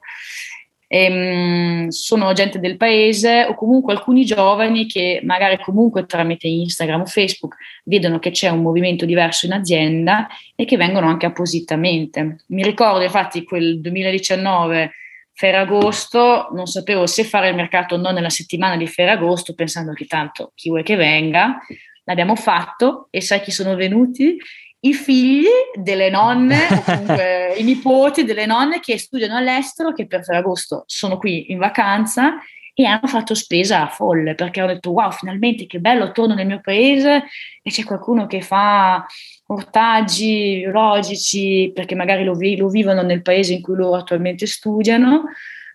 ehm, 0.89 1.89
sono 1.89 2.33
gente 2.33 2.59
del 2.59 2.77
paese 2.77 3.45
o 3.45 3.55
comunque 3.55 3.93
alcuni 3.93 4.25
giovani 4.25 4.87
che 4.87 5.21
magari 5.23 5.59
comunque 5.59 6.07
tramite 6.07 6.49
Instagram 6.49 7.03
o 7.03 7.07
Facebook 7.07 7.57
vedono 7.85 8.19
che 8.19 8.31
c'è 8.31 8.49
un 8.49 8.63
movimento 8.63 9.05
diverso 9.05 9.47
in 9.47 9.53
azienda 9.53 10.27
e 10.57 10.65
che 10.65 10.77
vengono 10.77 11.07
anche 11.07 11.27
appositamente. 11.27 12.39
Mi 12.49 12.63
ricordo 12.63 13.03
infatti 13.03 13.45
quel 13.45 13.81
2019 13.81 14.93
Ferragosto, 15.39 16.49
non 16.53 16.67
sapevo 16.67 17.07
se 17.07 17.23
fare 17.23 17.51
il 17.51 17.55
mercato 17.55 17.95
o 17.95 17.99
no 17.99 18.11
nella 18.11 18.29
settimana 18.29 18.77
di 18.77 18.89
Ferragosto, 18.89 19.55
pensando 19.55 19.93
che 19.93 20.07
tanto 20.07 20.51
chi 20.57 20.69
vuoi 20.69 20.83
che 20.83 20.97
venga, 20.97 21.61
l'abbiamo 22.03 22.35
fatto 22.35 23.07
e 23.11 23.21
sai 23.21 23.41
chi 23.41 23.53
sono 23.53 23.77
venuti? 23.77 24.37
I 24.81 24.95
figli 24.95 25.47
delle 25.75 26.11
nonne, 26.11 26.67
o 26.71 26.83
comunque 26.83 27.55
i 27.57 27.63
nipoti 27.63 28.25
delle 28.25 28.47
nonne 28.47 28.81
che 28.81 28.99
studiano 28.99 29.37
all'estero, 29.37 29.93
che 29.93 30.07
per 30.07 30.25
Ferragosto 30.25 30.85
sono 30.87 31.19
qui 31.19 31.51
in 31.51 31.59
vacanza 31.59 32.39
e 32.75 32.85
hanno 32.85 33.09
fatto 33.09 33.35
spesa 33.35 33.83
a 33.83 33.89
folle 33.89 34.37
perché 34.37 34.61
hanno 34.61 34.73
detto 34.73 34.93
wow 34.93 35.11
finalmente 35.11 35.67
che 35.67 35.81
bello 35.81 36.13
torno 36.13 36.35
nel 36.35 36.47
mio 36.47 36.61
paese 36.61 37.25
e 37.61 37.71
c'è 37.73 37.83
qualcuno 37.83 38.29
che 38.29 38.41
fa 38.41 39.05
ortaggi 39.47 40.59
biologici 40.59 41.73
perché 41.75 41.97
magari 41.97 42.23
lo, 42.23 42.35
vi- 42.35 42.57
lo 42.57 42.69
vivono 42.69 43.03
nel 43.03 43.23
paese 43.23 43.55
in 43.55 43.63
cui 43.63 43.75
loro 43.75 43.97
attualmente 43.97 44.47
studiano 44.47 45.25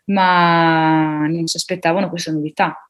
ma 0.06 1.28
non 1.28 1.46
si 1.46 1.58
aspettavano 1.58 2.10
questa 2.10 2.32
novità. 2.32 2.90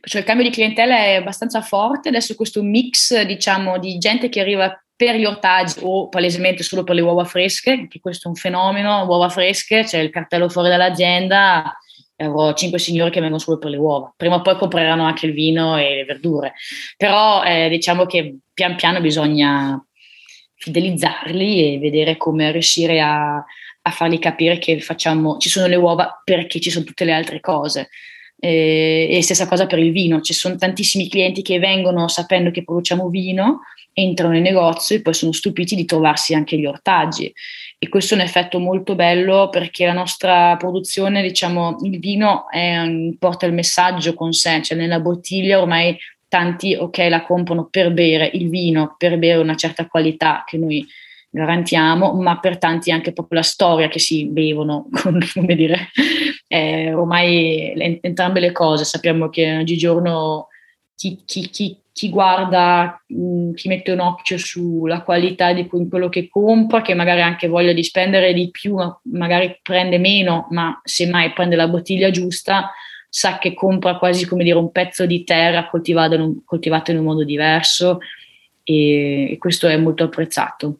Perciò 0.00 0.18
il 0.18 0.24
cambio 0.24 0.44
di 0.44 0.52
clientela 0.52 0.96
è 0.96 1.14
abbastanza 1.14 1.62
forte. 1.62 2.08
Adesso 2.08 2.34
questo 2.34 2.62
mix 2.62 3.20
diciamo 3.22 3.78
di 3.78 3.98
gente 3.98 4.28
che 4.28 4.40
arriva 4.40 4.83
per 4.96 5.16
gli 5.16 5.24
ortaggi 5.24 5.80
o 5.82 6.08
palesemente 6.08 6.62
solo 6.62 6.84
per 6.84 6.94
le 6.94 7.00
uova 7.00 7.24
fresche, 7.24 7.88
che 7.88 8.00
questo 8.00 8.28
è 8.28 8.30
un 8.30 8.36
fenomeno, 8.36 9.04
uova 9.06 9.28
fresche, 9.28 9.84
c'è 9.84 9.98
il 9.98 10.10
cartello 10.10 10.48
fuori 10.48 10.68
dall'azienda, 10.68 11.76
avrò 12.16 12.52
cinque 12.54 12.78
signori 12.78 13.10
che 13.10 13.20
vengono 13.20 13.40
solo 13.40 13.58
per 13.58 13.70
le 13.70 13.76
uova. 13.76 14.12
Prima 14.16 14.36
o 14.36 14.42
poi 14.42 14.56
compreranno 14.56 15.04
anche 15.04 15.26
il 15.26 15.32
vino 15.32 15.76
e 15.76 15.96
le 15.96 16.04
verdure. 16.04 16.54
Però 16.96 17.42
eh, 17.42 17.68
diciamo 17.68 18.06
che 18.06 18.38
pian 18.52 18.76
piano 18.76 19.00
bisogna 19.00 19.84
fidelizzarli 20.56 21.74
e 21.74 21.78
vedere 21.78 22.16
come 22.16 22.50
riuscire 22.52 23.00
a, 23.00 23.34
a 23.36 23.90
fargli 23.90 24.18
capire 24.18 24.58
che 24.58 24.80
facciamo, 24.80 25.36
ci 25.38 25.48
sono 25.48 25.66
le 25.66 25.76
uova 25.76 26.20
perché 26.24 26.60
ci 26.60 26.70
sono 26.70 26.84
tutte 26.84 27.04
le 27.04 27.12
altre 27.12 27.40
cose. 27.40 27.88
Eh, 28.44 29.08
e 29.10 29.22
stessa 29.22 29.48
cosa 29.48 29.64
per 29.64 29.78
il 29.78 29.90
vino, 29.90 30.20
ci 30.20 30.34
sono 30.34 30.56
tantissimi 30.56 31.08
clienti 31.08 31.40
che 31.40 31.58
vengono 31.58 32.08
sapendo 32.08 32.50
che 32.50 32.62
produciamo 32.62 33.08
vino, 33.08 33.60
entrano 33.94 34.34
nel 34.34 34.42
negozio 34.42 34.96
e 34.96 35.00
poi 35.00 35.14
sono 35.14 35.32
stupiti 35.32 35.74
di 35.74 35.86
trovarsi 35.86 36.34
anche 36.34 36.58
gli 36.58 36.66
ortaggi. 36.66 37.32
E 37.78 37.88
questo 37.88 38.12
è 38.12 38.18
un 38.18 38.22
effetto 38.22 38.58
molto 38.58 38.94
bello 38.94 39.48
perché 39.48 39.86
la 39.86 39.94
nostra 39.94 40.56
produzione, 40.56 41.22
diciamo, 41.22 41.78
il 41.84 41.98
vino 41.98 42.50
è, 42.50 42.84
porta 43.18 43.46
il 43.46 43.54
messaggio 43.54 44.12
con 44.12 44.34
sé, 44.34 44.60
cioè 44.62 44.76
nella 44.76 45.00
bottiglia 45.00 45.62
ormai 45.62 45.96
tanti, 46.28 46.74
ok, 46.74 46.98
la 47.08 47.24
comprano 47.24 47.68
per 47.70 47.94
bere 47.94 48.30
il 48.34 48.50
vino, 48.50 48.94
per 48.98 49.16
bere 49.18 49.40
una 49.40 49.56
certa 49.56 49.86
qualità 49.86 50.44
che 50.46 50.58
noi 50.58 50.86
garantiamo, 51.34 52.12
ma 52.12 52.38
per 52.38 52.58
tanti 52.58 52.92
anche 52.92 53.12
proprio 53.12 53.40
la 53.40 53.44
storia 53.44 53.88
che 53.88 53.98
si 53.98 54.26
bevono, 54.26 54.88
con, 55.02 55.18
come 55.32 55.56
dire, 55.56 55.90
eh, 56.46 56.94
ormai 56.94 57.98
entrambe 58.00 58.38
le 58.38 58.52
cose, 58.52 58.84
sappiamo 58.84 59.28
che 59.28 59.56
oggigiorno 59.56 60.48
chi, 60.94 61.22
chi, 61.24 61.50
chi, 61.50 61.76
chi 61.92 62.08
guarda, 62.08 63.02
mh, 63.08 63.54
chi 63.54 63.68
mette 63.68 63.90
un 63.90 63.98
occhio 63.98 64.38
sulla 64.38 65.02
qualità 65.02 65.52
di 65.52 65.66
quello 65.66 66.08
che 66.08 66.28
compra, 66.28 66.82
che 66.82 66.94
magari 66.94 67.20
anche 67.20 67.48
voglia 67.48 67.72
di 67.72 67.82
spendere 67.82 68.32
di 68.32 68.50
più, 68.50 68.76
magari 69.10 69.58
prende 69.60 69.98
meno, 69.98 70.46
ma 70.50 70.80
semmai 70.84 71.32
prende 71.32 71.56
la 71.56 71.68
bottiglia 71.68 72.10
giusta, 72.10 72.70
sa 73.08 73.38
che 73.38 73.54
compra 73.54 73.96
quasi 73.98 74.24
come 74.26 74.44
dire 74.44 74.58
un 74.58 74.70
pezzo 74.70 75.04
di 75.04 75.24
terra 75.24 75.68
coltivato 75.68 76.14
in 76.14 76.20
un, 76.20 76.44
coltivato 76.44 76.90
in 76.92 76.98
un 76.98 77.04
modo 77.04 77.24
diverso 77.24 77.98
e, 78.64 79.32
e 79.32 79.38
questo 79.38 79.68
è 79.68 79.76
molto 79.76 80.04
apprezzato. 80.04 80.78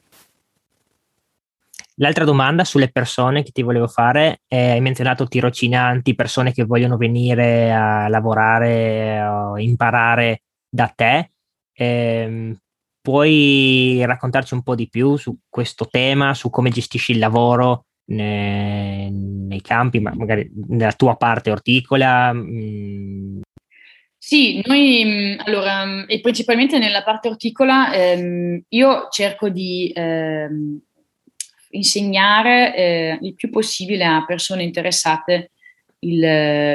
L'altra 1.99 2.25
domanda 2.25 2.65
sulle 2.65 2.91
persone 2.91 3.45
che 3.45 3.53
ti 3.53 3.63
volevo 3.63 3.87
fare, 3.87 4.43
è, 4.49 4.71
hai 4.71 4.81
menzionato 4.81 5.29
tirocinanti, 5.29 6.17
persone 6.17 6.53
che 6.53 6.65
vogliono 6.65 6.97
venire 6.97 7.73
a 7.73 8.09
lavorare 8.09 9.23
o 9.23 9.59
imparare 9.59 10.43
da 10.69 10.89
te. 10.89 11.31
Eh, 11.73 12.57
puoi 13.01 14.03
raccontarci 14.05 14.55
un 14.55 14.63
po' 14.63 14.75
di 14.75 14.89
più 14.89 15.17
su 15.17 15.37
questo 15.49 15.87
tema, 15.87 16.35
su 16.35 16.51
come 16.51 16.71
gestisci 16.71 17.13
il 17.13 17.19
lavoro 17.19 17.85
nei, 18.07 19.11
nei 19.13 19.61
campi, 19.61 20.01
ma 20.01 20.13
magari 20.15 20.51
nella 20.67 20.93
tua 20.93 21.17
parte 21.17 21.51
orticola? 21.51 22.33
Mh. 22.33 22.41
Mm. 22.41 23.41
Sì, 24.19 24.63
noi 24.65 25.05
mm, 25.05 25.41
allora, 25.45 26.07
e 26.07 26.21
principalmente 26.21 26.79
nella 26.79 27.03
parte 27.03 27.29
orticola, 27.29 27.93
ehm, 27.93 28.63
io 28.69 29.09
cerco 29.11 29.51
di 29.51 29.93
ehm, 29.95 30.81
insegnare 31.75 32.75
eh, 32.77 33.19
il 33.23 33.35
più 33.35 33.51
possibile 33.51 34.05
a 34.05 34.25
persone 34.25 34.63
interessate 34.63 35.53
il, 36.01 36.23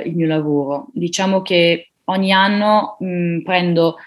il, 0.06 0.16
mio 0.16 0.28
lavoro. 0.28 0.88
Diciamo 0.94 1.42
che 1.42 1.92
ogni 2.06 2.32
anno 2.32 2.98
mh, 3.00 3.08
mm, 3.08 3.42
prendo 3.42 3.98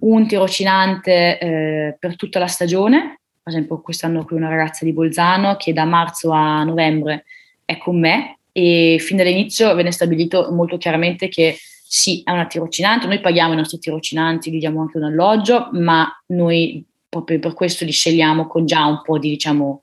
un 0.00 0.26
tirocinante 0.26 1.38
eh, 1.38 1.96
per 1.98 2.16
tutta 2.16 2.38
la 2.38 2.48
stagione 2.48 3.20
per 3.44 3.52
esempio 3.52 3.82
quest'anno 3.82 4.24
qui 4.24 4.36
una 4.36 4.48
ragazza 4.48 4.86
di 4.86 4.92
Bolzano 4.94 5.56
che 5.56 5.74
da 5.74 5.84
marzo 5.84 6.30
a 6.30 6.64
novembre 6.64 7.26
è 7.66 7.76
con 7.76 8.00
me 8.00 8.38
e 8.52 8.96
fin 8.98 9.18
dall'inizio 9.18 9.74
venne 9.74 9.92
stabilito 9.92 10.50
molto 10.50 10.78
chiaramente 10.78 11.28
che 11.28 11.56
sì, 11.86 12.22
è 12.24 12.30
una 12.30 12.46
tirocinante, 12.46 13.06
noi 13.06 13.20
paghiamo 13.20 13.52
i 13.52 13.56
nostri 13.56 13.78
tirocinanti, 13.78 14.50
gli 14.50 14.58
diamo 14.58 14.80
anche 14.80 14.96
un 14.96 15.04
alloggio, 15.04 15.68
ma 15.72 16.08
noi 16.28 16.84
proprio 17.08 17.38
per 17.38 17.54
questo 17.54 17.84
li 17.84 17.92
scegliamo 17.92 18.46
con 18.46 18.64
già 18.66 18.84
un 18.86 19.00
po' 19.02 19.18
di 19.18 19.28
diciamo, 19.28 19.82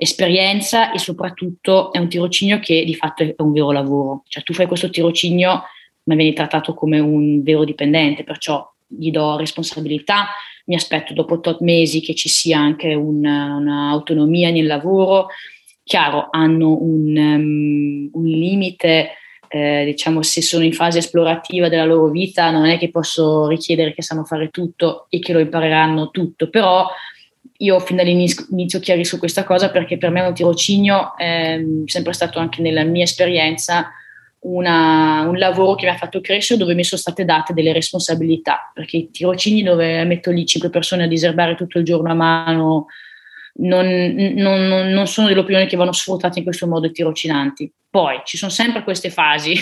esperienza 0.00 0.92
e 0.92 0.98
soprattutto 0.98 1.92
è 1.92 1.98
un 1.98 2.08
tirocinio 2.08 2.58
che 2.58 2.84
di 2.84 2.94
fatto 2.94 3.22
è 3.22 3.34
un 3.36 3.52
vero 3.52 3.70
lavoro, 3.70 4.22
cioè 4.28 4.42
tu 4.42 4.54
fai 4.54 4.66
questo 4.66 4.88
tirocinio 4.88 5.62
ma 6.04 6.14
vieni 6.14 6.32
trattato 6.32 6.72
come 6.74 6.98
un 6.98 7.42
vero 7.42 7.64
dipendente, 7.64 8.24
perciò 8.24 8.66
gli 8.86 9.10
do 9.10 9.36
responsabilità, 9.36 10.28
mi 10.66 10.74
aspetto 10.74 11.12
dopo 11.12 11.40
tot 11.40 11.60
mesi 11.60 12.00
che 12.00 12.14
ci 12.14 12.28
sia 12.28 12.58
anche 12.58 12.94
un'autonomia 12.94 14.50
nel 14.50 14.66
lavoro. 14.66 15.28
Chiaro, 15.84 16.28
hanno 16.30 16.76
un, 16.80 17.16
um, 17.16 18.10
un 18.12 18.24
limite, 18.24 19.10
eh, 19.48 19.84
diciamo, 19.84 20.22
se 20.22 20.42
sono 20.42 20.64
in 20.64 20.72
fase 20.72 20.98
esplorativa 20.98 21.68
della 21.68 21.84
loro 21.84 22.08
vita, 22.08 22.50
non 22.50 22.66
è 22.66 22.78
che 22.78 22.90
posso 22.90 23.48
richiedere 23.48 23.92
che 23.92 24.02
sanno 24.02 24.24
fare 24.24 24.48
tutto 24.48 25.06
e 25.10 25.18
che 25.18 25.32
lo 25.32 25.40
impareranno 25.40 26.10
tutto, 26.10 26.48
però 26.48 26.88
io 27.60 27.78
fin 27.80 27.96
dall'inizio 27.96 28.80
chiarisco 28.80 29.18
questa 29.18 29.44
cosa 29.44 29.70
perché 29.70 29.98
per 29.98 30.10
me 30.10 30.20
un 30.20 30.34
tirocinio 30.34 31.16
è 31.16 31.62
sempre 31.84 32.12
stato 32.12 32.38
anche 32.38 32.62
nella 32.62 32.84
mia 32.84 33.04
esperienza 33.04 33.90
una, 34.40 35.22
un 35.28 35.36
lavoro 35.36 35.74
che 35.74 35.84
mi 35.84 35.92
ha 35.92 35.96
fatto 35.96 36.20
crescere 36.20 36.58
dove 36.58 36.74
mi 36.74 36.84
sono 36.84 37.00
state 37.00 37.26
date 37.26 37.52
delle 37.52 37.74
responsabilità, 37.74 38.70
perché 38.72 38.96
i 38.96 39.10
tirocini 39.10 39.62
dove 39.62 40.02
metto 40.04 40.30
lì 40.30 40.46
cinque 40.46 40.70
persone 40.70 41.04
a 41.04 41.08
diserbare 41.08 41.54
tutto 41.54 41.78
il 41.78 41.84
giorno 41.84 42.10
a 42.10 42.14
mano 42.14 42.86
non, 43.52 43.86
non, 44.36 44.90
non 44.90 45.06
sono 45.06 45.28
dell'opinione 45.28 45.66
che 45.66 45.76
vanno 45.76 45.92
sfruttate 45.92 46.38
in 46.38 46.44
questo 46.44 46.66
modo 46.66 46.86
i 46.86 46.92
tirocinanti. 46.92 47.70
Poi 47.90 48.20
ci 48.24 48.38
sono 48.38 48.50
sempre 48.50 48.84
queste 48.84 49.10
fasi 49.10 49.54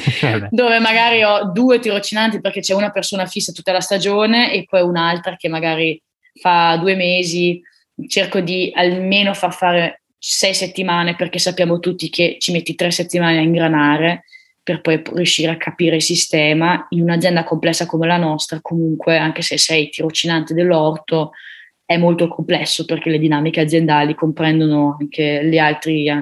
dove 0.50 0.78
magari 0.80 1.22
ho 1.22 1.50
due 1.52 1.78
tirocinanti 1.78 2.40
perché 2.40 2.60
c'è 2.60 2.74
una 2.74 2.90
persona 2.90 3.24
fissa 3.24 3.52
tutta 3.52 3.72
la 3.72 3.80
stagione 3.80 4.52
e 4.52 4.66
poi 4.68 4.82
un'altra 4.82 5.36
che 5.36 5.48
magari 5.48 5.98
fa 6.40 6.76
due 6.76 6.94
mesi, 6.94 7.60
cerco 8.06 8.40
di 8.40 8.70
almeno 8.74 9.34
far 9.34 9.52
fare 9.52 10.02
sei 10.18 10.54
settimane 10.54 11.14
perché 11.14 11.38
sappiamo 11.38 11.78
tutti 11.78 12.10
che 12.10 12.36
ci 12.38 12.52
metti 12.52 12.74
tre 12.74 12.90
settimane 12.90 13.38
a 13.38 13.42
ingranare 13.42 14.24
per 14.62 14.80
poi 14.82 15.00
riuscire 15.14 15.50
a 15.50 15.56
capire 15.56 15.96
il 15.96 16.02
sistema. 16.02 16.86
In 16.90 17.02
un'azienda 17.02 17.44
complessa 17.44 17.86
come 17.86 18.06
la 18.06 18.18
nostra, 18.18 18.58
comunque, 18.60 19.16
anche 19.16 19.40
se 19.40 19.56
sei 19.56 19.88
tirocinante 19.88 20.52
dell'orto, 20.52 21.30
è 21.86 21.96
molto 21.96 22.28
complesso 22.28 22.84
perché 22.84 23.08
le 23.08 23.18
dinamiche 23.18 23.60
aziendali 23.60 24.14
comprendono 24.14 24.98
anche 25.00 25.42
gli 25.46 25.56
altri, 25.56 26.12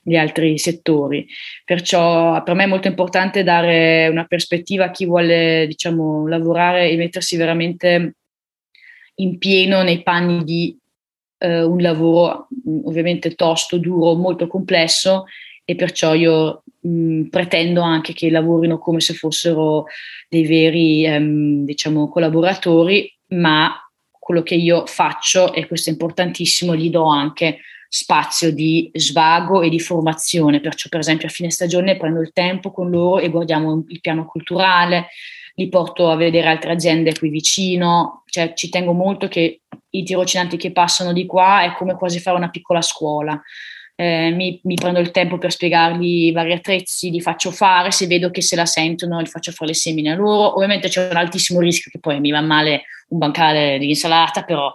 gli 0.00 0.14
altri 0.14 0.58
settori. 0.58 1.26
Perciò 1.64 2.40
per 2.44 2.54
me 2.54 2.64
è 2.64 2.68
molto 2.68 2.86
importante 2.86 3.42
dare 3.42 4.06
una 4.06 4.26
prospettiva 4.26 4.84
a 4.84 4.90
chi 4.92 5.04
vuole, 5.04 5.66
diciamo, 5.66 6.28
lavorare 6.28 6.88
e 6.88 6.96
mettersi 6.96 7.36
veramente 7.36 8.17
in 9.20 9.38
pieno 9.38 9.82
nei 9.82 10.02
panni 10.02 10.44
di 10.44 10.76
eh, 11.38 11.62
un 11.62 11.80
lavoro 11.80 12.48
mm, 12.68 12.80
ovviamente 12.84 13.34
tosto, 13.34 13.78
duro, 13.78 14.14
molto 14.14 14.46
complesso 14.46 15.24
e 15.64 15.74
perciò 15.74 16.14
io 16.14 16.62
mh, 16.80 16.88
mm, 16.90 17.22
pretendo 17.28 17.80
anche 17.80 18.12
che 18.12 18.30
lavorino 18.30 18.78
come 18.78 19.00
se 19.00 19.14
fossero 19.14 19.84
dei 20.28 20.46
veri 20.46 21.04
ehm, 21.04 21.64
diciamo, 21.64 22.08
collaboratori, 22.08 23.12
ma 23.28 23.74
quello 24.18 24.42
che 24.42 24.54
io 24.54 24.84
faccio, 24.86 25.54
e 25.54 25.66
questo 25.66 25.88
è 25.88 25.92
importantissimo, 25.92 26.76
gli 26.76 26.90
do 26.90 27.06
anche 27.06 27.60
spazio 27.88 28.52
di 28.52 28.90
svago 28.92 29.62
e 29.62 29.70
di 29.70 29.80
formazione, 29.80 30.60
perciò 30.60 30.90
per 30.90 31.00
esempio 31.00 31.28
a 31.28 31.30
fine 31.30 31.50
stagione 31.50 31.96
prendo 31.96 32.20
il 32.20 32.32
tempo 32.32 32.70
con 32.70 32.90
loro 32.90 33.20
e 33.20 33.30
guardiamo 33.30 33.84
il 33.88 34.00
piano 34.00 34.26
culturale, 34.26 35.08
li 35.58 35.68
porto 35.68 36.08
a 36.08 36.16
vedere 36.16 36.48
altre 36.48 36.72
aziende 36.72 37.16
qui 37.18 37.30
vicino, 37.30 38.22
cioè 38.26 38.52
ci 38.54 38.68
tengo 38.68 38.92
molto 38.92 39.26
che 39.26 39.62
i 39.90 40.04
tirocinanti 40.04 40.56
che 40.56 40.70
passano 40.70 41.12
di 41.12 41.26
qua 41.26 41.64
è 41.64 41.72
come 41.72 41.96
quasi 41.96 42.20
fare 42.20 42.36
una 42.36 42.50
piccola 42.50 42.80
scuola. 42.80 43.40
Eh, 43.96 44.30
mi, 44.30 44.60
mi, 44.62 44.76
prendo 44.76 45.00
il 45.00 45.10
tempo 45.10 45.38
per 45.38 45.50
spiegargli 45.50 46.32
vari 46.32 46.52
attrezzi, 46.52 47.10
li 47.10 47.20
faccio 47.20 47.50
fare, 47.50 47.90
se 47.90 48.06
vedo 48.06 48.30
che 48.30 48.40
se 48.40 48.54
la 48.54 48.66
sentono 48.66 49.18
li 49.18 49.26
faccio 49.26 49.50
fare 49.50 49.72
le 49.72 49.76
semine 49.76 50.12
a 50.12 50.14
loro. 50.14 50.54
Ovviamente 50.54 50.88
c'è 50.88 51.08
un 51.10 51.16
altissimo 51.16 51.58
rischio 51.58 51.90
che 51.90 51.98
poi 51.98 52.20
mi 52.20 52.30
va 52.30 52.40
male 52.40 52.84
un 53.08 53.18
bancale 53.18 53.78
di 53.78 53.88
insalata, 53.88 54.44
però 54.44 54.72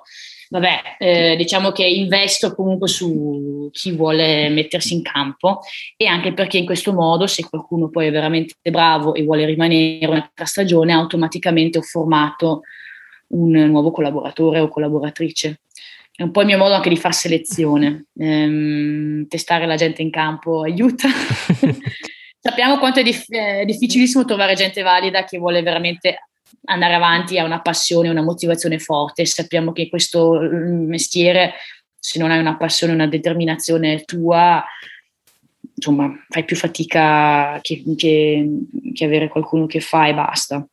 vabbè, 0.54 0.82
eh, 1.00 1.36
diciamo 1.36 1.72
che 1.72 1.84
investo 1.84 2.54
comunque 2.54 2.88
su 2.88 3.70
chi 3.72 3.92
vuole 3.92 4.50
mettersi 4.50 4.94
in 4.94 5.02
campo 5.02 5.62
e 5.98 6.06
anche 6.06 6.32
perché 6.32 6.60
in 6.60 6.66
questo 6.66 6.94
modo 6.94 7.26
se 7.26 7.48
qualcuno 7.50 7.90
poi 7.90 8.08
è 8.08 8.12
veramente 8.12 8.54
bravo 8.70 9.16
e 9.16 9.24
vuole 9.24 9.46
rimanere 9.46 10.06
un'altra 10.06 10.46
stagione, 10.46 10.94
automaticamente 10.94 11.80
ho 11.80 11.82
formato 11.82 12.62
un 13.30 13.50
nuovo 13.50 13.90
collaboratore 13.90 14.60
o 14.60 14.68
collaboratrice. 14.68 15.62
È 16.16 16.22
un 16.22 16.30
po' 16.30 16.42
il 16.42 16.48
mio 16.48 16.60
modo 16.60 16.76
anche 16.76 16.90
di 16.90 16.98
fare 16.98 17.16
selezione, 17.16 18.06
ehm, 18.16 19.26
testare 19.28 19.66
la 19.66 19.76
gente 19.76 20.04
in 20.04 20.12
campo 20.12 20.62
aiuta. 20.62 21.08
Sappiamo 22.40 22.78
quanto 22.78 23.00
è, 23.00 23.04
dif- 23.04 23.34
è 23.34 23.66
difficilissimo 23.66 24.24
trovare 24.24 24.54
gente 24.54 24.84
valida 24.84 25.24
che 25.24 25.40
vuole 25.40 25.64
veramente 25.64 26.28
andare 26.66 26.94
avanti 26.94 27.38
ha 27.38 27.44
una 27.44 27.62
passione, 27.62 28.10
una 28.10 28.24
motivazione 28.24 28.80
forte. 28.80 29.26
Sappiamo 29.26 29.72
che 29.72 29.90
questo 29.90 30.40
mm, 30.40 30.88
mestiere, 30.88 31.54
se 31.96 32.20
non 32.20 32.32
hai 32.32 32.40
una 32.40 32.58
passione, 32.58 32.94
una 32.94 33.08
determinazione 33.08 34.04
tua, 34.04 34.64
insomma, 35.76 36.12
fai 36.30 36.46
più 36.46 36.56
fatica 36.56 37.60
che, 37.62 37.84
che, 37.98 38.48
che 38.94 39.06
avere 39.06 39.28
qualcuno 39.28 39.66
che 39.66 39.80
fa 39.80 40.08
e 40.08 40.14
basta. 40.14 40.66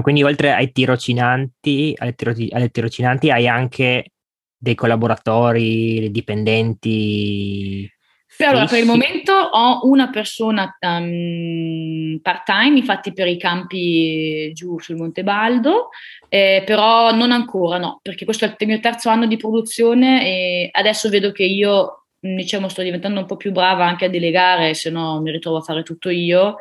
Quindi 0.00 0.22
oltre 0.22 0.52
ai 0.52 0.70
tirocinanti, 0.70 1.94
alle, 1.96 2.14
tiro, 2.14 2.32
alle 2.50 2.68
tirocinanti 2.68 3.30
hai 3.30 3.48
anche 3.48 4.12
dei 4.56 4.74
collaboratori, 4.74 6.10
dipendenti 6.10 7.90
Per, 8.38 8.46
allora, 8.46 8.66
per 8.66 8.78
il 8.78 8.86
momento 8.86 9.32
ho 9.32 9.80
una 9.88 10.10
persona 10.10 10.78
um, 10.78 12.20
part-time, 12.22 12.78
infatti 12.78 13.12
per 13.12 13.26
i 13.26 13.36
campi 13.36 14.52
giù 14.52 14.78
sul 14.78 14.94
Monte 14.94 15.24
Baldo, 15.24 15.88
eh, 16.28 16.62
però 16.64 17.12
non 17.12 17.32
ancora, 17.32 17.78
no, 17.78 17.98
perché 18.00 18.24
questo 18.24 18.44
è 18.44 18.54
il 18.56 18.66
mio 18.68 18.78
terzo 18.78 19.08
anno 19.08 19.26
di 19.26 19.36
produzione 19.36 20.24
e 20.24 20.68
adesso 20.70 21.08
vedo 21.08 21.32
che 21.32 21.42
io, 21.42 22.04
diciamo, 22.20 22.68
sto 22.68 22.82
diventando 22.82 23.18
un 23.18 23.26
po' 23.26 23.36
più 23.36 23.50
brava 23.50 23.84
anche 23.86 24.04
a 24.04 24.08
delegare, 24.08 24.72
se 24.74 24.88
no 24.90 25.20
mi 25.20 25.32
ritrovo 25.32 25.56
a 25.56 25.62
fare 25.62 25.82
tutto 25.82 26.08
io 26.08 26.58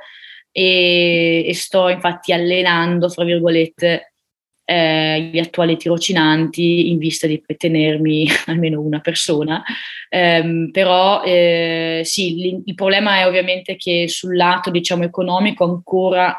e, 0.51 1.43
e 1.45 1.53
sto 1.53 1.89
infatti 1.89 2.33
allenando, 2.33 3.07
fra 3.07 3.23
virgolette, 3.23 4.13
eh, 4.69 5.29
gli 5.31 5.39
attuali 5.39 5.77
tirocinanti 5.77 6.89
in 6.89 6.97
vista 6.97 7.25
di 7.25 7.41
tenermi 7.55 8.27
almeno 8.47 8.81
una 8.81 8.99
persona. 8.99 9.63
Eh, 10.09 10.69
però 10.73 11.23
eh, 11.23 12.01
sì, 12.03 12.61
il 12.65 12.73
problema 12.75 13.19
è 13.19 13.27
ovviamente 13.27 13.77
che 13.77 14.09
sul 14.09 14.35
lato 14.35 14.69
diciamo 14.69 15.05
economico 15.05 15.63
ancora 15.63 16.37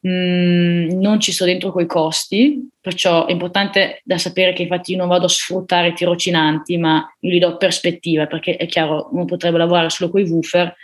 mh, 0.00 0.08
mm, 0.10 1.00
non 1.00 1.18
ci 1.20 1.32
sto 1.32 1.46
dentro 1.46 1.72
quei 1.72 1.86
costi, 1.86 2.68
perciò 2.78 3.24
è 3.24 3.32
importante 3.32 4.02
da 4.04 4.18
sapere 4.18 4.52
che 4.52 4.62
infatti 4.62 4.92
io 4.92 4.98
non 4.98 5.08
vado 5.08 5.24
a 5.24 5.30
sfruttare 5.30 5.88
i 5.88 5.94
tirocinanti, 5.94 6.76
ma 6.76 7.02
io 7.20 7.30
gli 7.30 7.38
do 7.38 7.56
prospettiva, 7.56 8.26
perché 8.26 8.56
è 8.56 8.66
chiaro, 8.66 9.08
uno 9.12 9.24
potrebbe 9.24 9.56
lavorare 9.56 9.88
solo 9.88 10.10
con 10.10 10.20
i 10.20 10.28
woofer, 10.28 10.74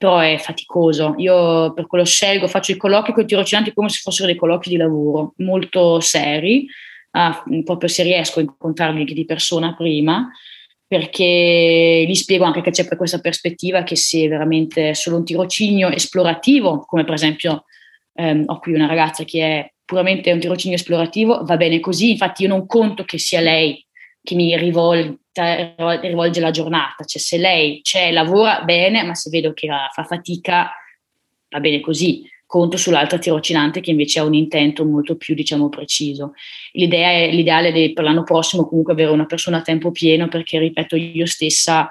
però 0.00 0.18
è 0.20 0.38
faticoso. 0.38 1.14
Io 1.18 1.74
per 1.74 1.86
quello 1.86 2.06
scelgo, 2.06 2.48
faccio 2.48 2.72
i 2.72 2.78
colloqui 2.78 3.12
con 3.12 3.24
i 3.24 3.26
tirocinanti 3.26 3.74
come 3.74 3.90
se 3.90 3.98
fossero 4.02 4.28
dei 4.28 4.34
colloqui 4.34 4.70
di 4.70 4.78
lavoro, 4.78 5.34
molto 5.38 6.00
seri, 6.00 6.66
ah, 7.10 7.44
proprio 7.62 7.86
se 7.90 8.02
riesco 8.02 8.38
a 8.38 8.42
incontrarli 8.42 9.04
di 9.04 9.24
persona 9.26 9.74
prima, 9.74 10.26
perché 10.86 12.06
gli 12.08 12.14
spiego 12.14 12.44
anche 12.44 12.62
che 12.62 12.70
c'è 12.70 12.88
questa 12.96 13.18
prospettiva 13.18 13.82
che 13.82 13.94
se 13.94 14.26
veramente 14.26 14.94
solo 14.94 15.18
un 15.18 15.24
tirocinio 15.26 15.90
esplorativo, 15.90 16.78
come 16.86 17.04
per 17.04 17.12
esempio 17.12 17.64
ehm, 18.14 18.44
ho 18.46 18.58
qui 18.58 18.72
una 18.72 18.86
ragazza 18.86 19.24
che 19.24 19.42
è 19.42 19.70
puramente 19.84 20.32
un 20.32 20.40
tirocinio 20.40 20.76
esplorativo, 20.76 21.44
va 21.44 21.58
bene 21.58 21.78
così, 21.78 22.12
infatti 22.12 22.44
io 22.44 22.48
non 22.48 22.64
conto 22.64 23.04
che 23.04 23.18
sia 23.18 23.40
lei 23.40 23.86
che 24.30 24.36
mi 24.36 24.56
rivolge, 24.56 25.18
rivolge 26.02 26.40
la 26.40 26.52
giornata, 26.52 27.02
cioè 27.04 27.20
se 27.20 27.36
lei 27.36 27.80
c'è, 27.82 28.12
lavora 28.12 28.62
bene, 28.62 29.02
ma 29.02 29.14
se 29.14 29.28
vedo 29.28 29.52
che 29.52 29.66
fa 29.92 30.04
fatica, 30.04 30.70
va 31.48 31.60
bene 31.60 31.80
così. 31.80 32.22
Conto 32.46 32.76
sull'altra 32.76 33.18
tirocinante 33.18 33.80
che 33.80 33.90
invece 33.90 34.20
ha 34.20 34.24
un 34.24 34.34
intento 34.34 34.84
molto 34.84 35.16
più, 35.16 35.34
diciamo, 35.34 35.68
preciso. 35.68 36.34
L'idea 36.72 37.10
è, 37.10 37.30
l'ideale 37.32 37.72
è 37.72 37.92
per 37.92 38.04
l'anno 38.04 38.22
prossimo 38.22 38.66
comunque 38.66 38.92
avere 38.92 39.10
una 39.10 39.26
persona 39.26 39.58
a 39.58 39.62
tempo 39.62 39.90
pieno 39.90 40.28
perché, 40.28 40.58
ripeto, 40.58 40.96
io 40.96 41.26
stessa 41.26 41.88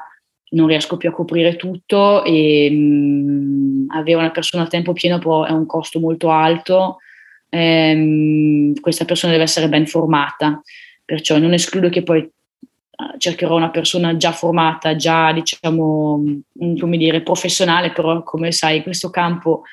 non 0.51 0.67
riesco 0.67 0.97
più 0.97 1.09
a 1.09 1.13
coprire 1.13 1.55
tutto 1.57 2.23
e 2.23 2.69
mh, 2.69 2.75
mm, 2.75 3.89
avere 3.89 4.17
una 4.17 4.31
persona 4.31 4.63
a 4.63 4.67
tempo 4.67 4.93
pieno 4.93 5.19
però 5.19 5.45
è 5.45 5.51
un 5.51 5.65
costo 5.65 5.99
molto 5.99 6.29
alto. 6.29 6.97
Ehm, 7.49 8.79
questa 8.79 9.05
persona 9.05 9.31
deve 9.31 9.43
essere 9.43 9.69
ben 9.69 9.87
formata 9.87 10.61
perciò 11.09 11.39
non 11.39 11.53
escludo 11.53 11.89
che 11.89 12.03
poi 12.03 12.29
ah, 12.97 13.15
cercherò 13.17 13.55
una 13.55 13.71
persona 13.71 14.15
già 14.15 14.31
formata, 14.31 14.95
già 14.95 15.31
diciamo, 15.31 16.17
mm, 16.63 16.77
come 16.77 16.97
dire, 16.97 17.23
professionale, 17.23 17.91
però 17.91 18.21
come 18.21 18.51
sai 18.51 18.77
in 18.77 18.83
questo 18.83 19.09
campo 19.09 19.63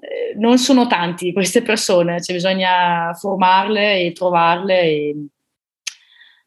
eh, 0.00 0.38
non 0.38 0.56
sono 0.56 0.86
tanti 0.86 1.32
queste 1.32 1.62
persone, 1.62 2.22
cioè 2.22 2.36
bisogna 2.36 3.12
formarle 3.12 4.02
e 4.02 4.12
trovarle 4.12 4.80
e 4.82 5.16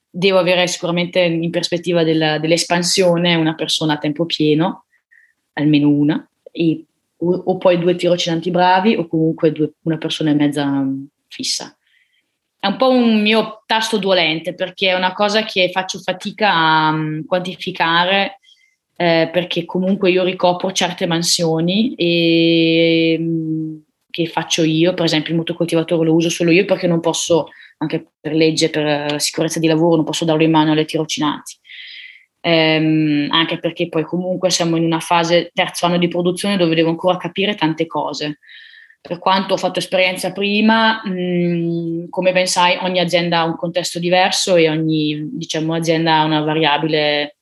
devo 0.10 0.38
avere 0.38 0.66
sicuramente 0.68 1.20
in 1.20 1.52
prospettiva 1.52 2.06
della, 2.06 2.40
dell'espansione 2.40 3.36
una 3.36 3.54
persona 3.54 3.96
a 3.96 3.98
tempo 3.98 4.26
pieno, 4.26 4.86
almeno 5.54 5.90
una, 5.90 6.26
e, 6.52 6.86
o, 7.18 7.34
o, 7.34 7.58
poi 7.58 7.78
due 7.80 7.96
tirocinanti 7.96 8.50
bravi 8.50 8.96
o 8.96 9.08
comunque 9.08 9.52
due, 9.52 9.72
una 9.82 9.98
persona 9.98 10.30
e 10.30 10.36
mezza 10.36 10.66
mm, 10.66 11.04
fissa 11.28 11.77
è 12.60 12.68
un 12.68 12.78
po' 12.78 12.90
un 12.90 13.22
mio 13.22 13.64
tasto 13.66 13.98
dolente 13.98 14.54
perché 14.54 14.90
è 14.90 14.96
una 14.96 15.14
cosa 15.14 15.44
che 15.44 15.70
faccio 15.72 16.00
fatica 16.00 16.52
a 16.52 16.90
um, 16.90 17.26
quantificare 17.26 18.40
eh, 18.96 19.30
perché 19.32 19.64
comunque 19.66 20.10
io 20.10 20.24
ricopro 20.24 20.72
certe 20.72 21.06
mansioni 21.06 21.94
e, 21.94 23.16
um, 23.20 23.82
che 24.10 24.26
faccio 24.26 24.64
io, 24.64 24.96
per 24.96 25.06
esempio 25.06 25.32
il 25.32 25.38
motocoltivatore 25.38 26.06
lo 26.06 26.16
uso 26.16 26.30
solo 26.30 26.50
io 26.50 26.66
perché 26.66 26.88
non 26.88 27.00
posso, 27.00 27.50
anche 27.78 28.08
per 28.20 28.34
legge, 28.34 28.72
per 28.72 29.22
sicurezza 29.22 29.60
di 29.60 29.68
lavoro, 29.68 29.98
non 29.98 30.06
posso 30.06 30.26
darlo 30.26 30.44
in 30.44 30.50
mano 30.50 30.72
alle 30.72 30.86
tirocinanti. 30.86 31.56
Eh, 32.40 33.28
anche 33.30 33.60
perché 33.60 33.90
poi 33.90 34.04
comunque 34.04 34.50
siamo 34.50 34.78
in 34.78 34.84
una 34.84 35.00
fase 35.00 35.52
terzo 35.54 35.86
anno 35.86 35.98
di 35.98 36.08
produzione 36.08 36.58
dove 36.58 36.76
devo 36.76 36.90
ancora 36.90 37.18
capire 37.18 37.56
tante 37.56 37.86
cose 37.86 38.40
per 39.02 39.20
quanto 39.20 39.54
ho 39.54 39.58
fatto 39.58 39.80
esperienza 39.80 40.32
prima, 40.32 41.02
mh, 41.04 41.12
mm, 41.12 42.10
come 42.10 42.32
ben 42.32 42.48
sai, 42.48 42.78
ogni 42.82 43.00
azienda 43.00 43.40
ha 43.40 43.46
un 43.46 43.56
contesto 43.56 44.00
diverso 44.00 44.56
e 44.56 44.70
ogni 44.70 45.30
diciamo, 45.34 45.74
azienda 45.74 46.20
ha 46.20 46.26
una 46.26 46.42
variabile 46.42 47.38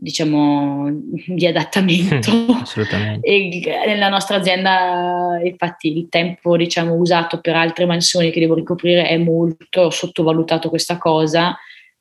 diciamo, 0.00 0.88
di 1.26 1.46
adattamento. 1.46 2.30
Assolutamente. 2.62 3.26
E 3.26 3.62
nella 3.86 4.08
nostra 4.08 4.36
azienda, 4.36 5.38
infatti, 5.42 5.96
il 5.96 6.08
tempo 6.08 6.56
diciamo, 6.56 6.94
usato 6.94 7.40
per 7.40 7.56
altre 7.56 7.86
mansioni 7.86 8.30
che 8.30 8.40
devo 8.40 8.54
ricoprire 8.54 9.06
è 9.06 9.16
molto 9.18 9.90
sottovalutato 9.90 10.68
questa 10.68 10.96
cosa 10.96 11.56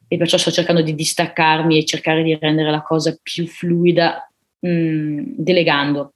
e 0.07 0.17
perciò 0.17 0.37
sto 0.37 0.51
cercando 0.51 0.81
di 0.81 0.95
distaccarmi 0.95 1.77
e 1.77 1.85
cercare 1.85 2.23
di 2.23 2.35
rendere 2.39 2.71
la 2.71 2.81
cosa 2.81 3.15
più 3.21 3.45
fluida 3.45 4.27
mh, 4.59 4.69
mm, 4.69 5.23
delegando 5.37 6.13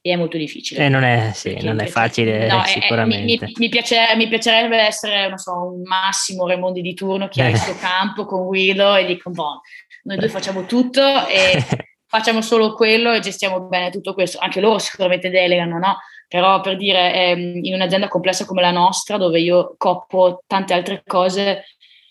è 0.00 0.16
molto 0.16 0.36
difficile. 0.36 0.84
Eh, 0.84 0.88
non, 0.88 1.02
è, 1.02 1.32
sì, 1.34 1.58
non 1.62 1.80
è 1.80 1.86
facile 1.86 2.46
no, 2.46 2.62
sicuramente. 2.64 3.46
mi, 3.46 3.52
mi, 3.56 3.68
piace, 3.68 3.96
mi, 4.16 4.28
piacerebbe 4.28 4.76
essere 4.76 5.32
so, 5.36 5.72
un 5.74 5.82
Massimo 5.82 6.46
Raimondi 6.46 6.80
di 6.80 6.94
turno 6.94 7.28
che 7.28 7.42
ha 7.42 7.48
il 7.48 7.58
suo 7.58 7.76
campo 7.76 8.24
con 8.24 8.46
Guido 8.46 8.94
e 8.94 9.04
dico, 9.04 9.30
boh, 9.30 9.60
noi 10.04 10.16
due 10.16 10.28
facciamo 10.28 10.64
tutto 10.66 11.26
e 11.26 11.62
facciamo 12.06 12.40
solo 12.40 12.74
quello 12.74 13.12
e 13.12 13.20
gestiamo 13.20 13.62
bene 13.62 13.90
tutto 13.90 14.14
questo. 14.14 14.38
Anche 14.38 14.60
loro 14.60 14.78
sicuramente 14.78 15.30
delegano, 15.30 15.78
no? 15.78 15.96
Però 16.28 16.60
per 16.60 16.76
dire, 16.76 17.14
ehm, 17.14 17.64
in 17.64 17.74
un'azienda 17.74 18.08
complessa 18.08 18.44
come 18.44 18.60
la 18.60 18.70
nostra, 18.70 19.16
dove 19.16 19.40
io 19.40 19.74
copro 19.78 20.42
tante 20.46 20.74
altre 20.74 21.02
cose, 21.06 21.64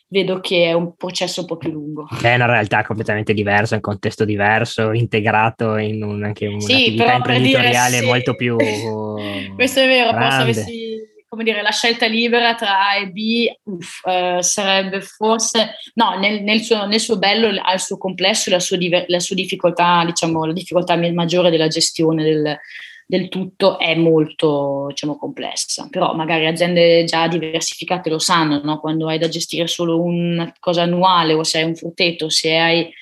vedo 0.09 0.39
che 0.39 0.65
è 0.65 0.73
un 0.73 0.95
processo 0.95 1.41
un 1.41 1.47
po' 1.47 1.57
più 1.57 1.71
lungo. 1.71 2.07
È 2.21 2.33
una 2.35 2.45
realtà 2.45 2.83
completamente 2.83 3.33
diversa, 3.33 3.75
un 3.75 3.81
contesto 3.81 4.25
diverso, 4.25 4.93
integrato 4.93 5.77
in 5.77 6.03
un, 6.03 6.23
anche 6.23 6.47
un'attività 6.47 7.09
sì, 7.09 7.15
imprenditoriale 7.15 7.89
dire, 7.89 8.01
sì. 8.01 8.05
molto 8.05 8.35
più 8.35 8.55
Questo 9.55 9.79
è 9.79 9.87
vero, 9.87 10.11
se 10.11 10.17
avessi 10.17 11.15
come 11.29 11.43
dire, 11.43 11.61
la 11.61 11.71
scelta 11.71 12.05
libera 12.07 12.55
tra 12.55 12.87
A 12.87 12.95
e 12.95 13.09
B 13.09 13.45
uff, 13.63 14.05
eh, 14.07 14.37
sarebbe 14.41 15.01
forse, 15.01 15.75
no, 15.95 16.17
nel, 16.17 16.41
nel, 16.41 16.61
suo, 16.61 16.85
nel, 16.87 17.01
suo, 17.01 17.17
bello, 17.17 17.49
al 17.61 17.81
suo 17.81 17.97
complesso, 17.97 18.49
la 18.49 18.59
sua, 18.59 18.77
la 19.07 19.19
sua 19.19 19.35
difficoltà, 19.35 20.03
diciamo, 20.05 20.45
la 20.45 20.53
difficoltà 20.53 20.95
maggiore 21.11 21.49
della 21.49 21.67
gestione 21.67 22.23
del, 22.23 22.57
del 23.09 23.29
tutto 23.29 23.79
è 23.79 23.95
molto 23.95 24.87
diciamo, 24.89 25.17
complessa, 25.17 25.87
però 25.89 26.13
magari 26.13 26.45
aziende 26.45 27.05
già 27.05 27.27
diversificate 27.29 28.09
lo 28.09 28.19
sanno, 28.19 28.61
no? 28.61 28.79
quando 28.81 29.07
hai 29.07 29.17
da 29.17 29.29
gestire 29.29 29.65
solo 29.67 30.01
una 30.01 30.53
cosa 30.59 30.81
annuale 30.81 31.33
o 31.33 31.43
se 31.43 31.59
hai 31.59 31.63
un 31.63 31.75
frutteto, 31.75 32.29
se 32.29 32.57
hai 32.57 32.93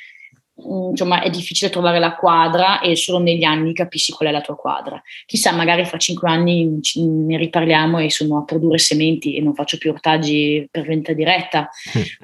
insomma 0.58 1.22
è 1.22 1.30
difficile 1.30 1.70
trovare 1.70 2.00
la 2.00 2.16
quadra 2.16 2.80
e 2.80 2.96
solo 2.96 3.20
negli 3.20 3.44
anni 3.44 3.74
capisci 3.74 4.14
qual 4.14 4.30
è 4.30 4.32
la 4.32 4.42
tua 4.42 4.56
quadra. 4.56 5.02
Chissà, 5.26 5.52
magari 5.52 5.86
fra 5.86 5.98
cinque 5.98 6.30
anni 6.30 6.80
ne 6.96 7.38
riparliamo 7.38 8.00
e 8.00 8.10
sono 8.10 8.38
a 8.38 8.44
produrre 8.44 8.78
sementi 8.78 9.36
e 9.36 9.42
non 9.42 9.54
faccio 9.54 9.78
più 9.78 9.92
ortaggi 9.92 10.68
per 10.72 10.86
vendita 10.86 11.14
diretta, 11.14 11.70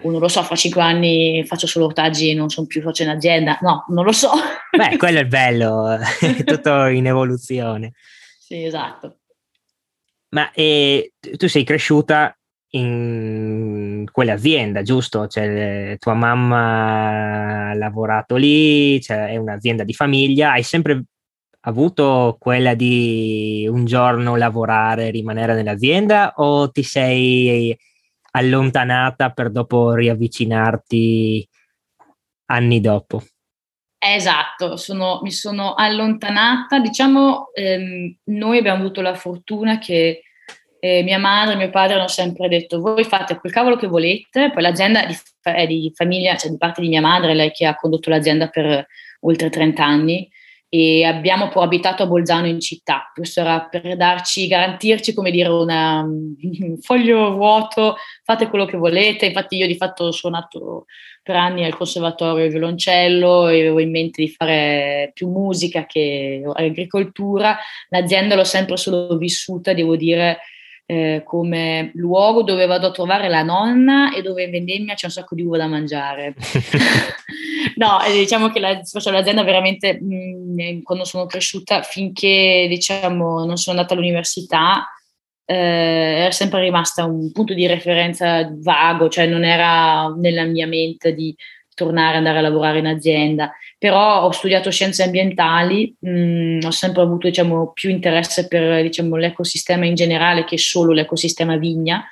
o 0.01 0.09
non 0.11 0.21
lo 0.21 0.29
so, 0.29 0.43
fra 0.43 0.55
cinque 0.55 0.81
anni 0.81 1.43
faccio 1.45 1.67
solo 1.67 1.85
ortaggi 1.85 2.29
e 2.29 2.33
non 2.33 2.49
sono 2.49 2.67
più 2.67 2.81
faccio 2.81 3.03
in 3.03 3.09
azienda. 3.09 3.57
No, 3.61 3.85
non 3.89 4.05
lo 4.05 4.13
so. 4.13 4.31
Beh, 4.75 4.95
quello 4.97 5.17
è 5.17 5.21
il 5.21 5.27
bello, 5.27 5.89
è 5.89 6.43
tutto 6.45 6.85
in 6.85 7.07
evoluzione. 7.07 7.93
Sì, 8.39 8.63
esatto. 8.63 9.17
Ma 10.29 10.49
eh, 10.53 11.13
tu 11.35 11.47
sei 11.49 11.65
cresciuta 11.65 12.33
in 12.71 14.05
quell'azienda, 14.11 14.81
giusto? 14.81 15.27
Cioè, 15.27 15.95
tua 15.99 16.13
mamma 16.13 17.69
ha 17.69 17.73
lavorato 17.73 18.35
lì, 18.35 19.01
cioè, 19.01 19.27
è 19.27 19.37
un'azienda 19.37 19.83
di 19.83 19.93
famiglia, 19.93 20.51
hai 20.51 20.63
sempre 20.63 21.03
avuto 21.61 22.37
quella 22.39 22.73
di 22.73 23.67
un 23.69 23.85
giorno 23.85 24.35
lavorare, 24.35 25.11
rimanere 25.11 25.53
nell'azienda 25.53 26.33
o 26.37 26.71
ti 26.71 26.83
sei 26.83 27.77
allontanata 28.31 29.31
per 29.31 29.51
dopo 29.51 29.93
riavvicinarti 29.93 31.47
anni 32.45 32.79
dopo? 32.79 33.21
Esatto, 34.03 34.77
sono, 34.77 35.19
mi 35.21 35.31
sono 35.31 35.75
allontanata, 35.75 36.79
diciamo, 36.79 37.51
ehm, 37.53 38.17
noi 38.25 38.57
abbiamo 38.57 38.79
avuto 38.79 39.01
la 39.01 39.13
fortuna 39.13 39.77
che 39.77 40.23
eh, 40.83 41.03
mia 41.03 41.19
madre 41.19 41.53
e 41.53 41.57
mio 41.57 41.69
padre 41.69 41.95
hanno 41.95 42.07
sempre 42.07 42.47
detto 42.47 42.81
voi 42.81 43.03
fate 43.03 43.39
quel 43.39 43.53
cavolo 43.53 43.75
che 43.75 43.85
volete, 43.85 44.49
poi 44.51 44.63
l'azienda 44.63 45.05
è 45.43 45.67
di 45.67 45.91
famiglia, 45.93 46.35
cioè 46.35 46.49
di 46.49 46.57
parte 46.57 46.81
di 46.81 46.87
mia 46.87 47.01
madre, 47.01 47.35
lei 47.35 47.51
che 47.51 47.67
ha 47.67 47.75
condotto 47.75 48.09
l'azienda 48.09 48.47
per 48.47 48.87
oltre 49.21 49.49
30 49.49 49.85
anni, 49.85 50.27
e 50.73 51.03
abbiamo 51.03 51.49
poi 51.49 51.65
abitato 51.65 52.01
a 52.01 52.07
Bolzano 52.07 52.47
in 52.47 52.61
città. 52.61 53.11
Questo 53.13 53.41
era 53.41 53.67
per 53.69 53.97
darci, 53.97 54.47
garantirci, 54.47 55.13
come 55.13 55.29
dire, 55.29 55.49
una, 55.49 55.99
un 55.99 56.77
foglio 56.79 57.33
vuoto, 57.33 57.97
fate 58.23 58.47
quello 58.47 58.65
che 58.65 58.77
volete. 58.77 59.25
Infatti 59.25 59.57
io 59.57 59.67
di 59.67 59.75
fatto 59.75 60.05
ho 60.05 60.11
suonato 60.11 60.85
per 61.21 61.35
anni 61.35 61.65
al 61.65 61.75
conservatorio 61.75 62.45
il 62.45 62.51
violoncello 62.51 63.49
e 63.49 63.59
avevo 63.59 63.79
in 63.81 63.91
mente 63.91 64.21
di 64.21 64.29
fare 64.29 65.11
più 65.13 65.27
musica 65.27 65.85
che 65.85 66.41
agricoltura. 66.53 67.57
L'azienda 67.89 68.35
l'ho 68.35 68.45
sempre 68.45 68.77
solo 68.77 69.17
vissuta, 69.17 69.73
devo 69.73 69.97
dire, 69.97 70.39
eh, 70.91 71.23
come 71.23 71.91
luogo 71.93 72.43
dove 72.43 72.65
vado 72.65 72.87
a 72.87 72.91
trovare 72.91 73.29
la 73.29 73.43
nonna 73.43 74.13
e 74.13 74.21
dove 74.21 74.43
in 74.43 74.51
vendemmia 74.51 74.93
c'è 74.93 75.05
un 75.05 75.11
sacco 75.13 75.35
di 75.35 75.41
uva 75.41 75.55
da 75.55 75.67
mangiare. 75.67 76.35
no, 77.77 78.03
eh, 78.03 78.11
diciamo 78.11 78.49
che 78.49 78.59
la, 78.59 78.77
l'azienda 79.05 79.43
veramente, 79.43 79.97
mh, 80.01 80.61
mm, 80.61 80.81
quando 80.81 81.05
sono 81.05 81.27
cresciuta, 81.27 81.81
finché 81.81 82.65
diciamo, 82.67 83.45
non 83.45 83.55
sono 83.55 83.77
andata 83.77 83.93
all'università, 83.93 84.85
eh, 85.45 85.55
era 85.55 86.31
sempre 86.31 86.59
rimasta 86.59 87.05
un 87.05 87.31
punto 87.31 87.53
di 87.53 87.67
referenza 87.67 88.51
vago, 88.53 89.07
cioè 89.07 89.27
non 89.27 89.45
era 89.45 90.13
nella 90.17 90.43
mia 90.43 90.67
mente 90.67 91.13
di 91.13 91.33
tornare 91.81 92.17
andare 92.17 92.37
a 92.37 92.41
lavorare 92.41 92.79
in 92.79 92.85
azienda, 92.85 93.51
però 93.77 94.23
ho 94.23 94.31
studiato 94.31 94.69
scienze 94.69 95.03
ambientali, 95.03 95.95
mh, 95.99 96.09
mm, 96.09 96.59
ho 96.63 96.71
sempre 96.71 97.01
avuto 97.01 97.27
diciamo, 97.27 97.71
più 97.73 97.89
interesse 97.89 98.47
per 98.47 98.83
diciamo, 98.83 99.15
l'ecosistema 99.15 99.85
in 99.85 99.95
generale 99.95 100.43
che 100.43 100.57
solo 100.57 100.93
l'ecosistema 100.93 101.57
vigna, 101.57 102.05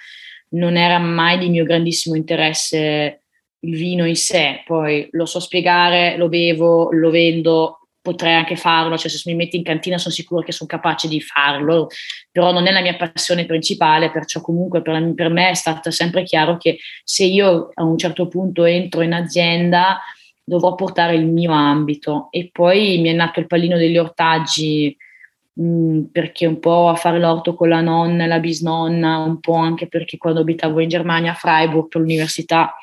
non 0.52 0.78
era 0.78 0.98
mai 0.98 1.38
di 1.38 1.50
mio 1.50 1.64
grandissimo 1.64 2.16
interesse 2.16 3.22
il 3.60 3.76
vino 3.76 4.06
in 4.06 4.16
sé, 4.16 4.64
poi 4.66 5.08
lo 5.12 5.26
so 5.26 5.40
spiegare, 5.40 6.18
lo 6.18 6.30
bevo, 6.30 6.92
lo 6.92 7.12
vendo, 7.12 7.79
potrei 8.10 8.34
anche 8.34 8.56
farlo, 8.56 8.98
cioè 8.98 9.12
se 9.12 9.22
mi 9.30 9.36
metti 9.36 9.56
in 9.56 9.62
cantina 9.62 10.00
sono 10.00 10.14
sicuro 10.14 10.42
che 10.42 10.52
sono 10.52 10.68
capace 10.68 11.08
di 11.08 11.22
farlo, 11.22 11.90
però 12.32 12.52
non 12.52 12.66
è 12.66 12.72
la 12.72 12.82
mia 12.82 12.96
passione 12.96 13.46
principale, 13.46 14.10
perciò 14.10 14.42
comunque 14.42 14.82
per, 14.82 15.14
per 15.14 15.30
me 15.30 15.52
è 15.52 15.54
stato 15.54 15.92
sempre 15.92 16.24
chiaro 16.24 16.58
che 16.58 16.80
se 17.04 17.24
io 17.26 17.70
a 17.72 17.84
un 17.84 18.00
certo 18.00 18.28
punto 18.28 18.66
entro 18.66 19.02
in 19.02 19.14
azienda 19.14 20.00
dovrò 20.44 20.74
portare 20.74 21.14
il 21.14 21.28
mio 21.28 21.52
ambito. 21.52 22.30
E 22.32 22.50
poi 22.52 22.98
mi 22.98 23.10
è 23.10 23.14
nato 23.14 23.40
il 23.40 23.46
pallino 23.46 23.78
degli 23.78 24.00
ortaggi 24.00 24.98
mm, 25.62 26.06
perché 26.06 26.48
un 26.48 26.60
po' 26.60 26.90
a 26.90 26.96
fare 26.96 27.20
l'orto 27.20 27.54
con 27.54 27.70
la 27.70 27.82
nonna 27.82 28.24
e 28.24 28.28
la 28.28 28.40
bisnonna, 28.40 29.20
un 29.20 29.40
po' 29.40 29.54
anche 29.54 29.88
perché 29.88 30.18
quando 30.18 30.40
abitavo 30.40 30.80
in 30.80 30.90
Germania 30.90 31.34
a 31.34 31.36
Freiburg 31.36 31.90
per 31.90 32.02
l'università 32.02 32.74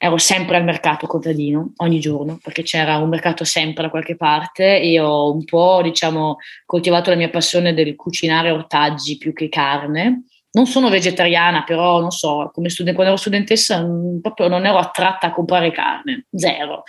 ero 0.00 0.16
sempre 0.16 0.56
al 0.56 0.62
mercato 0.62 1.08
contadino 1.08 1.72
ogni 1.78 1.98
giorno 1.98 2.38
perché 2.40 2.62
c'era 2.62 2.98
un 2.98 3.08
mercato 3.08 3.42
sempre 3.42 3.82
da 3.82 3.90
qualche 3.90 4.16
parte. 4.16 4.80
E 4.80 5.00
ho 5.00 5.32
un 5.32 5.44
po' 5.44 5.80
diciamo 5.82 6.36
coltivato 6.64 7.10
la 7.10 7.16
mia 7.16 7.28
passione 7.28 7.74
del 7.74 7.96
cucinare 7.96 8.50
ortaggi 8.50 9.18
più 9.18 9.32
che 9.32 9.48
carne. 9.48 10.22
Non 10.50 10.66
sono 10.66 10.88
vegetariana 10.88 11.64
però 11.64 12.00
non 12.00 12.10
so 12.10 12.50
come 12.54 12.70
student- 12.70 12.94
quando 12.94 13.12
ero 13.12 13.20
studentessa 13.20 13.82
mm, 13.82 14.20
proprio 14.20 14.48
non 14.48 14.64
ero 14.64 14.78
attratta 14.78 15.26
a 15.26 15.32
comprare 15.32 15.72
carne 15.72 16.26
zero. 16.32 16.84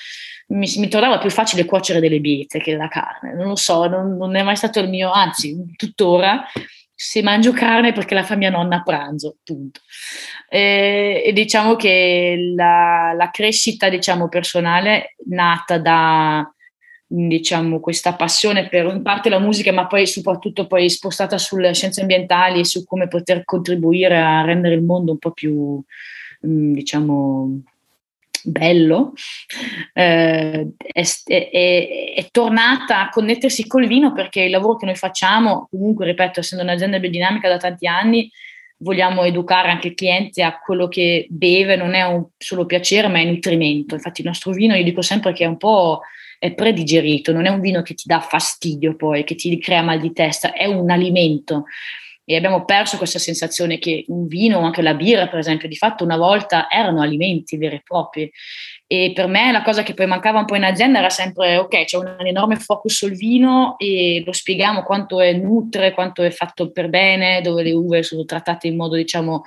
Mi, 0.50 0.72
mi 0.78 0.88
tornava 0.88 1.18
più 1.18 1.30
facile 1.30 1.66
cuocere 1.66 2.00
delle 2.00 2.20
biete 2.20 2.60
che 2.60 2.76
la 2.76 2.88
carne. 2.88 3.34
Non 3.34 3.48
lo 3.48 3.56
so 3.56 3.88
non, 3.88 4.18
non 4.18 4.36
è 4.36 4.44
mai 4.44 4.56
stato 4.56 4.80
il 4.80 4.88
mio 4.88 5.12
anzi 5.12 5.56
tuttora 5.76 6.46
se 7.02 7.22
mangio 7.24 7.54
carne 7.54 7.94
perché 7.94 8.14
la 8.14 8.24
fa 8.24 8.36
mia 8.36 8.50
nonna 8.50 8.78
a 8.78 8.84
pranzo, 8.84 9.38
punto. 9.42 9.80
E, 10.50 11.24
e 11.26 11.32
diciamo 11.34 11.76
che 11.76 12.54
la, 12.56 13.14
la 13.16 13.30
crescita 13.30 13.88
diciamo, 13.90 14.28
personale 14.30 15.16
nata 15.28 15.78
da 15.78 16.52
diciamo, 17.12 17.80
questa 17.80 18.14
passione 18.14 18.68
per 18.68 18.86
in 18.86 19.02
parte 19.02 19.30
la 19.30 19.40
musica, 19.40 19.72
ma 19.72 19.88
poi 19.88 20.06
soprattutto 20.06 20.68
poi 20.68 20.90
spostata 20.90 21.38
sulle 21.40 21.74
scienze 21.74 22.02
ambientali 22.02 22.60
e 22.60 22.66
su 22.66 22.86
come 22.86 23.08
poter 23.08 23.44
contribuire 23.46 24.18
a 24.18 24.44
rendere 24.44 24.76
il 24.76 24.84
mondo 24.84 25.14
un 25.14 25.18
po' 25.18 25.32
più, 25.32 25.82
diciamo, 26.40 27.62
bello, 28.44 29.14
eh, 29.94 30.70
è, 30.78 31.04
è, 31.26 32.14
è, 32.16 32.28
tornata 32.32 33.02
a 33.02 33.10
connettersi 33.10 33.66
col 33.66 33.88
vino 33.88 34.14
perché 34.14 34.42
il 34.42 34.52
lavoro 34.52 34.78
che 34.78 34.86
noi 34.86 34.96
facciamo, 34.96 35.68
comunque 35.70 36.06
ripeto, 36.06 36.42
essendo 36.42 36.64
un'azienda 36.64 37.00
biodinamica 37.00 37.50
da 37.50 37.58
tanti 37.58 37.88
anni, 37.88 38.32
vogliamo 38.80 39.24
educare 39.24 39.70
anche 39.70 39.90
il 39.90 39.96
cliente 39.96 40.44
a 40.44 40.60
quello 40.60 40.88
che 40.88 41.28
beve, 41.30 41.76
non 41.76 41.94
è 41.94 42.04
un 42.04 42.26
solo 42.38 42.66
piacere 42.66 43.08
ma 43.08 43.20
è 43.20 43.26
nutrimento. 43.26 43.96
Infatti 43.96 44.22
il 44.22 44.28
nostro 44.28 44.52
vino, 44.52 44.76
io 44.76 44.84
dico 44.84 45.02
sempre 45.02 45.34
che 45.34 45.44
è 45.44 45.48
un 45.48 45.58
po' 45.58 46.02
è 46.38 46.54
predigerito, 46.54 47.34
non 47.34 47.46
è 47.46 47.50
un 47.50 47.60
vino 47.60 47.82
che 47.82 47.94
ti 47.94 48.04
dà 48.06 48.22
fastidio 48.22 48.96
poi, 48.96 49.26
che 49.26 49.36
ti 49.36 49.58
crea 49.60 49.82
mal 49.82 50.00
di 50.00 50.14
testa, 50.14 50.54
è 50.54 50.66
un 50.66 50.90
alimento 50.90 51.66
e 52.24 52.36
abbiamo 52.36 52.64
perso 52.64 52.98
questa 52.98 53.18
sensazione 53.18 53.80
che 53.80 54.06
un 54.10 54.28
vino 54.28 54.60
o 54.60 54.62
anche 54.62 54.84
la 54.84 54.94
birra, 54.94 55.28
per 55.28 55.40
esempio, 55.40 55.68
di 55.68 55.76
fatto 55.76 56.04
una 56.04 56.16
volta 56.16 56.70
erano 56.70 57.02
alimenti 57.02 57.58
veri 57.58 57.78
e 57.78 57.82
propri. 57.84 58.32
E 58.92 59.12
per 59.14 59.28
me 59.28 59.52
la 59.52 59.62
cosa 59.62 59.84
che 59.84 59.94
poi 59.94 60.08
mancava 60.08 60.40
un 60.40 60.46
po' 60.46 60.56
in 60.56 60.64
azienda 60.64 60.98
era 60.98 61.12
sempre, 61.12 61.58
ok, 61.58 61.86
c'è 61.86 61.96
un 61.98 62.16
enorme 62.26 62.56
focus 62.56 62.96
sul 62.96 63.16
vino 63.16 63.76
e 63.78 64.24
lo 64.26 64.32
spieghiamo 64.32 64.82
quanto 64.82 65.20
è 65.20 65.32
nutre, 65.32 65.92
quanto 65.92 66.24
è 66.24 66.32
fatto 66.32 66.72
per 66.72 66.90
bene, 66.90 67.42
dove 67.42 67.62
le 67.62 67.72
uve 67.72 68.02
sono 68.02 68.26
trattate 68.26 68.66
in 68.66 68.76
modo, 68.76 68.96
diciamo, 68.96 69.44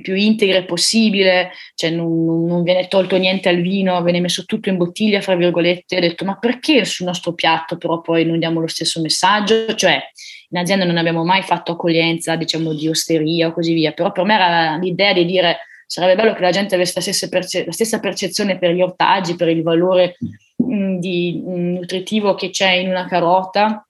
più 0.00 0.14
integre 0.14 0.64
possibile, 0.64 1.50
cioè 1.74 1.90
non, 1.90 2.46
non, 2.46 2.62
viene 2.62 2.88
tolto 2.88 3.18
niente 3.18 3.50
al 3.50 3.60
vino, 3.60 4.02
viene 4.02 4.20
messo 4.20 4.46
tutto 4.46 4.70
in 4.70 4.78
bottiglia, 4.78 5.20
fra 5.20 5.36
virgolette, 5.36 5.98
ho 5.98 6.00
detto 6.00 6.24
ma 6.24 6.38
perché 6.38 6.86
sul 6.86 7.04
nostro 7.04 7.34
piatto 7.34 7.76
però 7.76 8.00
poi 8.00 8.24
non 8.24 8.38
diamo 8.38 8.58
lo 8.58 8.68
stesso 8.68 9.02
messaggio? 9.02 9.74
Cioè 9.74 10.00
in 10.48 10.58
azienda 10.58 10.86
non 10.86 10.96
abbiamo 10.96 11.24
mai 11.24 11.42
fatto 11.42 11.72
accoglienza, 11.72 12.36
diciamo, 12.36 12.72
di 12.72 12.88
osteria 12.88 13.48
o 13.48 13.52
così 13.52 13.74
via, 13.74 13.92
però 13.92 14.12
per 14.12 14.24
me 14.24 14.34
era 14.34 14.76
l'idea 14.76 15.12
di 15.12 15.26
dire 15.26 15.58
sarebbe 15.88 16.20
bello 16.20 16.34
che 16.34 16.42
la 16.42 16.50
gente 16.50 16.74
avesse 16.74 16.92
la 16.96 17.00
stessa, 17.00 17.28
perce- 17.28 17.64
la 17.64 17.72
stessa 17.72 17.98
percezione 17.98 18.58
per 18.58 18.72
gli 18.72 18.82
ortaggi, 18.82 19.36
per 19.36 19.48
il 19.48 19.62
valore 19.62 20.16
mh, 20.56 20.74
mm, 20.74 20.98
di, 20.98 21.42
mh, 21.42 21.50
mm, 21.50 21.74
nutritivo 21.76 22.34
che 22.34 22.50
c'è 22.50 22.72
in 22.72 22.90
una 22.90 23.06
carota, 23.06 23.88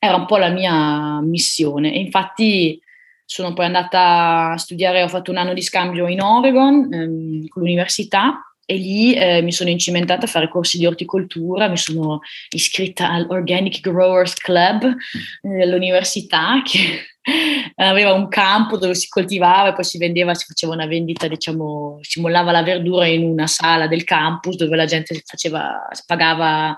era 0.00 0.16
un 0.16 0.26
po' 0.26 0.38
la 0.38 0.48
mia 0.48 1.20
missione. 1.20 1.94
E 1.94 2.00
infatti 2.00 2.80
sono 3.24 3.52
poi 3.52 3.66
andata 3.66 4.50
a 4.50 4.56
studiare, 4.56 5.04
ho 5.04 5.08
fatto 5.08 5.30
un 5.30 5.36
anno 5.36 5.54
di 5.54 5.62
scambio 5.62 6.08
in 6.08 6.20
Oregon 6.20 6.92
ehm, 6.92 7.46
con 7.46 7.62
l'università 7.62 8.53
e 8.66 8.76
lì 8.76 9.14
eh, 9.14 9.42
mi 9.42 9.52
sono 9.52 9.70
incimentata 9.70 10.24
a 10.24 10.28
fare 10.28 10.48
corsi 10.48 10.78
di 10.78 10.86
orticoltura, 10.86 11.68
mi 11.68 11.76
sono 11.76 12.20
iscritta 12.50 13.10
all'Organic 13.10 13.80
Growers 13.80 14.34
Club 14.34 14.84
eh, 14.84 15.48
dell'università 15.48 16.62
che 16.64 17.04
aveva 17.76 18.12
un 18.12 18.28
campo 18.28 18.78
dove 18.78 18.94
si 18.94 19.08
coltivava 19.08 19.70
e 19.70 19.72
poi 19.74 19.84
si 19.84 19.98
vendeva, 19.98 20.34
si 20.34 20.46
faceva 20.46 20.72
una 20.72 20.86
vendita, 20.86 21.28
diciamo, 21.28 21.98
si 22.02 22.20
mollava 22.20 22.52
la 22.52 22.62
verdura 22.62 23.06
in 23.06 23.24
una 23.24 23.46
sala 23.46 23.86
del 23.86 24.04
campus 24.04 24.56
dove 24.56 24.76
la 24.76 24.86
gente 24.86 25.20
faceva, 25.24 25.86
pagava 26.06 26.76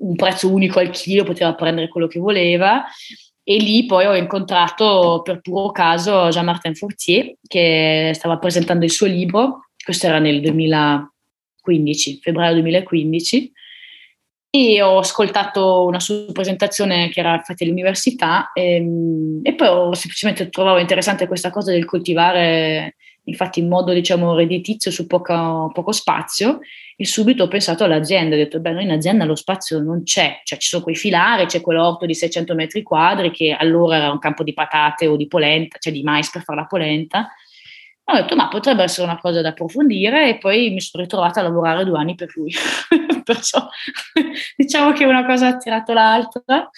un 0.00 0.14
prezzo 0.14 0.52
unico 0.52 0.78
al 0.78 0.90
chilo, 0.90 1.24
poteva 1.24 1.54
prendere 1.54 1.88
quello 1.88 2.06
che 2.06 2.18
voleva. 2.18 2.84
E 3.42 3.56
lì 3.56 3.86
poi 3.86 4.04
ho 4.04 4.14
incontrato 4.14 5.22
per 5.24 5.40
puro 5.40 5.70
caso 5.72 6.28
Jean-Martin 6.28 6.74
Fortier 6.74 7.34
che 7.46 8.12
stava 8.14 8.36
presentando 8.36 8.84
il 8.84 8.90
suo 8.90 9.06
libro 9.06 9.67
questo 9.88 10.06
era 10.06 10.18
nel 10.18 10.42
2015, 10.42 12.18
febbraio 12.20 12.52
2015, 12.60 13.52
e 14.50 14.82
ho 14.82 14.98
ascoltato 14.98 15.86
una 15.86 15.98
sua 15.98 16.26
presentazione 16.30 17.08
che 17.08 17.20
era 17.20 17.40
fatta 17.42 17.64
all'università 17.64 18.52
e, 18.52 18.74
ehm, 18.74 19.40
e 19.42 19.54
poi 19.54 19.68
ho 19.68 19.94
semplicemente 19.94 20.50
trovato 20.50 20.76
interessante 20.76 21.26
questa 21.26 21.48
cosa 21.48 21.70
del 21.70 21.86
coltivare 21.86 22.96
infatti 23.24 23.60
in 23.60 23.68
modo 23.68 23.94
diciamo 23.94 24.34
redditizio 24.34 24.90
su 24.90 25.06
poco, 25.06 25.70
poco 25.72 25.92
spazio 25.92 26.60
e 26.94 27.06
subito 27.06 27.44
ho 27.44 27.48
pensato 27.48 27.84
all'azienda, 27.84 28.34
ho 28.34 28.38
detto 28.38 28.60
beh 28.60 28.72
noi 28.72 28.84
in 28.84 28.90
azienda 28.90 29.24
lo 29.24 29.36
spazio 29.36 29.80
non 29.80 30.02
c'è, 30.02 30.42
cioè 30.44 30.58
ci 30.58 30.68
sono 30.68 30.82
quei 30.82 30.96
filari, 30.96 31.46
c'è 31.46 31.62
quell'orto 31.62 32.04
di 32.04 32.14
600 32.14 32.54
metri 32.54 32.82
quadri 32.82 33.30
che 33.30 33.56
allora 33.58 33.96
era 33.96 34.10
un 34.10 34.18
campo 34.18 34.42
di 34.42 34.52
patate 34.52 35.06
o 35.06 35.16
di 35.16 35.28
polenta, 35.28 35.78
cioè 35.78 35.94
di 35.94 36.02
mais 36.02 36.30
per 36.30 36.42
fare 36.42 36.60
la 36.60 36.66
polenta 36.66 37.30
ho 38.10 38.14
detto, 38.14 38.36
ma 38.36 38.48
potrebbe 38.48 38.82
essere 38.82 39.06
una 39.06 39.18
cosa 39.18 39.42
da 39.42 39.50
approfondire 39.50 40.30
e 40.30 40.38
poi 40.38 40.70
mi 40.70 40.80
sono 40.80 41.02
ritrovata 41.02 41.40
a 41.40 41.42
lavorare 41.42 41.84
due 41.84 41.98
anni 41.98 42.14
per 42.14 42.30
lui. 42.34 42.52
Perciò 43.22 43.68
diciamo 44.56 44.92
che 44.92 45.04
una 45.04 45.26
cosa 45.26 45.48
ha 45.48 45.56
tirato 45.56 45.92
l'altra. 45.92 46.70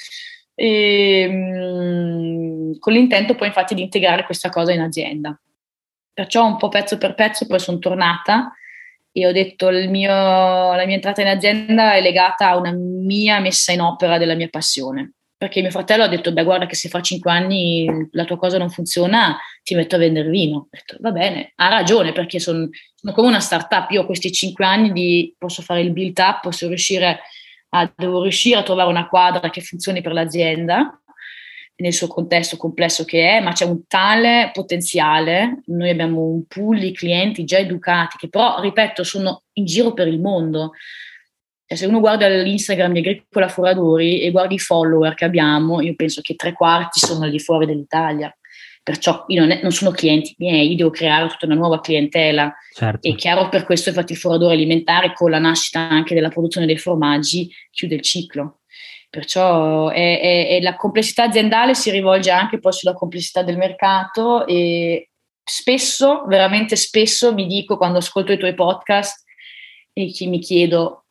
E, 0.55 1.28
mh, 1.28 2.78
con 2.78 2.93
l'intento 2.93 3.35
poi 3.35 3.47
infatti 3.47 3.74
di 3.74 3.83
integrare 3.83 4.24
questa 4.24 4.49
cosa 4.49 4.72
in 4.72 4.81
azienda. 4.81 5.39
Perciò 6.12 6.45
un 6.45 6.57
po' 6.57 6.68
pezzo 6.68 6.99
per 6.99 7.14
pezzo 7.14 7.47
poi 7.47 7.61
sono 7.61 7.78
tornata 7.78 8.53
e 9.12 9.26
ho 9.26 9.33
detto 9.33 9.70
mio, 9.70 10.11
la 10.11 10.85
mia 10.85 10.95
entrata 10.95 11.20
in 11.20 11.28
azienda 11.28 11.95
è 11.95 12.01
legata 12.01 12.49
a 12.49 12.57
una 12.57 12.72
mia 12.72 13.41
messa 13.41 13.72
in 13.72 13.81
opera 13.81 14.18
della 14.18 14.35
mia 14.35 14.49
passione 14.49 15.14
perché 15.41 15.62
mio 15.62 15.70
fratello 15.70 16.03
ha 16.03 16.09
detto, 16.09 16.34
beh 16.34 16.45
guarda 16.45 16.66
che 16.66 16.74
se 16.74 16.91
fra 16.91 17.01
cinque 17.01 17.30
anni 17.30 17.86
la 18.11 18.26
tua 18.26 18.36
cosa 18.36 18.59
non 18.59 18.68
funziona, 18.68 19.38
ti 19.62 19.74
metto 19.74 19.97
a 19.97 19.99
vendere 19.99 20.28
vino. 20.28 20.57
Ho 20.57 20.68
detto, 20.70 20.99
va 21.01 21.12
bene, 21.12 21.53
ha 21.55 21.70
ragione, 21.70 22.12
perché 22.12 22.38
sono, 22.38 22.68
sono 22.95 23.14
come 23.14 23.28
una 23.28 23.41
startup, 23.41 23.91
io 23.91 24.03
ho 24.03 24.05
questi 24.05 24.30
cinque 24.32 24.66
anni 24.66 24.93
di, 24.93 25.34
posso 25.38 25.62
fare 25.62 25.80
il 25.80 25.93
build 25.93 26.18
up, 26.18 26.41
posso 26.43 26.68
riuscire 26.68 27.20
ah, 27.70 27.91
devo 27.97 28.20
riuscire 28.20 28.59
a 28.59 28.62
trovare 28.62 28.91
una 28.91 29.09
quadra 29.09 29.49
che 29.49 29.62
funzioni 29.62 30.03
per 30.03 30.12
l'azienda 30.12 31.01
nel 31.76 31.95
suo 31.95 32.07
contesto 32.07 32.59
complesso 32.59 33.07
che 33.07 33.38
è, 33.38 33.41
ma 33.41 33.53
c'è 33.53 33.64
un 33.64 33.86
tale 33.86 34.51
potenziale, 34.53 35.62
noi 35.68 35.88
abbiamo 35.88 36.20
un 36.20 36.45
pool 36.47 36.80
di 36.80 36.93
clienti 36.93 37.45
già 37.45 37.57
educati 37.57 38.18
che 38.18 38.28
però, 38.28 38.61
ripeto, 38.61 39.03
sono 39.05 39.45
in 39.55 39.64
giro 39.64 39.95
per 39.95 40.07
il 40.07 40.20
mondo. 40.20 40.72
Cioè, 41.70 41.78
se 41.78 41.86
uno 41.86 42.00
guarda 42.00 42.26
l'Instagram 42.26 42.92
di 42.92 42.98
Agricola 42.98 43.46
Foradori 43.46 44.22
e 44.22 44.32
guarda 44.32 44.54
i 44.54 44.58
follower 44.58 45.14
che 45.14 45.24
abbiamo, 45.24 45.80
io 45.80 45.94
penso 45.94 46.20
che 46.20 46.34
tre 46.34 46.52
quarti 46.52 46.98
sono 46.98 47.24
al 47.24 47.30
di 47.30 47.38
fuori 47.38 47.64
dell'Italia. 47.64 48.36
Perciò 48.82 49.22
io 49.28 49.40
non, 49.42 49.52
è, 49.52 49.60
non 49.62 49.70
sono 49.70 49.92
clienti 49.92 50.34
miei, 50.38 50.70
io 50.70 50.76
devo 50.76 50.90
creare 50.90 51.28
tutta 51.28 51.46
una 51.46 51.54
nuova 51.54 51.78
clientela. 51.78 52.52
Certo. 52.74 53.08
È 53.08 53.14
chiaro 53.14 53.48
per 53.48 53.62
questo 53.62 53.90
infatti 53.90 54.12
il 54.12 54.18
foradore 54.18 54.54
alimentare 54.54 55.12
con 55.12 55.30
la 55.30 55.38
nascita 55.38 55.78
anche 55.78 56.12
della 56.12 56.28
produzione 56.28 56.66
dei 56.66 56.76
formaggi 56.76 57.48
chiude 57.70 57.94
il 57.94 58.02
ciclo. 58.02 58.62
Perciò 59.08 59.90
è, 59.90 60.48
è, 60.48 60.60
la 60.62 60.74
complessità 60.74 61.22
aziendale 61.22 61.76
si 61.76 61.92
rivolge 61.92 62.32
anche 62.32 62.58
poi 62.58 62.72
sulla 62.72 62.94
complessità 62.94 63.44
del 63.44 63.56
mercato 63.56 64.44
e 64.44 65.10
spesso, 65.44 66.24
veramente 66.26 66.74
spesso 66.74 67.32
mi 67.32 67.46
dico 67.46 67.76
quando 67.76 67.98
ascolto 67.98 68.32
i 68.32 68.38
tuoi 68.38 68.54
podcast 68.54 69.24
e 69.92 70.06
chi 70.06 70.26
mi 70.26 70.40
chiedo 70.40 71.04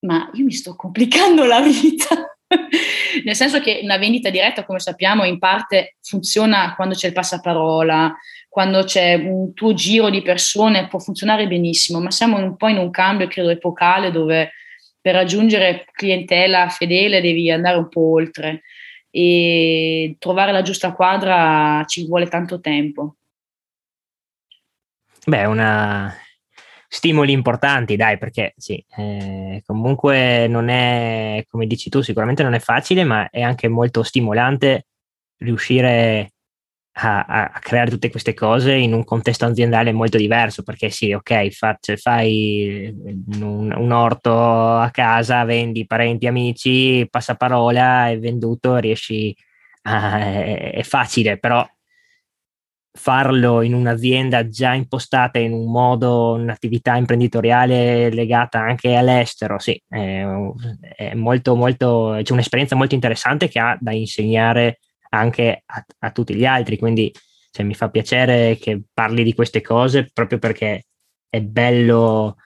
ma 0.00 0.30
io 0.34 0.44
mi 0.44 0.52
sto 0.52 0.74
complicando 0.76 1.44
la 1.44 1.60
vita. 1.60 2.36
Nel 3.24 3.36
senso 3.36 3.60
che 3.60 3.80
una 3.82 3.98
vendita 3.98 4.30
diretta, 4.30 4.64
come 4.64 4.78
sappiamo, 4.78 5.24
in 5.24 5.38
parte 5.38 5.96
funziona 6.02 6.74
quando 6.74 6.94
c'è 6.94 7.08
il 7.08 7.12
passaparola, 7.12 8.14
quando 8.48 8.82
c'è 8.82 9.14
un 9.14 9.54
tuo 9.54 9.74
giro 9.74 10.10
di 10.10 10.22
persone, 10.22 10.88
può 10.88 10.98
funzionare 10.98 11.46
benissimo, 11.46 12.00
ma 12.00 12.10
siamo 12.10 12.38
un 12.38 12.56
po' 12.56 12.68
in 12.68 12.78
un 12.78 12.90
cambio, 12.90 13.28
credo, 13.28 13.50
epocale 13.50 14.10
dove 14.10 14.52
per 15.00 15.14
raggiungere 15.14 15.86
clientela 15.92 16.68
fedele 16.68 17.20
devi 17.20 17.50
andare 17.50 17.78
un 17.78 17.88
po' 17.88 18.12
oltre 18.12 18.62
e 19.10 20.16
trovare 20.18 20.52
la 20.52 20.62
giusta 20.62 20.92
quadra 20.92 21.84
ci 21.86 22.06
vuole 22.06 22.26
tanto 22.26 22.60
tempo. 22.60 23.16
Beh, 25.26 25.44
una, 25.44 26.14
stimoli 26.92 27.30
importanti, 27.30 27.94
dai, 27.94 28.18
perché 28.18 28.52
sì, 28.56 28.84
eh, 28.96 29.62
comunque 29.64 30.48
non 30.48 30.68
è, 30.68 31.44
come 31.48 31.66
dici 31.66 31.88
tu, 31.88 32.00
sicuramente 32.00 32.42
non 32.42 32.54
è 32.54 32.58
facile, 32.58 33.04
ma 33.04 33.30
è 33.30 33.42
anche 33.42 33.68
molto 33.68 34.02
stimolante 34.02 34.86
riuscire 35.38 36.32
a, 36.94 37.24
a 37.24 37.58
creare 37.60 37.90
tutte 37.90 38.10
queste 38.10 38.34
cose 38.34 38.74
in 38.74 38.92
un 38.92 39.04
contesto 39.04 39.46
aziendale 39.46 39.92
molto 39.92 40.16
diverso, 40.18 40.64
perché 40.64 40.90
sì, 40.90 41.12
ok, 41.12 41.48
fa, 41.50 41.76
cioè, 41.80 41.96
fai 41.96 42.92
un, 43.40 43.72
un, 43.72 43.92
orto 43.92 44.32
a 44.32 44.90
casa, 44.90 45.44
vendi 45.44 45.86
parenti, 45.86 46.26
amici, 46.26 47.06
passaparola, 47.08 48.08
è 48.10 48.18
venduto, 48.18 48.76
riesci 48.78 49.34
a, 49.82 50.18
è, 50.18 50.72
è 50.72 50.82
facile, 50.82 51.38
però 51.38 51.64
farlo 52.92 53.62
in 53.62 53.74
un'azienda 53.74 54.48
già 54.48 54.74
impostata 54.74 55.38
in 55.38 55.52
un 55.52 55.70
modo, 55.70 56.32
un'attività 56.32 56.96
imprenditoriale 56.96 58.10
legata 58.10 58.60
anche 58.60 58.96
all'estero, 58.96 59.58
sì, 59.58 59.80
è, 59.88 60.24
è 60.96 61.14
molto, 61.14 61.54
molto, 61.54 62.18
c'è 62.22 62.32
un'esperienza 62.32 62.76
molto 62.76 62.94
interessante 62.94 63.48
che 63.48 63.58
ha 63.58 63.76
da 63.80 63.92
insegnare 63.92 64.80
anche 65.10 65.62
a, 65.66 65.84
a 66.00 66.10
tutti 66.10 66.34
gli 66.34 66.44
altri, 66.44 66.78
quindi 66.78 67.12
cioè, 67.50 67.64
mi 67.64 67.74
fa 67.74 67.90
piacere 67.90 68.56
che 68.56 68.82
parli 68.92 69.22
di 69.22 69.34
queste 69.34 69.60
cose 69.60 70.10
proprio 70.12 70.38
perché 70.38 70.84
è 71.28 71.40
bello 71.40 72.36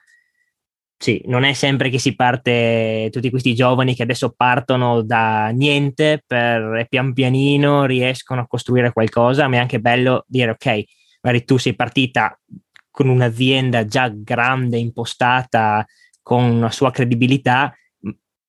sì, 0.97 1.21
non 1.25 1.43
è 1.43 1.53
sempre 1.53 1.89
che 1.89 1.99
si 1.99 2.15
parte, 2.15 3.09
tutti 3.11 3.29
questi 3.29 3.53
giovani 3.53 3.93
che 3.95 4.03
adesso 4.03 4.33
partono 4.35 5.01
da 5.01 5.49
niente 5.49 6.23
per 6.25 6.85
pian 6.89 7.13
pianino 7.13 7.85
riescono 7.85 8.41
a 8.41 8.47
costruire 8.47 8.93
qualcosa, 8.93 9.47
ma 9.47 9.57
è 9.57 9.59
anche 9.59 9.79
bello 9.79 10.23
dire 10.27 10.51
ok, 10.51 10.83
magari 11.21 11.43
tu 11.43 11.57
sei 11.57 11.75
partita 11.75 12.39
con 12.89 13.09
un'azienda 13.09 13.85
già 13.85 14.09
grande, 14.09 14.77
impostata, 14.77 15.85
con 16.21 16.43
una 16.43 16.71
sua 16.71 16.91
credibilità 16.91 17.75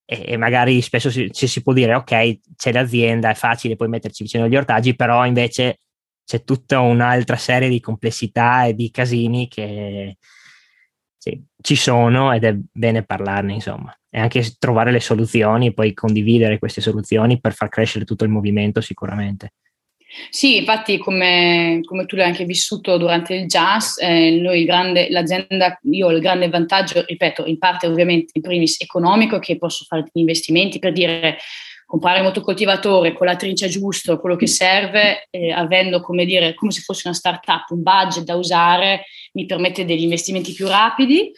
e 0.08 0.36
magari 0.36 0.80
spesso 0.82 1.10
si, 1.10 1.28
si 1.32 1.62
può 1.62 1.72
dire 1.72 1.94
ok, 1.94 2.38
c'è 2.54 2.72
l'azienda, 2.72 3.30
è 3.30 3.34
facile 3.34 3.74
poi 3.74 3.88
metterci 3.88 4.22
vicino 4.22 4.44
agli 4.44 4.56
ortaggi, 4.56 4.94
però 4.94 5.26
invece 5.26 5.80
c'è 6.24 6.44
tutta 6.44 6.78
un'altra 6.80 7.36
serie 7.36 7.68
di 7.68 7.80
complessità 7.80 8.66
e 8.66 8.74
di 8.74 8.90
casini 8.90 9.48
che, 9.48 10.16
sì, 11.26 11.42
ci 11.60 11.74
sono 11.74 12.32
ed 12.32 12.44
è 12.44 12.54
bene 12.54 13.02
parlarne, 13.02 13.54
insomma, 13.54 13.92
e 14.08 14.20
anche 14.20 14.54
trovare 14.60 14.92
le 14.92 15.00
soluzioni 15.00 15.66
e 15.66 15.72
poi 15.72 15.92
condividere 15.92 16.60
queste 16.60 16.80
soluzioni 16.80 17.40
per 17.40 17.52
far 17.52 17.68
crescere 17.68 18.04
tutto 18.04 18.22
il 18.22 18.30
movimento 18.30 18.80
sicuramente. 18.80 19.54
Sì, 20.30 20.58
infatti 20.58 20.98
come, 20.98 21.80
come 21.84 22.06
tu 22.06 22.14
l'hai 22.14 22.26
anche 22.26 22.44
vissuto 22.44 22.96
durante 22.96 23.34
il 23.34 23.46
jazz, 23.46 23.98
eh, 23.98 24.38
noi 24.40 24.64
grande, 24.64 25.10
l'azienda, 25.10 25.76
io 25.82 26.06
ho 26.06 26.12
il 26.12 26.20
grande 26.20 26.48
vantaggio, 26.48 27.04
ripeto, 27.04 27.44
in 27.46 27.58
parte 27.58 27.88
ovviamente 27.88 28.30
in 28.34 28.42
primis 28.42 28.80
economico, 28.80 29.40
che 29.40 29.58
posso 29.58 29.84
fare 29.84 30.02
degli 30.02 30.20
investimenti 30.20 30.78
per 30.78 30.92
dire 30.92 31.38
comprare 31.86 32.18
il 32.18 32.24
motocoltivatore 32.24 33.12
con 33.12 33.26
la 33.26 33.36
trincia 33.36 33.68
giusta, 33.68 34.16
quello 34.16 34.34
che 34.36 34.48
serve, 34.48 35.28
eh, 35.30 35.52
avendo 35.52 36.00
come 36.00 36.24
dire, 36.24 36.52
come 36.54 36.72
se 36.72 36.80
fosse 36.80 37.06
una 37.06 37.16
startup, 37.16 37.70
un 37.70 37.82
budget 37.82 38.24
da 38.24 38.34
usare, 38.34 39.04
mi 39.34 39.46
permette 39.46 39.84
degli 39.84 40.02
investimenti 40.02 40.52
più 40.52 40.66
rapidi 40.66 41.32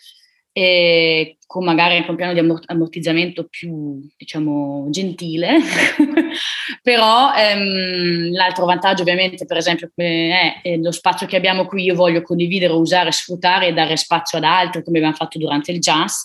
e 0.58 1.36
con 1.46 1.62
magari 1.62 1.96
anche 1.96 2.10
un 2.10 2.16
piano 2.16 2.32
di 2.32 2.40
ammortizzamento 2.66 3.46
più, 3.48 4.04
diciamo, 4.16 4.88
gentile. 4.90 5.58
Però 6.82 7.32
ehm, 7.32 8.32
l'altro 8.32 8.64
vantaggio 8.64 9.02
ovviamente, 9.02 9.44
per 9.44 9.56
esempio, 9.56 9.88
è, 9.94 10.60
è, 10.60 10.76
lo 10.78 10.90
spazio 10.90 11.28
che 11.28 11.36
abbiamo 11.36 11.64
qui, 11.64 11.84
io 11.84 11.94
voglio 11.94 12.22
condividere, 12.22 12.72
usare, 12.72 13.12
sfruttare 13.12 13.68
e 13.68 13.72
dare 13.72 13.96
spazio 13.96 14.38
ad 14.38 14.44
altri, 14.44 14.82
come 14.82 14.98
abbiamo 14.98 15.14
fatto 15.14 15.38
durante 15.38 15.70
il 15.70 15.78
jazz 15.78 16.22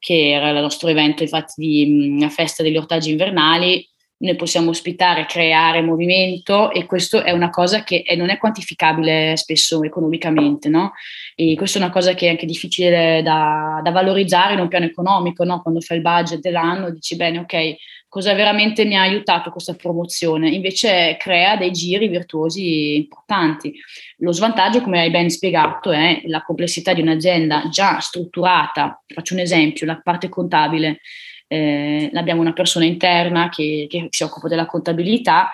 che 0.00 0.30
era 0.30 0.50
il 0.50 0.60
nostro 0.60 0.88
evento 0.88 1.22
infatti 1.22 1.54
di 1.60 2.10
una 2.16 2.28
festa 2.28 2.64
degli 2.64 2.76
ortaggi 2.76 3.10
invernali, 3.10 3.88
noi 4.20 4.36
possiamo 4.36 4.70
ospitare, 4.70 5.26
creare 5.26 5.80
movimento 5.80 6.72
e 6.72 6.86
questo 6.86 7.22
è 7.22 7.30
una 7.30 7.50
cosa 7.50 7.84
che 7.84 8.04
non 8.16 8.30
è 8.30 8.38
quantificabile 8.38 9.36
spesso 9.36 9.82
economicamente, 9.82 10.68
no? 10.68 10.92
E 11.36 11.54
questa 11.54 11.78
è 11.78 11.82
una 11.82 11.92
cosa 11.92 12.14
che 12.14 12.26
è 12.26 12.30
anche 12.30 12.46
difficile 12.46 13.22
da, 13.22 13.80
da 13.82 13.90
valorizzare 13.92 14.54
in 14.54 14.60
un 14.60 14.68
piano 14.68 14.86
economico, 14.86 15.44
no? 15.44 15.62
Quando 15.62 15.80
fai 15.80 15.98
il 15.98 16.02
budget 16.02 16.40
dell'anno 16.40 16.90
dici 16.90 17.14
bene, 17.14 17.38
ok, 17.38 17.76
cosa 18.08 18.34
veramente 18.34 18.84
mi 18.84 18.96
ha 18.96 19.02
aiutato 19.02 19.50
questa 19.50 19.74
promozione? 19.74 20.50
Invece 20.50 21.16
crea 21.18 21.56
dei 21.56 21.70
giri 21.70 22.08
virtuosi 22.08 22.96
importanti. 22.96 23.72
Lo 24.18 24.32
svantaggio, 24.32 24.82
come 24.82 25.00
hai 25.00 25.10
ben 25.10 25.30
spiegato, 25.30 25.92
è 25.92 26.22
la 26.24 26.42
complessità 26.42 26.92
di 26.92 27.02
un'azienda 27.02 27.68
già 27.70 28.00
strutturata. 28.00 29.00
Faccio 29.06 29.34
un 29.34 29.40
esempio, 29.40 29.86
la 29.86 30.00
parte 30.02 30.28
contabile. 30.28 31.00
Eh, 31.48 32.10
abbiamo 32.14 32.40
una 32.40 32.52
persona 32.52 32.84
interna 32.84 33.48
che, 33.48 33.86
che 33.88 34.06
si 34.10 34.22
occupa 34.22 34.48
della 34.48 34.66
contabilità. 34.66 35.50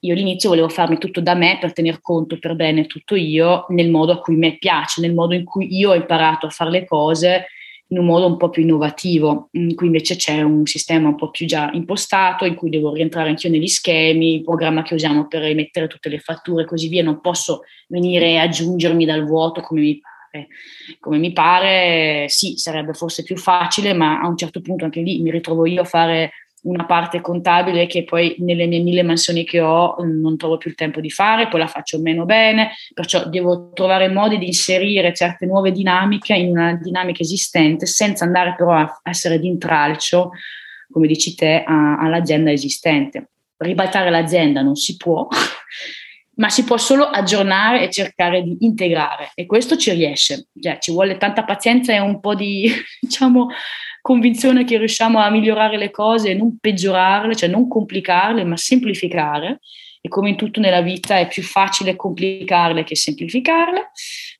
Io 0.00 0.14
all'inizio 0.14 0.50
volevo 0.50 0.68
farmi 0.68 0.98
tutto 0.98 1.20
da 1.20 1.34
me 1.34 1.58
per 1.60 1.72
tener 1.72 2.00
conto 2.00 2.38
per 2.38 2.54
bene 2.54 2.86
tutto 2.86 3.16
io 3.16 3.64
nel 3.70 3.90
modo 3.90 4.12
a 4.12 4.20
cui 4.20 4.36
mi 4.36 4.56
piace, 4.56 5.00
nel 5.00 5.12
modo 5.12 5.34
in 5.34 5.44
cui 5.44 5.74
io 5.76 5.90
ho 5.90 5.94
imparato 5.94 6.46
a 6.46 6.50
fare 6.50 6.70
le 6.70 6.84
cose 6.84 7.46
in 7.90 7.98
un 7.98 8.04
modo 8.04 8.26
un 8.26 8.36
po' 8.36 8.50
più 8.50 8.62
innovativo, 8.62 9.48
in 9.52 9.74
cui 9.74 9.86
invece 9.86 10.16
c'è 10.16 10.42
un 10.42 10.66
sistema 10.66 11.08
un 11.08 11.14
po' 11.14 11.30
più 11.30 11.46
già 11.46 11.70
impostato, 11.72 12.44
in 12.44 12.54
cui 12.54 12.68
devo 12.68 12.92
rientrare 12.92 13.30
anch'io 13.30 13.48
negli 13.48 13.66
schemi, 13.66 14.34
il 14.34 14.42
programma 14.42 14.82
che 14.82 14.94
usiamo 14.94 15.26
per 15.26 15.42
emettere 15.42 15.86
tutte 15.86 16.10
le 16.10 16.18
fatture 16.18 16.62
e 16.62 16.66
così 16.66 16.88
via, 16.88 17.02
non 17.02 17.20
posso 17.20 17.62
venire 17.88 18.32
e 18.32 18.36
aggiungermi 18.36 19.06
dal 19.06 19.24
vuoto 19.24 19.62
come 19.62 19.80
mi 19.80 20.00
pare. 20.30 20.48
Come 21.00 21.18
mi 21.18 21.32
pare, 21.32 22.26
sì, 22.28 22.56
sarebbe 22.56 22.92
forse 22.92 23.22
più 23.22 23.36
facile, 23.36 23.92
ma 23.92 24.20
a 24.20 24.28
un 24.28 24.36
certo 24.36 24.60
punto 24.60 24.84
anche 24.84 25.00
lì 25.00 25.20
mi 25.20 25.30
ritrovo 25.30 25.66
io 25.66 25.82
a 25.82 25.84
fare 25.84 26.32
una 26.62 26.84
parte 26.86 27.20
contabile 27.20 27.86
che 27.86 28.04
poi 28.04 28.34
nelle 28.38 28.66
mie 28.66 28.80
mille 28.80 29.02
mansioni 29.02 29.44
che 29.44 29.60
ho 29.60 29.96
mm, 30.02 30.20
non 30.20 30.36
trovo 30.36 30.56
più 30.56 30.70
il 30.70 30.76
tempo 30.76 31.00
di 31.00 31.10
fare, 31.10 31.48
poi 31.48 31.60
la 31.60 31.66
faccio 31.66 32.00
meno 32.00 32.24
bene, 32.24 32.72
perciò 32.92 33.28
devo 33.28 33.70
trovare 33.72 34.08
modi 34.08 34.38
di 34.38 34.46
inserire 34.46 35.14
certe 35.14 35.46
nuove 35.46 35.70
dinamiche 35.70 36.34
in 36.34 36.50
una 36.50 36.74
dinamica 36.74 37.22
esistente 37.22 37.86
senza 37.86 38.24
andare 38.24 38.54
però 38.56 38.72
a 38.72 39.00
essere 39.04 39.38
d'intralcio, 39.38 40.30
come 40.90 41.06
dici 41.06 41.34
te, 41.34 41.62
a, 41.64 41.98
all'azienda 41.98 42.50
esistente. 42.50 43.30
Ribaltare 43.56 44.10
l'azienda 44.10 44.62
non 44.62 44.76
si 44.76 44.96
può, 44.96 45.26
ma 46.38 46.48
si 46.48 46.64
può 46.64 46.76
solo 46.76 47.04
aggiornare 47.04 47.82
e 47.82 47.90
cercare 47.90 48.42
di 48.42 48.58
integrare 48.60 49.30
e 49.34 49.46
questo 49.46 49.76
ci 49.76 49.92
riesce, 49.92 50.48
cioè, 50.60 50.78
ci 50.78 50.92
vuole 50.92 51.16
tanta 51.16 51.44
pazienza 51.44 51.92
e 51.92 51.98
un 51.98 52.20
po' 52.20 52.34
di, 52.34 52.70
diciamo, 53.00 53.48
convinzione 54.00 54.64
che 54.64 54.78
riusciamo 54.78 55.18
a 55.18 55.30
migliorare 55.30 55.76
le 55.76 55.90
cose 55.90 56.30
e 56.30 56.34
non 56.34 56.58
peggiorarle, 56.58 57.34
cioè 57.34 57.48
non 57.48 57.68
complicarle, 57.68 58.44
ma 58.44 58.56
semplificare. 58.56 59.58
E 60.00 60.08
come 60.08 60.28
in 60.28 60.36
tutto 60.36 60.60
nella 60.60 60.80
vita 60.80 61.18
è 61.18 61.26
più 61.26 61.42
facile 61.42 61.96
complicarle 61.96 62.84
che 62.84 62.94
semplificarle, 62.94 63.90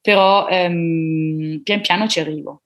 però 0.00 0.46
ehm, 0.46 1.60
pian 1.64 1.80
piano 1.80 2.06
ci 2.06 2.20
arrivo. 2.20 2.62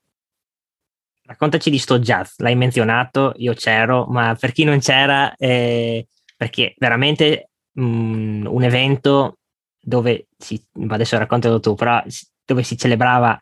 raccontaci 1.25 1.71
di 1.71 1.79
sto 1.79 1.99
jazz, 1.99 2.35
l'hai 2.39 2.55
menzionato, 2.55 3.33
io 3.37 3.55
c'ero, 3.55 4.05
ma 4.11 4.37
per 4.39 4.53
chi 4.53 4.65
non 4.65 4.79
c'era, 4.81 5.35
eh, 5.37 6.07
perché 6.37 6.75
veramente 6.77 7.52
mh, 7.73 7.85
mm, 7.85 8.47
un 8.47 8.63
evento 8.63 9.39
dove 9.81 10.29
si, 10.37 10.63
adesso 10.89 11.19
raccontalo 11.19 11.61
tu, 11.61 11.75
però 11.75 12.03
dove 12.45 12.63
si 12.63 12.77
celebrava, 12.77 13.39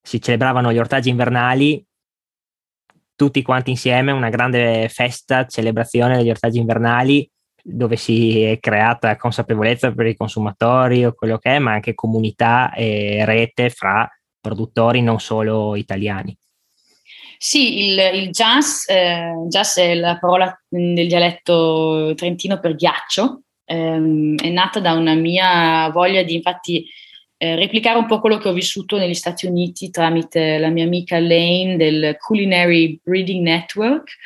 si 0.00 0.20
celebravano 0.20 0.72
gli 0.72 0.78
ortaggi 0.78 1.08
invernali 1.10 1.84
tutti 3.16 3.42
quanti 3.42 3.70
insieme, 3.70 4.12
una 4.12 4.28
grande 4.28 4.88
festa, 4.90 5.46
celebrazione 5.46 6.18
degli 6.18 6.30
ortaggi 6.30 6.58
invernali 6.58 7.28
dove 7.68 7.96
si 7.96 8.42
è 8.42 8.60
creata 8.60 9.16
consapevolezza 9.16 9.90
per 9.90 10.06
i 10.06 10.14
consumatori 10.14 11.04
o 11.04 11.14
quello 11.14 11.38
che 11.38 11.56
è, 11.56 11.58
ma 11.58 11.72
anche 11.72 11.94
comunità 11.94 12.72
e 12.72 13.24
rete 13.24 13.70
fra 13.70 14.08
produttori 14.40 15.02
non 15.02 15.18
solo 15.18 15.74
italiani. 15.74 16.36
Sì, 17.38 17.88
il, 17.88 17.98
il 18.14 18.30
jazz, 18.30 18.88
eh, 18.88 19.32
jazz 19.48 19.78
è 19.78 19.94
la 19.94 20.16
parola 20.18 20.56
del 20.68 21.08
dialetto 21.08 22.12
trentino 22.14 22.60
per 22.60 22.76
ghiaccio, 22.76 23.42
ehm, 23.66 24.38
è 24.38 24.48
nata 24.48 24.80
da 24.80 24.92
una 24.92 25.14
mia 25.14 25.90
voglia 25.90 26.22
di 26.22 26.34
infatti 26.34 26.86
eh, 27.38 27.54
replicare 27.54 27.98
un 27.98 28.06
po' 28.06 28.20
quello 28.20 28.38
che 28.38 28.48
ho 28.48 28.52
vissuto 28.52 28.96
negli 28.96 29.14
Stati 29.14 29.46
Uniti 29.46 29.90
tramite 29.90 30.56
la 30.58 30.70
mia 30.70 30.84
amica 30.84 31.18
Lane 31.18 31.76
del 31.76 32.16
Culinary 32.18 32.98
Breeding 33.02 33.42
Network. 33.42 34.16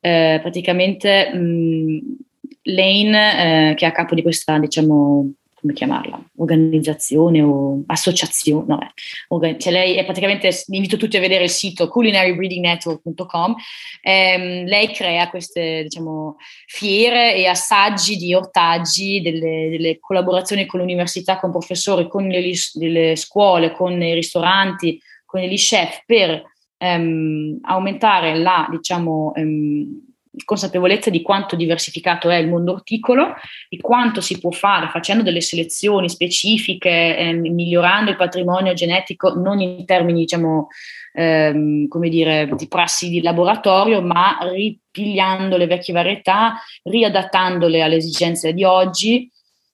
Eh, 0.00 0.38
praticamente 0.40 1.32
mh, 1.34 2.16
Lane, 2.62 3.70
eh, 3.70 3.74
che 3.74 3.84
è 3.84 3.88
a 3.88 3.92
capo 3.92 4.14
di 4.14 4.22
questa, 4.22 4.58
diciamo, 4.58 5.32
come 5.60 5.72
chiamarla, 5.74 6.18
organizzazione 6.36 7.42
o 7.42 7.82
associazione, 7.86 8.64
no, 8.66 9.42
eh, 9.42 9.58
cioè 9.58 9.72
lei 9.72 9.96
è 9.96 10.04
praticamente, 10.04 10.50
invito 10.68 10.96
tutti 10.96 11.16
a 11.16 11.20
vedere 11.20 11.44
il 11.44 11.50
sito 11.50 11.88
culinarybreedingnetwork.com, 11.88 13.54
ehm, 14.02 14.64
lei 14.64 14.88
crea 14.88 15.28
queste 15.28 15.82
diciamo, 15.82 16.36
fiere 16.66 17.34
e 17.34 17.46
assaggi 17.46 18.16
di 18.16 18.34
ortaggi, 18.34 19.20
delle, 19.20 19.68
delle 19.70 19.98
collaborazioni 19.98 20.64
con 20.66 20.80
l'università, 20.80 21.38
con 21.38 21.50
professori, 21.50 22.08
con 22.08 22.26
le, 22.26 22.52
le, 22.74 23.16
scuole, 23.16 23.72
con 23.72 24.00
i 24.00 24.14
ristoranti, 24.14 25.00
con 25.26 25.40
gli 25.40 25.56
chef 25.56 26.02
per 26.06 26.42
ehm, 26.78 27.58
aumentare 27.62 28.38
la, 28.38 28.66
diciamo, 28.70 29.34
ehm, 29.34 30.08
consapevolezza 30.44 31.10
di 31.10 31.22
quanto 31.22 31.56
diversificato 31.56 32.30
è 32.30 32.36
il 32.36 32.48
mondo 32.48 32.72
orticolo, 32.72 33.34
di 33.68 33.78
quanto 33.78 34.20
si 34.20 34.38
può 34.38 34.50
fare 34.50 34.88
facendo 34.88 35.22
delle 35.22 35.40
selezioni 35.40 36.08
specifiche, 36.08 37.16
eh, 37.16 37.32
migliorando 37.32 38.10
il 38.10 38.16
patrimonio 38.16 38.72
genetico, 38.72 39.34
non 39.34 39.60
in 39.60 39.84
termini, 39.84 40.20
diciamo, 40.20 40.68
ehm, 41.14 41.88
come 41.88 42.08
dire, 42.08 42.48
di 42.56 42.68
prassi 42.68 43.08
di 43.08 43.22
laboratorio, 43.22 44.00
ma 44.02 44.38
ripigliando 44.40 45.56
le 45.56 45.66
vecchie 45.66 45.94
varietà, 45.94 46.54
riadattandole 46.84 47.82
alle 47.82 47.96
esigenze 47.96 48.52
di 48.52 48.64
oggi. 48.64 49.30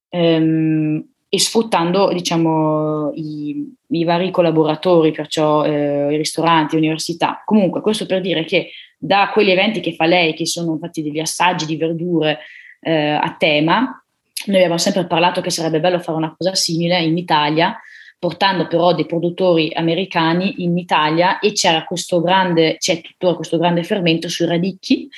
Ehm, 0.08 1.04
e 1.28 1.40
sfruttando 1.40 2.12
diciamo, 2.12 3.10
i, 3.14 3.74
i, 3.88 4.04
vari 4.04 4.30
collaboratori, 4.30 5.10
perciò 5.10 5.64
eh, 5.64 6.14
i 6.14 6.16
ristoranti, 6.16 6.76
università. 6.76 7.42
Comunque, 7.44 7.80
questo 7.80 8.06
per 8.06 8.20
dire 8.20 8.44
che 8.44 8.70
da 8.96 9.30
quegli 9.32 9.50
eventi 9.50 9.80
che 9.80 9.94
fa 9.94 10.06
lei, 10.06 10.34
che 10.34 10.46
sono 10.46 10.72
infatti 10.72 11.02
degli 11.02 11.20
assaggi 11.20 11.66
di 11.66 11.76
verdure 11.76 12.38
eh, 12.80 13.10
a 13.10 13.34
tema, 13.38 14.02
noi 14.46 14.56
abbiamo 14.56 14.78
sempre 14.78 15.06
parlato 15.06 15.40
che 15.40 15.50
sarebbe 15.50 15.80
bello 15.80 15.98
fare 15.98 16.18
una 16.18 16.34
cosa 16.36 16.54
simile 16.54 17.00
in 17.02 17.16
Italia, 17.16 17.78
portando 18.18 18.66
però 18.66 18.94
dei 18.94 19.06
produttori 19.06 19.70
americani 19.74 20.62
in 20.62 20.76
Italia 20.78 21.38
e 21.38 21.52
c'era 21.52 21.84
questo 21.84 22.20
grande, 22.20 22.76
c'è 22.78 23.00
tuttora 23.00 23.34
questo 23.34 23.58
grande 23.58 23.82
fermento 23.82 24.28
sui 24.28 24.46
radicchi, 24.46 25.08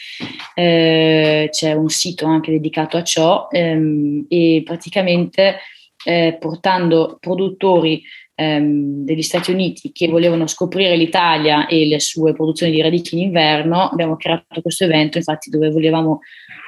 eh, 0.54 1.48
c'è 1.50 1.72
un 1.72 1.88
sito 1.88 2.26
anche 2.26 2.50
dedicato 2.50 2.96
a 2.96 3.04
ciò 3.04 3.48
ehm, 3.50 4.26
e 4.28 4.62
praticamente 4.64 5.58
eh, 6.04 6.36
portando 6.40 7.18
produttori 7.20 8.02
ehm, 8.38 9.04
degli 9.04 9.22
Stati 9.22 9.50
Uniti 9.50 9.90
che 9.90 10.08
volevano 10.08 10.46
scoprire 10.46 10.96
l'Italia 10.96 11.66
e 11.66 11.86
le 11.86 11.98
sue 11.98 12.32
produzioni 12.32 12.70
di 12.70 12.80
radici 12.80 13.16
in 13.16 13.22
inverno, 13.22 13.88
abbiamo 13.88 14.16
creato 14.16 14.62
questo 14.62 14.84
evento, 14.84 15.18
infatti, 15.18 15.50
dove 15.50 15.70
volevamo 15.70 16.20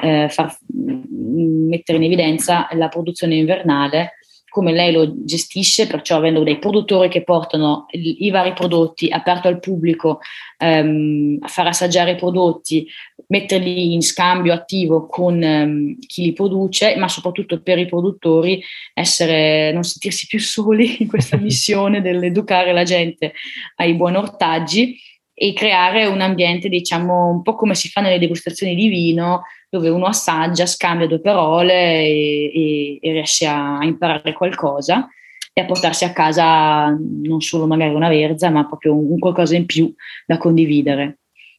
eh, 0.03 0.29
far 0.29 0.57
mm, 0.77 1.69
mettere 1.69 1.99
in 1.99 2.05
evidenza 2.05 2.69
la 2.73 2.89
produzione 2.89 3.37
invernale 3.37 4.15
come 4.51 4.73
lei 4.73 4.93
lo 4.93 5.25
gestisce, 5.25 5.87
perciò 5.87 6.17
avendo 6.17 6.43
dei 6.43 6.59
produttori 6.59 7.09
che 7.09 7.23
portano 7.23 7.87
i, 7.93 8.27
i 8.27 8.31
vari 8.31 8.53
prodotti 8.53 9.09
aperto 9.09 9.49
al 9.49 9.61
pubblico, 9.61 10.19
ehm, 10.59 11.39
a 11.41 11.49
far 11.49 11.69
assaggiare 11.69 12.11
i 12.11 12.17
prodotti, 12.17 12.87
metterli 13.29 13.95
in 13.95 14.03
scambio 14.03 14.53
attivo 14.53 15.07
con 15.07 15.43
ehm, 15.43 15.99
chi 16.07 16.25
li 16.25 16.33
produce, 16.33 16.97
ma 16.97 17.09
soprattutto 17.09 17.63
per 17.63 17.79
i 17.79 17.87
produttori 17.87 18.63
essere, 18.93 19.73
non 19.73 19.85
sentirsi 19.85 20.27
più 20.27 20.41
soli 20.41 20.97
in 21.01 21.09
questa 21.09 21.39
missione 21.41 22.03
dell'educare 22.03 22.73
la 22.73 22.83
gente 22.83 23.33
ai 23.77 23.95
buoni 23.95 24.17
ortaggi 24.17 24.99
e 25.33 25.55
creare 25.55 26.05
un 26.05 26.21
ambiente, 26.21 26.69
diciamo, 26.69 27.29
un 27.29 27.43
po' 27.43 27.55
come 27.55 27.75
si 27.75 27.89
fa 27.89 28.03
nelle 28.03 28.19
degustazioni 28.19 28.75
di 28.75 28.89
vino, 28.89 29.45
dove 29.71 29.89
uno 29.89 30.07
assaggia, 30.07 30.67
scambia 30.67 31.07
due 31.07 31.21
parole 31.21 31.73
e, 32.03 32.53
e, 32.53 32.99
e 33.01 33.13
riesce 33.13 33.47
a, 33.47 33.79
imparare 33.83 34.33
qualcosa 34.33 35.09
e 35.53 35.61
a 35.61 35.65
portarsi 35.65 36.05
a 36.05 36.13
casa 36.13 36.89
non 36.89 37.41
solo 37.41 37.69
magari 37.69 37.95
una 37.95 38.09
verza, 38.09 38.51
ma 38.51 38.67
proprio 38.67 38.95
un, 38.97 39.13
un 39.13 39.19
qualcosa 39.19 39.55
in 39.55 39.67
più 39.67 39.93
da 40.27 40.39
condividere. 40.39 41.19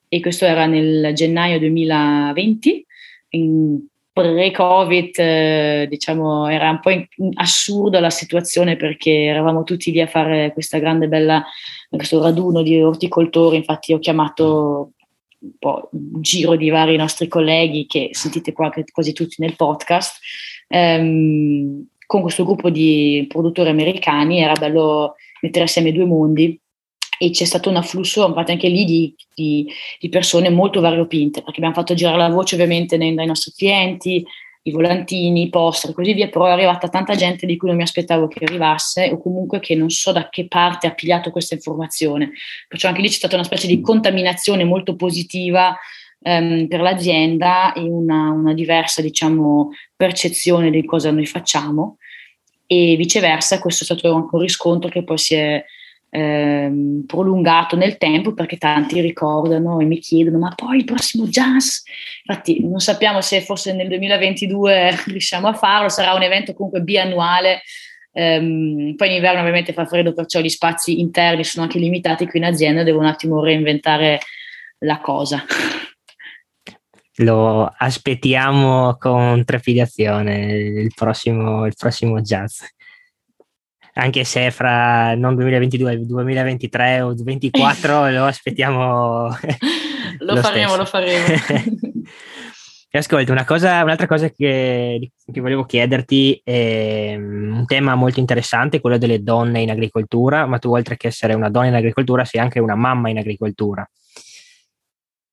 E 0.09 0.19
questo 0.19 0.43
era 0.43 0.65
nel 0.65 1.13
gennaio 1.13 1.57
2020, 1.57 2.85
in 3.29 3.79
pre-Covid, 4.11 5.17
eh, 5.17 5.87
diciamo, 5.89 6.49
era 6.49 6.69
un 6.69 6.81
po' 6.81 6.89
in, 6.89 7.05
assurda 7.35 8.01
la 8.01 8.09
situazione 8.09 8.75
perché 8.75 9.23
eravamo 9.23 9.63
tutti 9.63 9.89
lì 9.89 10.01
a 10.01 10.07
fare 10.07 10.51
questa 10.51 10.79
grande 10.79 11.07
bella, 11.07 11.41
questo 11.89 12.21
raduno 12.21 12.61
di 12.61 12.81
orticoltori, 12.81 13.55
infatti 13.55 13.93
ho 13.93 13.99
chiamato 13.99 14.91
un 15.41 15.51
po' 15.57 15.89
giro 15.91 16.55
di 16.55 16.69
vari 16.69 16.95
nostri 16.95 17.27
colleghi 17.27 17.85
che 17.87 18.09
sentite 18.11 18.53
qua 18.53 18.71
quasi 18.91 19.13
tutti 19.13 19.35
nel 19.39 19.55
podcast, 19.55 20.19
ehm, 20.67 21.85
con 22.05 22.21
questo 22.21 22.43
gruppo 22.43 22.69
di 22.69 23.25
produttori 23.27 23.69
americani 23.69 24.39
era 24.39 24.53
bello 24.53 25.15
mettere 25.41 25.65
assieme 25.65 25.91
due 25.91 26.05
mondi 26.05 26.59
e 27.17 27.29
c'è 27.29 27.45
stato 27.45 27.69
un 27.69 27.75
afflusso 27.75 28.27
infatti 28.27 28.51
anche 28.51 28.67
lì 28.67 28.83
di, 28.83 29.15
di, 29.33 29.71
di, 29.99 30.09
persone 30.09 30.49
molto 30.49 30.81
variopinte 30.81 31.41
perché 31.41 31.57
abbiamo 31.57 31.75
fatto 31.75 31.93
girare 31.93 32.17
la 32.17 32.29
voce 32.29 32.55
ovviamente 32.55 32.97
dai 32.97 33.25
nostri 33.25 33.53
clienti, 33.55 34.25
i 34.63 34.71
volantini, 34.71 35.43
i 35.43 35.49
poster 35.49 35.89
e 35.89 35.93
così 35.93 36.13
via, 36.13 36.29
però 36.29 36.45
è 36.45 36.51
arrivata 36.51 36.87
tanta 36.87 37.15
gente 37.15 37.45
di 37.45 37.57
cui 37.57 37.67
non 37.67 37.77
mi 37.77 37.83
aspettavo 37.83 38.27
che 38.27 38.43
arrivasse 38.43 39.09
o 39.11 39.19
comunque 39.19 39.59
che 39.59 39.75
non 39.75 39.89
so 39.89 40.11
da 40.11 40.29
che 40.29 40.47
parte 40.47 40.87
ha 40.87 40.93
pigliato 40.93 41.31
questa 41.31 41.55
informazione. 41.55 42.31
Perciò 42.67 42.89
anche 42.89 43.01
lì 43.01 43.07
c'è 43.07 43.15
stata 43.15 43.35
una 43.35 43.43
specie 43.43 43.67
di 43.67 43.81
contaminazione 43.81 44.63
molto 44.63 44.95
positiva 44.95 45.75
ehm, 46.21 46.67
per 46.67 46.81
l'azienda 46.81 47.73
e 47.73 47.81
una, 47.81 48.29
una 48.29 48.53
diversa 48.53 49.01
diciamo, 49.01 49.71
percezione 49.95 50.69
di 50.69 50.85
cosa 50.85 51.11
noi 51.11 51.25
facciamo 51.25 51.97
e 52.67 52.95
viceversa 52.95 53.59
questo 53.59 53.83
è 53.83 53.85
stato 53.85 54.15
anche 54.15 54.35
un 54.35 54.41
riscontro 54.41 54.89
che 54.89 55.03
poi 55.03 55.17
si 55.17 55.35
è 55.35 55.61
ehm, 56.11 57.05
prolungato 57.07 57.75
nel 57.75 57.97
tempo 57.97 58.33
perché 58.33 58.57
tanti 58.57 58.99
ricordano 58.99 59.79
e 59.79 59.85
mi 59.85 59.97
chiedono 59.97 60.37
ma 60.37 60.53
poi 60.53 60.77
il 60.77 60.83
prossimo 60.83 61.25
jazz? 61.25 61.79
Infatti 62.25 62.61
non 62.67 62.79
sappiamo 62.79 63.21
se 63.21 63.41
forse 63.41 63.73
nel 63.73 63.87
2022 63.87 65.03
riusciamo 65.07 65.47
a 65.47 65.53
farlo 65.53 65.89
sarà 65.89 66.13
un 66.13 66.21
evento 66.21 66.53
comunque 66.53 66.81
biannuale 66.81 67.61
ehm, 68.11 68.95
poi 68.95 69.07
in 69.07 69.13
inverno 69.15 69.39
ovviamente 69.39 69.73
fa 69.73 69.85
freddo 69.85 70.13
perciò 70.13 70.41
gli 70.41 70.49
spazi 70.49 70.99
interni 70.99 71.43
sono 71.43 71.63
anche 71.63 71.79
limitati 71.79 72.27
qui 72.27 72.39
in 72.39 72.45
azienda 72.45 72.83
devo 72.83 72.99
un 72.99 73.05
attimo 73.05 73.41
reinventare 73.41 74.19
la 74.79 74.99
cosa. 74.99 75.43
Lo 77.15 77.71
aspettiamo 77.77 78.95
con 78.97 79.43
trepidazione 79.45 80.53
il 80.53 80.91
prossimo, 80.95 81.65
il 81.65 81.73
prossimo 81.77 82.19
jazz 82.21 82.61
anche 84.01 84.23
se 84.23 84.49
fra 84.49 85.13
non 85.15 85.35
2022, 85.35 86.05
2023 86.05 87.01
o 87.01 87.13
2024 87.13 88.09
lo 88.11 88.25
aspettiamo. 88.25 89.27
lo, 90.19 90.33
lo 90.33 90.41
faremo, 90.41 90.75
lo 90.75 90.85
faremo. 90.85 91.25
Ascolta, 92.93 93.31
una 93.31 93.45
cosa, 93.45 93.81
un'altra 93.83 94.05
cosa 94.05 94.29
che, 94.29 95.11
che, 95.31 95.39
volevo 95.39 95.63
chiederti 95.63 96.41
è 96.43 97.15
mm, 97.15 97.59
un 97.59 97.65
tema 97.65 97.95
molto 97.95 98.19
interessante, 98.19 98.81
quello 98.81 98.97
delle 98.97 99.23
donne 99.23 99.61
in 99.61 99.69
agricoltura, 99.69 100.45
ma 100.45 100.57
tu 100.57 100.73
oltre 100.73 100.97
che 100.97 101.07
essere 101.07 101.33
una 101.33 101.49
donna 101.49 101.67
in 101.67 101.75
agricoltura 101.75 102.25
sei 102.25 102.41
anche 102.41 102.59
una 102.59 102.75
mamma 102.75 103.09
in 103.09 103.17
agricoltura. 103.17 103.89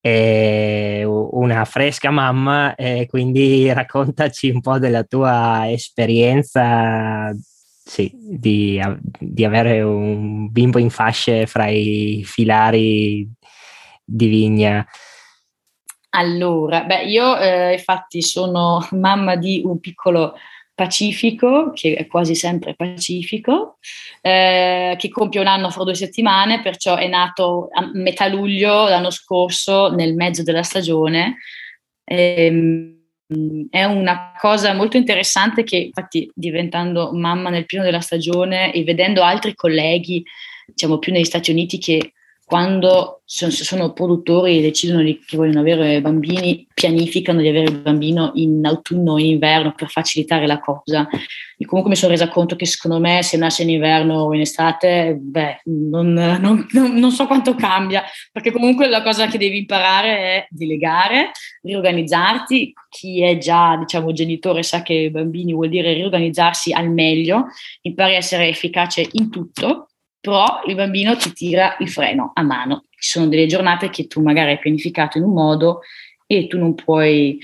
E 0.00 1.02
una 1.04 1.64
fresca 1.64 2.10
mamma, 2.10 2.76
quindi 3.08 3.72
raccontaci 3.72 4.50
un 4.50 4.60
po' 4.60 4.78
della 4.78 5.02
tua 5.02 5.68
esperienza 5.68 7.34
sì, 7.89 8.11
di, 8.14 8.78
di, 9.18 9.45
avere 9.47 9.80
un 9.80 10.51
bimbo 10.53 10.78
in 10.78 10.91
fasce 10.91 11.47
fra 11.47 11.68
i 11.68 12.22
filari 12.22 13.26
di 14.05 14.26
vigna? 14.26 14.86
Allora, 16.11 16.84
beh, 16.84 17.05
io 17.05 17.39
eh, 17.39 17.72
infatti 17.72 18.20
sono 18.20 18.86
mamma 18.93 19.36
di 19.36 19.62
un 19.64 19.80
piccolo 19.80 20.34
Pacifico, 20.74 21.72
che 21.72 21.95
è 21.95 22.07
quasi 22.07 22.34
sempre 22.34 22.74
Pacifico, 22.74 23.78
eh, 24.20 24.95
che 24.99 25.09
compie 25.09 25.41
un 25.41 25.47
anno 25.47 25.70
fra 25.70 25.82
due 25.82 25.95
settimane, 25.95 26.61
perciò 26.61 26.97
è 26.97 27.09
nato 27.09 27.68
a 27.72 27.91
metà 27.95 28.28
luglio 28.28 28.86
l'anno 28.86 29.11
scorso, 29.11 29.91
nel 29.91 30.14
mezzo 30.14 30.43
della 30.43 30.62
stagione. 30.62 31.39
Ehm, 32.05 32.97
è 33.70 33.85
una 33.85 34.33
cosa 34.39 34.72
molto 34.72 34.97
interessante 34.97 35.62
che 35.62 35.76
infatti 35.76 36.31
diventando 36.35 37.12
mamma 37.12 37.51
nel 37.51 37.66
pieno 37.66 37.85
della 37.85 38.01
stagione 38.01 38.72
e 38.72 38.83
vedendo 38.85 39.22
altri 39.22 39.55
colleghi, 39.55 40.24
diciamo 40.66 40.99
più 40.99 41.12
negli 41.12 41.24
Stati 41.24 41.51
Uniti 41.51 41.79
che 41.79 42.12
quando 42.49 43.20
sono, 43.26 43.92
produttori 43.92 44.57
e 44.57 44.62
decidono 44.62 45.03
che 45.03 45.36
vogliono 45.36 45.61
avere 45.61 46.01
bambini, 46.01 46.66
pianificano 46.72 47.42
di 47.42 47.49
avere 47.49 47.66
il 47.66 47.76
bambino 47.76 48.30
in 48.36 48.64
autunno 48.64 49.12
o 49.12 49.18
in 49.18 49.26
inverno 49.26 49.74
per 49.76 49.90
facilitare 49.90 50.46
la 50.46 50.59
cosa. 50.59 51.07
E 51.59 51.66
comunque 51.66 51.92
mi 51.92 51.99
sono 51.99 52.12
resa 52.12 52.30
conto 52.30 52.57
che 52.57 52.64
secondo 52.64 53.01
me 53.01 53.22
se 53.22 53.36
nasce 53.36 53.64
in 53.64 53.68
inverno 53.68 54.14
o 54.22 54.32
in 54.32 54.40
estate, 54.40 55.18
beh, 55.20 55.61
non, 55.64 56.14
non, 56.14 56.66
non, 56.70 56.94
non 56.94 57.11
so 57.11 57.26
quanto 57.26 57.55
cambia, 57.55 58.03
perché 58.32 58.51
comunque 58.51 58.88
la 58.88 59.03
cosa 59.03 59.26
che 59.26 59.36
devi 59.36 59.59
imparare 59.59 60.16
è 60.16 60.46
delegare, 60.49 61.32
riorganizzarti. 61.61 62.72
Chi 62.88 63.22
è 63.22 63.36
già, 63.36 63.76
diciamo, 63.76 64.12
genitore 64.12 64.62
sa 64.62 64.80
che 64.80 65.11
bambini 65.11 65.53
vuol 65.53 65.68
dire 65.68 65.92
riorganizzarsi 65.92 66.72
al 66.72 66.90
meglio, 66.90 67.49
impari 67.82 68.14
a 68.14 68.16
essere 68.16 68.49
efficace 68.49 69.07
in 69.12 69.28
tutto 69.28 69.88
però 70.20 70.62
il 70.66 70.74
bambino 70.74 71.16
ti 71.16 71.32
tira 71.32 71.76
il 71.78 71.88
freno 71.88 72.32
a 72.34 72.42
mano. 72.42 72.84
Ci 72.98 73.10
sono 73.10 73.28
delle 73.28 73.46
giornate 73.46 73.90
che 73.90 74.06
tu 74.06 74.20
magari 74.20 74.50
hai 74.50 74.58
pianificato 74.58 75.18
in 75.18 75.24
un 75.24 75.32
modo 75.32 75.80
e 76.26 76.46
tu 76.46 76.58
non 76.58 76.74
puoi, 76.74 77.38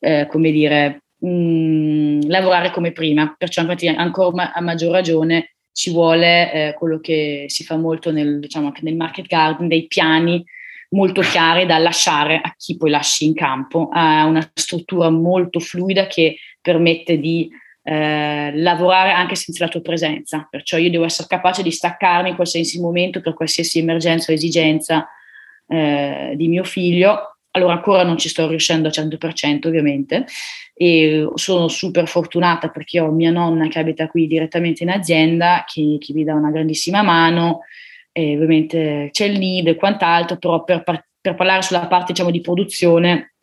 eh, 0.00 0.26
come 0.30 0.50
dire, 0.50 1.02
mh, 1.18 1.28
mm, 1.28 2.20
lavorare 2.26 2.70
come 2.70 2.92
prima. 2.92 3.34
Perciò 3.36 3.62
infatti 3.62 3.88
ancora 3.88 4.52
a 4.52 4.60
maggior 4.60 4.90
ragione 4.90 5.54
ci 5.72 5.90
vuole 5.90 6.52
eh, 6.52 6.74
quello 6.74 7.00
che 7.00 7.46
si 7.48 7.64
fa 7.64 7.76
molto 7.76 8.10
nel, 8.12 8.40
diciamo, 8.40 8.66
anche 8.66 8.82
nel 8.82 8.96
market 8.96 9.26
garden, 9.26 9.68
dei 9.68 9.86
piani 9.86 10.44
molto 10.90 11.20
chiari 11.20 11.66
da 11.66 11.78
lasciare 11.78 12.40
a 12.42 12.54
chi 12.56 12.76
poi 12.76 12.90
lasci 12.90 13.26
in 13.26 13.34
campo, 13.34 13.88
ha 13.92 14.24
una 14.24 14.48
struttura 14.54 15.10
molto 15.10 15.58
fluida 15.58 16.06
che 16.06 16.36
permette 16.60 17.18
di 17.18 17.50
eh, 17.86 18.50
lavorare 18.56 19.12
anche 19.12 19.34
senza 19.34 19.64
la 19.64 19.70
tua 19.70 19.82
presenza, 19.82 20.46
perciò 20.50 20.78
io 20.78 20.90
devo 20.90 21.04
essere 21.04 21.28
capace 21.28 21.62
di 21.62 21.70
staccarmi 21.70 22.30
in 22.30 22.34
qualsiasi 22.34 22.80
momento 22.80 23.20
per 23.20 23.34
qualsiasi 23.34 23.78
emergenza 23.78 24.32
o 24.32 24.34
esigenza 24.34 25.06
eh, 25.68 26.32
di 26.34 26.48
mio 26.48 26.64
figlio. 26.64 27.36
Allora 27.50 27.74
ancora 27.74 28.02
non 28.02 28.16
ci 28.16 28.28
sto 28.28 28.48
riuscendo 28.48 28.88
al 28.88 28.94
100% 28.94 29.66
ovviamente. 29.66 30.24
E 30.76 31.28
sono 31.34 31.68
super 31.68 32.08
fortunata 32.08 32.68
perché 32.68 32.98
ho 32.98 33.10
mia 33.12 33.30
nonna 33.30 33.68
che 33.68 33.78
abita 33.78 34.08
qui 34.08 34.26
direttamente 34.26 34.82
in 34.82 34.90
azienda 34.90 35.64
che, 35.64 35.98
che 36.00 36.12
mi 36.14 36.24
dà 36.24 36.34
una 36.34 36.50
grandissima 36.50 37.02
mano. 37.02 37.60
E 38.10 38.34
ovviamente 38.34 39.10
c'è 39.12 39.26
il 39.26 39.38
NID 39.38 39.68
e 39.68 39.74
quant'altro, 39.76 40.38
però 40.38 40.64
per, 40.64 40.82
per 40.82 41.34
parlare 41.34 41.62
sulla 41.62 41.86
parte 41.86 42.12
diciamo 42.12 42.30
di 42.30 42.40
produzione 42.40 43.34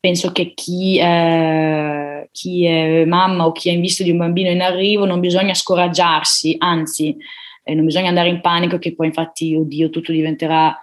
penso 0.00 0.32
che 0.32 0.54
chi, 0.54 0.98
eh, 0.98 2.09
chi, 2.30 2.64
è 2.64 3.04
mamma 3.04 3.46
o 3.46 3.52
chi 3.52 3.68
è 3.68 3.72
in 3.72 3.80
vista 3.80 4.02
di 4.02 4.10
un 4.10 4.18
bambino 4.18 4.50
in 4.50 4.62
arrivo 4.62 5.04
non 5.04 5.20
bisogna 5.20 5.54
scoraggiarsi, 5.54 6.56
anzi 6.58 7.16
eh, 7.62 7.74
non 7.74 7.84
bisogna 7.84 8.08
andare 8.08 8.28
in 8.28 8.40
panico 8.40 8.78
che 8.78 8.94
poi 8.94 9.06
infatti, 9.06 9.54
oddio, 9.54 9.90
tutto 9.90 10.12
diventerà 10.12 10.78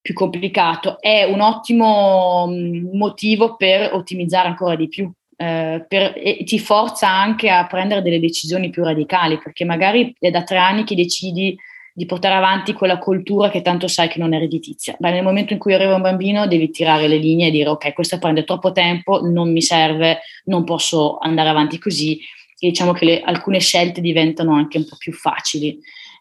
più 0.00 0.14
complicato. 0.14 1.00
È 1.00 1.24
un 1.24 1.40
ottimo 1.40 2.46
mm, 2.48 2.96
motivo 2.96 3.56
per 3.56 3.94
ottimizzare 3.94 4.48
ancora 4.48 4.74
di 4.74 4.88
più. 4.88 5.10
Eh, 5.36 5.84
per, 5.88 6.12
e 6.16 6.44
ti 6.44 6.58
forza 6.58 7.08
anche 7.08 7.48
a 7.48 7.66
prendere 7.66 8.02
delle 8.02 8.20
decisioni 8.20 8.70
più 8.70 8.84
radicali 8.84 9.38
perché 9.38 9.64
magari 9.64 10.14
è 10.18 10.30
da 10.30 10.44
tre 10.44 10.58
anni 10.58 10.84
che 10.84 10.94
decidi 10.94 11.56
di 11.94 12.06
portare 12.06 12.34
avanti 12.34 12.72
quella 12.72 12.98
cultura 12.98 13.50
che 13.50 13.60
tanto 13.60 13.86
sai 13.86 14.08
che 14.08 14.18
non 14.18 14.32
è 14.32 14.38
redditizia. 14.38 14.96
Ma 15.00 15.10
nel 15.10 15.22
momento 15.22 15.52
in 15.52 15.58
cui 15.58 15.74
arriva 15.74 15.94
un 15.94 16.02
bambino 16.02 16.46
devi 16.46 16.70
tirare 16.70 17.06
le 17.08 17.18
linee 17.18 17.48
e 17.48 17.50
dire 17.50 17.68
ok, 17.68 17.92
questa 17.92 18.18
prende 18.18 18.44
troppo 18.44 18.72
tempo, 18.72 19.20
non 19.20 19.52
mi 19.52 19.62
serve, 19.62 20.20
non 20.44 20.64
posso 20.64 21.18
andare 21.18 21.48
avanti 21.48 21.78
così. 21.78 22.18
E 22.58 22.68
diciamo 22.68 22.92
che 22.92 23.04
le, 23.04 23.20
alcune 23.20 23.58
scelte 23.58 24.00
diventano 24.00 24.54
anche 24.54 24.78
un 24.78 24.86
po' 24.86 24.96
più 24.96 25.12
facili. 25.12 25.78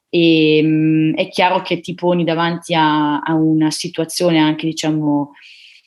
E, 0.10 0.62
mh, 0.62 0.68
mm, 0.68 1.14
è 1.16 1.30
chiaro 1.30 1.62
che 1.62 1.80
ti 1.80 1.94
poni 1.94 2.24
davanti 2.24 2.74
a, 2.74 3.20
a 3.20 3.34
una 3.34 3.72
situazione 3.72 4.40
anche, 4.40 4.66
diciamo, 4.66 5.32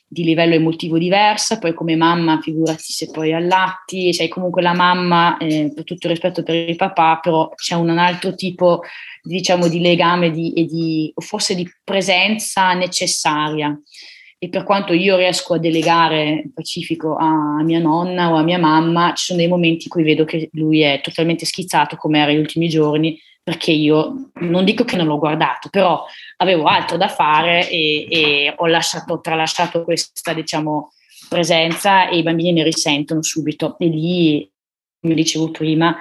di 0.07 0.23
livello 0.23 0.53
emotivo 0.53 0.97
diversa, 0.97 1.57
poi 1.57 1.73
come 1.73 1.95
mamma 1.95 2.39
figurati 2.41 2.83
se 2.93 3.09
poi 3.11 3.33
allatti, 3.33 4.13
sei 4.13 4.27
comunque 4.27 4.61
la 4.61 4.73
mamma, 4.73 5.37
eh, 5.37 5.71
per 5.73 5.83
tutto 5.83 6.07
il 6.07 6.13
rispetto 6.13 6.43
per 6.43 6.69
il 6.69 6.75
papà, 6.75 7.19
però 7.21 7.49
c'è 7.55 7.75
un, 7.75 7.89
altro 7.89 8.35
tipo 8.35 8.81
diciamo 9.21 9.67
di 9.67 9.79
legame 9.79 10.31
di, 10.31 10.53
e 10.53 10.65
di, 10.65 11.11
o 11.13 11.21
forse 11.21 11.55
di 11.55 11.67
presenza 11.83 12.73
necessaria. 12.73 13.77
E 14.37 14.49
per 14.49 14.63
quanto 14.63 14.93
io 14.93 15.15
riesco 15.15 15.55
a 15.55 15.59
delegare 15.59 16.51
Pacifico 16.53 17.15
a 17.15 17.63
mia 17.63 17.79
nonna 17.79 18.31
o 18.31 18.35
a 18.35 18.43
mia 18.43 18.59
mamma, 18.59 19.13
ci 19.15 19.25
sono 19.25 19.39
dei 19.39 19.47
momenti 19.47 19.85
in 19.85 19.89
cui 19.89 20.03
vedo 20.03 20.23
che 20.25 20.49
lui 20.53 20.81
è 20.81 20.99
totalmente 21.01 21.45
schizzato 21.45 21.95
come 21.95 22.19
era 22.19 22.31
negli 22.31 22.39
ultimi 22.39 22.67
giorni 22.67 23.17
perché 23.45 23.71
io 23.71 24.31
non 24.39 24.65
dico 24.65 24.85
che 24.85 24.95
non 24.97 25.05
l'ho 25.05 25.19
guardato, 25.19 25.69
però 25.69 26.03
avevo 26.37 26.65
altro 26.65 26.97
da 26.97 27.07
fare 27.07 27.69
e, 27.69 28.07
e 28.09 28.53
ho 28.57 28.65
lasciato, 28.65 29.21
tralasciato 29.21 29.83
questa, 29.83 30.33
diciamo, 30.33 30.93
presenza 31.29 32.09
e 32.09 32.17
i 32.17 32.23
bambini 32.23 32.53
ne 32.53 32.63
risentono 32.63 33.21
subito. 33.21 33.77
E 33.77 33.85
lì, 33.85 34.51
come 34.99 35.13
dicevo 35.13 35.51
prima, 35.51 35.95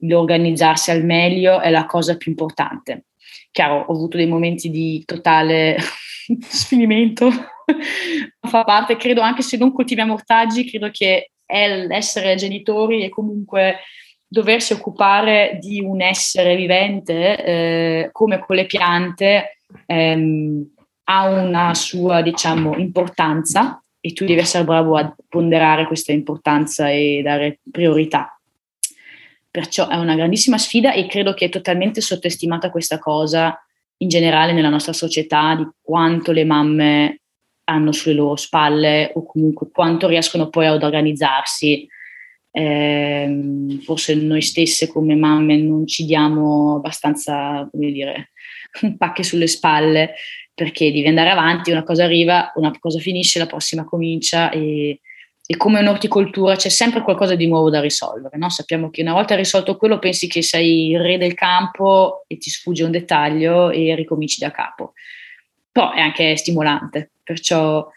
l'organizzarsi 0.00 0.90
al 0.90 1.02
meglio 1.02 1.60
è 1.60 1.70
la 1.70 1.86
cosa 1.86 2.18
più 2.18 2.32
importante. 2.32 3.06
Chiaro, 3.50 3.86
ho 3.86 3.94
avuto 3.94 4.18
dei 4.18 4.26
momenti 4.26 4.68
di 4.68 5.02
totale 5.06 5.78
sfinimento, 6.38 7.30
fa 8.42 8.62
parte, 8.64 8.96
credo 8.96 9.22
anche 9.22 9.40
se 9.40 9.56
non 9.56 9.72
coltiviamo 9.72 10.12
ortaggi, 10.12 10.68
credo 10.68 10.90
che 10.90 11.30
essere 11.46 12.34
genitori 12.34 13.04
e 13.04 13.08
comunque 13.08 13.78
doversi 14.32 14.72
occupare 14.72 15.58
di 15.60 15.80
un 15.80 16.00
essere 16.00 16.54
vivente 16.54 17.44
eh, 17.44 18.08
come 18.12 18.38
con 18.38 18.54
le 18.54 18.64
piante 18.64 19.58
ehm, 19.86 20.72
ha 21.04 21.28
una 21.28 21.74
sua 21.74 22.22
diciamo 22.22 22.76
importanza 22.76 23.82
e 24.00 24.12
tu 24.12 24.24
devi 24.24 24.38
essere 24.38 24.62
bravo 24.62 24.96
a 24.96 25.12
ponderare 25.28 25.84
questa 25.84 26.12
importanza 26.12 26.88
e 26.88 27.22
dare 27.24 27.58
priorità. 27.68 28.40
Perciò 29.50 29.88
è 29.88 29.96
una 29.96 30.14
grandissima 30.14 30.58
sfida 30.58 30.92
e 30.92 31.08
credo 31.08 31.34
che 31.34 31.46
è 31.46 31.48
totalmente 31.48 32.00
sottostimata 32.00 32.70
questa 32.70 33.00
cosa 33.00 33.60
in 33.96 34.08
generale 34.08 34.52
nella 34.52 34.68
nostra 34.68 34.92
società 34.92 35.56
di 35.56 35.66
quanto 35.82 36.30
le 36.30 36.44
mamme 36.44 37.22
hanno 37.64 37.90
sulle 37.90 38.14
loro 38.14 38.36
spalle 38.36 39.10
o 39.14 39.26
comunque 39.26 39.70
quanto 39.72 40.06
riescono 40.06 40.48
poi 40.48 40.66
ad 40.66 40.84
organizzarsi 40.84 41.88
eh, 42.52 43.78
forse 43.82 44.14
noi 44.14 44.42
stesse 44.42 44.88
come 44.88 45.14
mamme 45.14 45.56
non 45.56 45.86
ci 45.86 46.04
diamo 46.04 46.76
abbastanza, 46.76 47.68
come 47.70 47.92
dire, 47.92 48.32
pacche 48.96 49.22
sulle 49.22 49.46
spalle 49.46 50.14
perché 50.54 50.92
devi 50.92 51.06
andare 51.06 51.30
avanti, 51.30 51.70
una 51.70 51.84
cosa 51.84 52.04
arriva, 52.04 52.52
una 52.56 52.70
cosa 52.78 52.98
finisce, 52.98 53.38
la 53.38 53.46
prossima 53.46 53.84
comincia 53.84 54.50
e, 54.50 55.00
e 55.46 55.56
come 55.56 55.80
un'orticoltura 55.80 56.54
c'è 56.54 56.68
sempre 56.68 57.02
qualcosa 57.02 57.34
di 57.34 57.46
nuovo 57.46 57.70
da 57.70 57.80
risolvere. 57.80 58.36
No? 58.36 58.50
Sappiamo 58.50 58.90
che 58.90 59.00
una 59.00 59.14
volta 59.14 59.34
risolto 59.34 59.76
quello 59.76 59.98
pensi 59.98 60.28
che 60.28 60.42
sei 60.42 60.90
il 60.90 61.00
re 61.00 61.16
del 61.16 61.32
campo 61.32 62.24
e 62.26 62.36
ti 62.36 62.50
sfugge 62.50 62.84
un 62.84 62.90
dettaglio 62.90 63.70
e 63.70 63.94
ricominci 63.94 64.38
da 64.38 64.50
capo. 64.50 64.92
Però 65.72 65.92
è 65.92 66.00
anche 66.00 66.36
stimolante, 66.36 67.12
perciò 67.24 67.88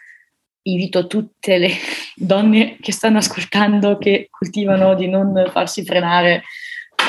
invito 0.64 1.06
tutte 1.06 1.58
le 1.58 1.70
donne 2.14 2.76
che 2.80 2.92
stanno 2.92 3.18
ascoltando, 3.18 3.98
che 3.98 4.28
coltivano 4.30 4.94
di 4.94 5.08
non 5.08 5.48
farsi 5.50 5.84
frenare 5.84 6.42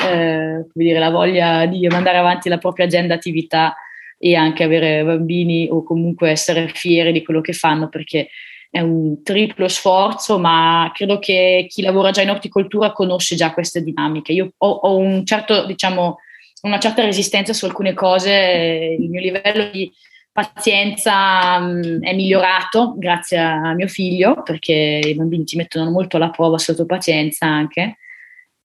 eh, 0.08 0.66
dire, 0.72 0.98
la 0.98 1.10
voglia 1.10 1.66
di 1.66 1.86
mandare 1.88 2.18
avanti 2.18 2.48
la 2.48 2.58
propria 2.58 2.86
agenda 2.86 3.14
attività 3.14 3.76
e 4.18 4.34
anche 4.34 4.64
avere 4.64 5.04
bambini 5.04 5.68
o 5.70 5.82
comunque 5.82 6.30
essere 6.30 6.68
fieri 6.68 7.12
di 7.12 7.22
quello 7.22 7.40
che 7.40 7.52
fanno 7.52 7.88
perché 7.88 8.28
è 8.70 8.80
un 8.80 9.22
triplo 9.22 9.68
sforzo, 9.68 10.38
ma 10.38 10.90
credo 10.94 11.18
che 11.18 11.66
chi 11.68 11.82
lavora 11.82 12.10
già 12.10 12.22
in 12.22 12.30
orticoltura 12.30 12.92
conosce 12.92 13.34
già 13.34 13.52
queste 13.52 13.82
dinamiche. 13.82 14.32
Io 14.32 14.52
ho, 14.56 14.68
ho 14.68 14.96
un 14.98 15.24
certo, 15.24 15.64
diciamo, 15.64 16.18
una 16.62 16.78
certa 16.78 17.02
resistenza 17.02 17.52
su 17.52 17.64
alcune 17.64 17.94
cose, 17.94 18.96
il 18.98 19.08
mio 19.08 19.20
livello 19.20 19.70
di 19.70 19.90
pazienza 20.36 21.58
mh, 21.58 22.02
è 22.02 22.14
migliorato 22.14 22.94
grazie 22.98 23.38
a 23.38 23.72
mio 23.72 23.88
figlio, 23.88 24.42
perché 24.42 25.00
i 25.02 25.14
bambini 25.14 25.44
ti 25.44 25.56
mettono 25.56 25.90
molto 25.90 26.18
alla 26.18 26.28
prova 26.28 26.58
sotto 26.58 26.84
pazienza 26.84 27.46
anche, 27.46 27.96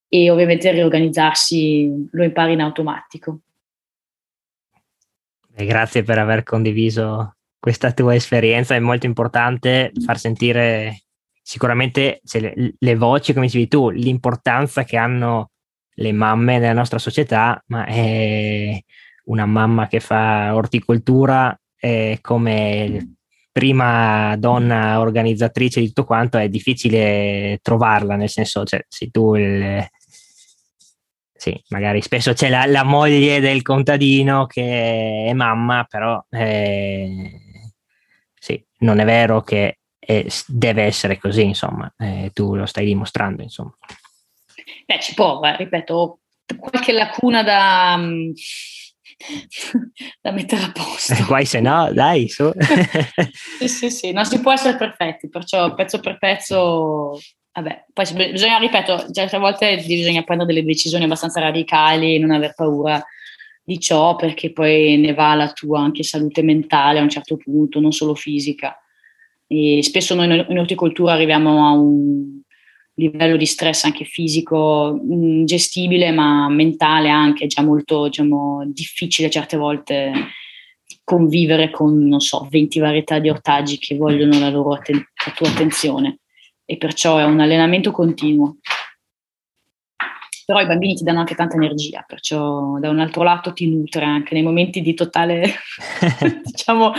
e 0.10 0.30
ovviamente 0.30 0.70
riorganizzarsi 0.72 2.10
lo 2.12 2.24
impari 2.26 2.54
in 2.54 2.60
automatico. 2.60 3.40
E 5.56 5.66
grazie 5.66 6.04
per 6.04 6.18
aver 6.18 6.44
condiviso 6.44 7.38
questa 7.58 7.94
tua 7.94 8.16
esperienza, 8.16 8.76
è 8.76 8.80
molto 8.80 9.06
importante 9.06 9.94
far 10.04 10.18
sentire 10.18 11.04
sicuramente 11.42 12.20
cioè, 12.26 12.42
le, 12.42 12.74
le, 12.78 12.96
voci, 12.96 13.32
come 13.32 13.46
dicevi 13.46 13.70
tu, 13.70 13.90
l'importanza 13.90 14.84
che 14.84 14.98
hanno 14.98 15.52
le 15.94 16.12
mamme 16.12 16.60
nella 16.60 16.74
nostra 16.74 16.98
società, 16.98 17.64
ma 17.68 17.86
è 17.86 18.78
una 19.26 19.46
mamma 19.46 19.88
che 19.88 20.02
fa 20.02 20.54
orticoltura 20.54 21.58
è 21.82 22.20
come 22.22 23.16
prima 23.52 24.36
donna 24.38 25.00
organizzatrice 25.00 25.80
di 25.80 25.88
tutto 25.88 26.06
quanto 26.06 26.38
è 26.38 26.48
difficile 26.48 27.60
trovarla, 27.62 28.16
nel 28.16 28.30
senso, 28.30 28.64
cioè, 28.64 28.86
sei 28.88 29.10
tu 29.10 29.34
il, 29.36 29.84
sì, 31.34 31.60
magari 31.70 32.02
spesso 32.04 32.34
c'è 32.34 32.50
la, 32.50 32.68
la, 32.68 32.84
moglie 32.84 33.40
del 33.40 33.64
contadino 33.64 34.46
che 34.46 35.26
è 35.28 35.34
mamma, 35.34 35.86
però 35.90 36.24
eh, 36.30 37.42
sì, 38.40 38.64
non 38.80 39.00
è 39.00 39.06
vero 39.06 39.42
che 39.42 39.80
è, 39.98 40.26
deve 40.46 40.84
essere 40.84 41.18
così, 41.18 41.44
insomma, 41.44 41.92
eh, 41.98 42.30
tu 42.32 42.56
lo 42.56 42.68
stai 42.68 42.86
dimostrando, 42.86 43.42
insomma. 43.42 43.76
Beh, 44.86 45.00
ci 45.02 45.16
può, 45.16 45.42
ripeto, 45.42 46.20
qualche 46.58 46.92
lacuna 46.92 47.42
da, 47.42 48.00
da 50.22 50.32
mettere 50.32 50.64
a 50.64 50.72
posto. 50.72 51.16
Guai 51.26 51.46
se 51.46 51.60
no, 51.60 51.92
dai, 51.94 52.28
su. 52.28 52.52
sì, 53.60 53.68
sì, 53.68 53.90
sì, 53.90 54.12
non 54.12 54.26
si 54.26 54.40
può 54.40 54.52
essere 54.52 54.78
perfetti, 54.78 55.30
perciò 55.30 55.74
pezzo 55.74 56.00
per 56.00 56.18
pezzo 56.18 57.20
Vabbè, 57.54 57.88
poi 57.92 58.06
bisogna, 58.32 58.60
ripeto, 58.60 59.12
certe 59.12 59.38
volte 59.38 59.84
bisogna 59.86 60.24
prendere 60.24 60.54
delle 60.54 60.66
decisioni 60.66 61.04
abbastanza 61.04 61.42
radicali 61.42 62.16
e 62.16 62.20
non 62.20 62.32
aver 62.32 62.54
paura 62.54 63.04
di 63.62 63.78
ciò 63.78 64.16
perché 64.16 64.54
poi 64.54 64.98
ne 64.98 65.14
va 65.14 65.36
la 65.36 65.52
tua 65.52 65.82
anche 65.82 66.04
salute 66.04 66.44
mentale 66.44 67.00
a 67.00 67.02
un 67.02 67.10
certo 67.10 67.36
punto, 67.36 67.82
non 67.82 67.92
solo 67.92 68.16
fisica. 68.16 68.78
E 69.48 69.84
spesso 69.84 70.16
noi 70.16 70.46
in 70.48 70.58
orticoltura 70.58 71.12
arriviamo 71.12 71.68
a 71.68 71.72
un 71.72 72.40
livello 72.96 73.38
di 73.38 73.46
stress 73.46 73.84
anche 73.84 74.06
fisico 74.06 75.00
mh, 75.02 75.46
gestibile, 75.46 76.12
ma 76.12 76.50
mentale 76.50 77.10
anche 77.10 77.48
già 77.48 77.62
molto 77.62 78.06
diciamo, 78.06 78.64
difficile 78.66 79.30
certe 79.30 79.58
volte 79.58 80.12
convivere 81.04 81.70
con, 81.72 82.08
non 82.08 82.20
so, 82.20 82.48
20 82.50 82.80
varietà 82.80 83.20
di 83.20 83.30
ortaggi 83.30 83.78
che 83.78 83.96
vogliono 83.96 84.40
la, 84.40 84.50
loro 84.50 84.74
atten- 84.74 85.04
la 85.26 85.32
tua 85.34 85.50
attenzione 85.50 86.20
e 86.66 86.78
perciò 86.78 87.18
è 87.18 87.26
un 87.26 87.40
allenamento 87.40 87.92
continuo. 87.92 88.58
Però 90.52 90.62
i 90.62 90.68
bambini 90.68 90.96
ti 90.96 91.06
danno 91.06 91.20
anche 91.20 91.34
tanta 91.34 91.56
energia, 91.56 92.04
perciò 92.06 92.78
da 92.78 92.90
un 92.90 93.00
altro 93.00 93.24
lato 93.24 93.54
ti 93.54 93.70
nutre 93.70 94.04
anche 94.04 94.34
nei 94.34 94.44
momenti 94.44 94.82
di 94.82 94.94
totale, 94.94 95.50
diciamo, 96.44 96.92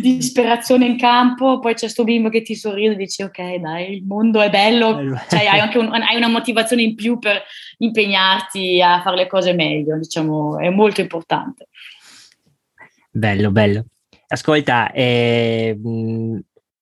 disperazione 0.00 0.86
in 0.86 0.98
campo, 0.98 1.60
poi 1.60 1.74
c'è 1.74 1.86
sto 1.86 2.02
bimbo 2.02 2.28
che 2.28 2.42
ti 2.42 2.56
sorride 2.56 2.94
e 2.94 2.96
dici 2.96 3.22
ok 3.22 3.54
dai, 3.60 3.92
il 3.92 4.04
mondo 4.04 4.40
è 4.40 4.50
bello, 4.50 5.16
cioè, 5.30 5.46
hai 5.46 5.60
anche 5.60 5.78
un, 5.78 5.92
hai 5.94 6.16
una 6.16 6.26
motivazione 6.26 6.82
in 6.82 6.96
più 6.96 7.20
per 7.20 7.40
impegnarti 7.76 8.82
a 8.82 9.00
fare 9.00 9.14
le 9.14 9.28
cose 9.28 9.52
meglio, 9.52 9.96
diciamo, 9.96 10.58
è 10.58 10.68
molto 10.68 11.00
importante. 11.00 11.68
Bello, 13.12 13.52
bello. 13.52 13.84
Ascolta, 14.26 14.90
eh, 14.90 15.78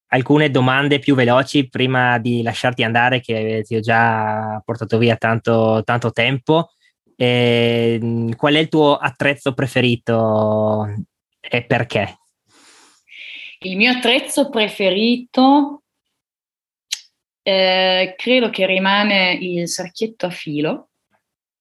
alcune 0.09 0.51
domande 0.51 0.99
più 0.99 1.15
veloci 1.15 1.69
prima 1.69 2.19
di 2.19 2.43
lasciarti 2.43 2.83
andare, 2.83 3.21
che 3.21 3.63
ti 3.67 3.77
ho 3.77 3.81
già 3.81 4.61
portato 4.65 4.99
via 4.99 5.17
tanto, 5.17 5.83
tanto 5.85 6.13
tempo. 6.13 6.73
E, 7.17 8.31
qual 8.37 8.55
è 8.55 8.59
il 8.59 8.69
tuo 8.69 8.97
attrezzo 8.97 9.55
preferito 9.55 10.87
e 11.41 11.65
perché? 11.65 12.19
Il 13.61 13.77
mio 13.77 13.93
attrezzo 13.93 14.51
preferito 14.51 15.83
eh, 17.43 18.15
credo 18.17 18.51
che 18.51 18.67
rimane 18.67 19.33
il 19.41 19.69
sarchietto 19.69 20.27
a 20.27 20.31
filo 20.31 20.91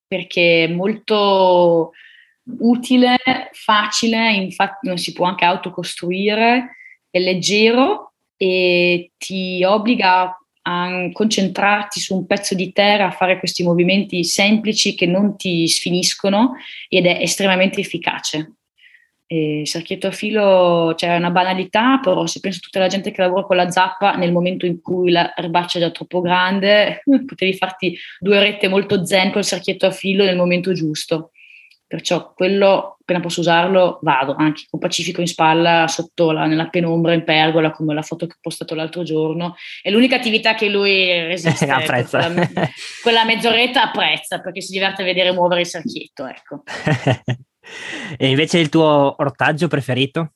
perché 0.07 0.65
è 0.65 0.67
molto 0.67 1.91
utile, 2.59 3.17
facile, 3.53 4.33
infatti 4.33 4.87
non 4.87 4.97
si 4.97 5.13
può 5.13 5.25
anche 5.25 5.45
autocostruire, 5.45 6.75
è 7.09 7.19
leggero 7.19 8.14
e 8.37 9.11
ti 9.17 9.63
obbliga 9.63 10.37
a 10.67 11.09
concentrarti 11.11 11.99
su 11.99 12.15
un 12.15 12.25
pezzo 12.25 12.55
di 12.55 12.71
terra, 12.71 13.07
a 13.07 13.11
fare 13.11 13.37
questi 13.37 13.63
movimenti 13.63 14.23
semplici 14.23 14.95
che 14.95 15.05
non 15.05 15.37
ti 15.37 15.67
sfiniscono 15.67 16.55
ed 16.89 17.05
è 17.05 17.19
estremamente 17.21 17.79
efficace. 17.79 18.55
E 19.27 19.63
sarchietto 19.65 20.07
a 20.07 20.11
filo 20.11 20.93
c'è 20.95 21.07
cioè 21.07 21.17
una 21.17 21.31
banalità, 21.31 21.99
però 21.99 22.27
se 22.27 22.39
penso 22.39 22.59
a 22.59 22.61
tutta 22.61 22.79
la 22.79 22.87
gente 22.87 23.11
che 23.11 23.21
lavora 23.21 23.43
con 23.43 23.55
la 23.55 23.71
zappa, 23.71 24.15
nel 24.15 24.31
momento 24.31 24.65
in 24.67 24.81
cui 24.81 25.09
la 25.11 25.35
erbaccia 25.35 25.77
è 25.77 25.81
già 25.81 25.91
troppo 25.91 26.21
grande, 26.21 27.01
potevi 27.25 27.53
farti 27.53 27.97
due 28.19 28.39
rette 28.39 28.67
molto 28.67 29.05
zen 29.05 29.31
col 29.31 29.43
sarchietto 29.43 29.87
a 29.87 29.91
filo 29.91 30.23
nel 30.25 30.35
momento 30.35 30.73
giusto. 30.73 31.31
Perciò 31.87 32.33
quello, 32.33 32.94
appena 33.05 33.19
posso 33.19 33.41
usarlo, 33.41 33.99
vado, 34.01 34.33
anche 34.35 34.63
con 34.67 34.79
Pacifico 34.79 35.21
in 35.21 35.27
spalla, 35.27 35.87
sotto 35.87 36.31
la, 36.31 36.47
nella 36.47 36.69
penombra, 36.69 37.13
in 37.13 37.23
pergola, 37.23 37.69
come 37.69 37.93
la 37.93 38.01
foto 38.01 38.25
che 38.25 38.33
ho 38.33 38.39
postato 38.41 38.73
l'altro 38.73 39.03
giorno. 39.03 39.55
È 39.79 39.91
l'unica 39.91 40.15
attività 40.15 40.55
che 40.55 40.69
lui 40.69 41.07
resiste. 41.27 41.65
apprezza. 41.69 42.31
Quella, 42.31 42.49
quella, 43.03 43.25
mezz'oretta 43.25 43.83
apprezza, 43.83 44.41
perché 44.41 44.61
si 44.61 44.71
diverte 44.71 45.03
a 45.03 45.05
vedere 45.05 45.31
muovere 45.31 45.61
il 45.61 45.67
sarchietto, 45.67 46.25
ecco. 46.25 46.63
e 48.17 48.27
invece 48.27 48.57
il 48.57 48.69
tuo 48.69 49.13
ortaggio 49.15 49.67
preferito? 49.67 50.31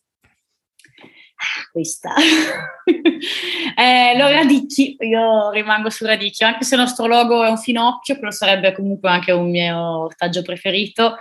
Ah, 1.42 1.70
questa. 1.72 2.14
eh, 2.86 4.16
lo 4.16 4.28
radicchi, 4.28 4.96
io 5.00 5.50
rimango 5.50 5.90
sul 5.90 6.06
radicchio, 6.06 6.46
anche 6.46 6.66
se 6.66 6.76
il 6.76 6.82
nostro 6.82 7.08
logo 7.08 7.44
è 7.44 7.50
un 7.50 7.58
finocchio, 7.58 8.18
quello 8.18 8.32
sarebbe 8.32 8.74
comunque 8.74 9.10
anche 9.10 9.32
un 9.32 9.50
mio 9.50 10.04
ortaggio 10.04 10.44
preferito 10.44 11.16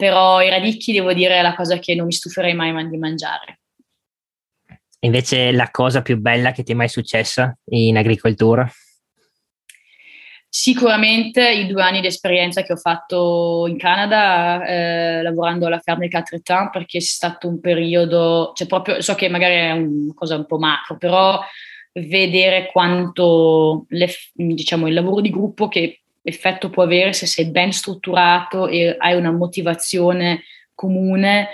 però 0.00 0.40
i 0.40 0.48
radicchi 0.48 0.94
devo 0.94 1.12
dire 1.12 1.34
è 1.34 1.42
la 1.42 1.54
cosa 1.54 1.78
che 1.78 1.94
non 1.94 2.06
mi 2.06 2.12
stuferei 2.12 2.54
mai 2.54 2.88
di 2.88 2.96
mangiare. 2.96 3.60
Invece 5.00 5.52
la 5.52 5.68
cosa 5.70 6.00
più 6.00 6.16
bella 6.16 6.52
che 6.52 6.62
ti 6.62 6.72
è 6.72 6.74
mai 6.74 6.88
successa 6.88 7.54
in 7.66 7.98
agricoltura? 7.98 8.66
Sicuramente 10.48 11.50
i 11.50 11.66
due 11.66 11.82
anni 11.82 12.00
di 12.00 12.06
esperienza 12.06 12.62
che 12.62 12.72
ho 12.72 12.76
fatto 12.76 13.66
in 13.68 13.76
Canada 13.76 14.64
eh, 14.64 15.22
lavorando 15.22 15.66
alla 15.66 15.80
ferma 15.80 16.04
di 16.04 16.08
Catretin 16.08 16.70
perché 16.72 16.96
è 16.96 17.02
stato 17.02 17.46
un 17.46 17.60
periodo, 17.60 18.52
cioè 18.54 18.66
proprio, 18.66 19.02
so 19.02 19.14
che 19.14 19.28
magari 19.28 19.54
è 19.54 19.72
una 19.72 20.14
cosa 20.14 20.36
un 20.36 20.46
po' 20.46 20.58
macro, 20.58 20.96
però 20.96 21.38
vedere 21.92 22.70
quanto 22.72 23.84
le, 23.88 24.08
diciamo, 24.32 24.88
il 24.88 24.94
lavoro 24.94 25.20
di 25.20 25.28
gruppo 25.28 25.68
che 25.68 26.00
effetto 26.30 26.70
può 26.70 26.82
avere 26.82 27.12
se 27.12 27.26
sei 27.26 27.50
ben 27.50 27.72
strutturato 27.72 28.66
e 28.66 28.94
hai 28.98 29.16
una 29.16 29.30
motivazione 29.30 30.44
comune. 30.74 31.48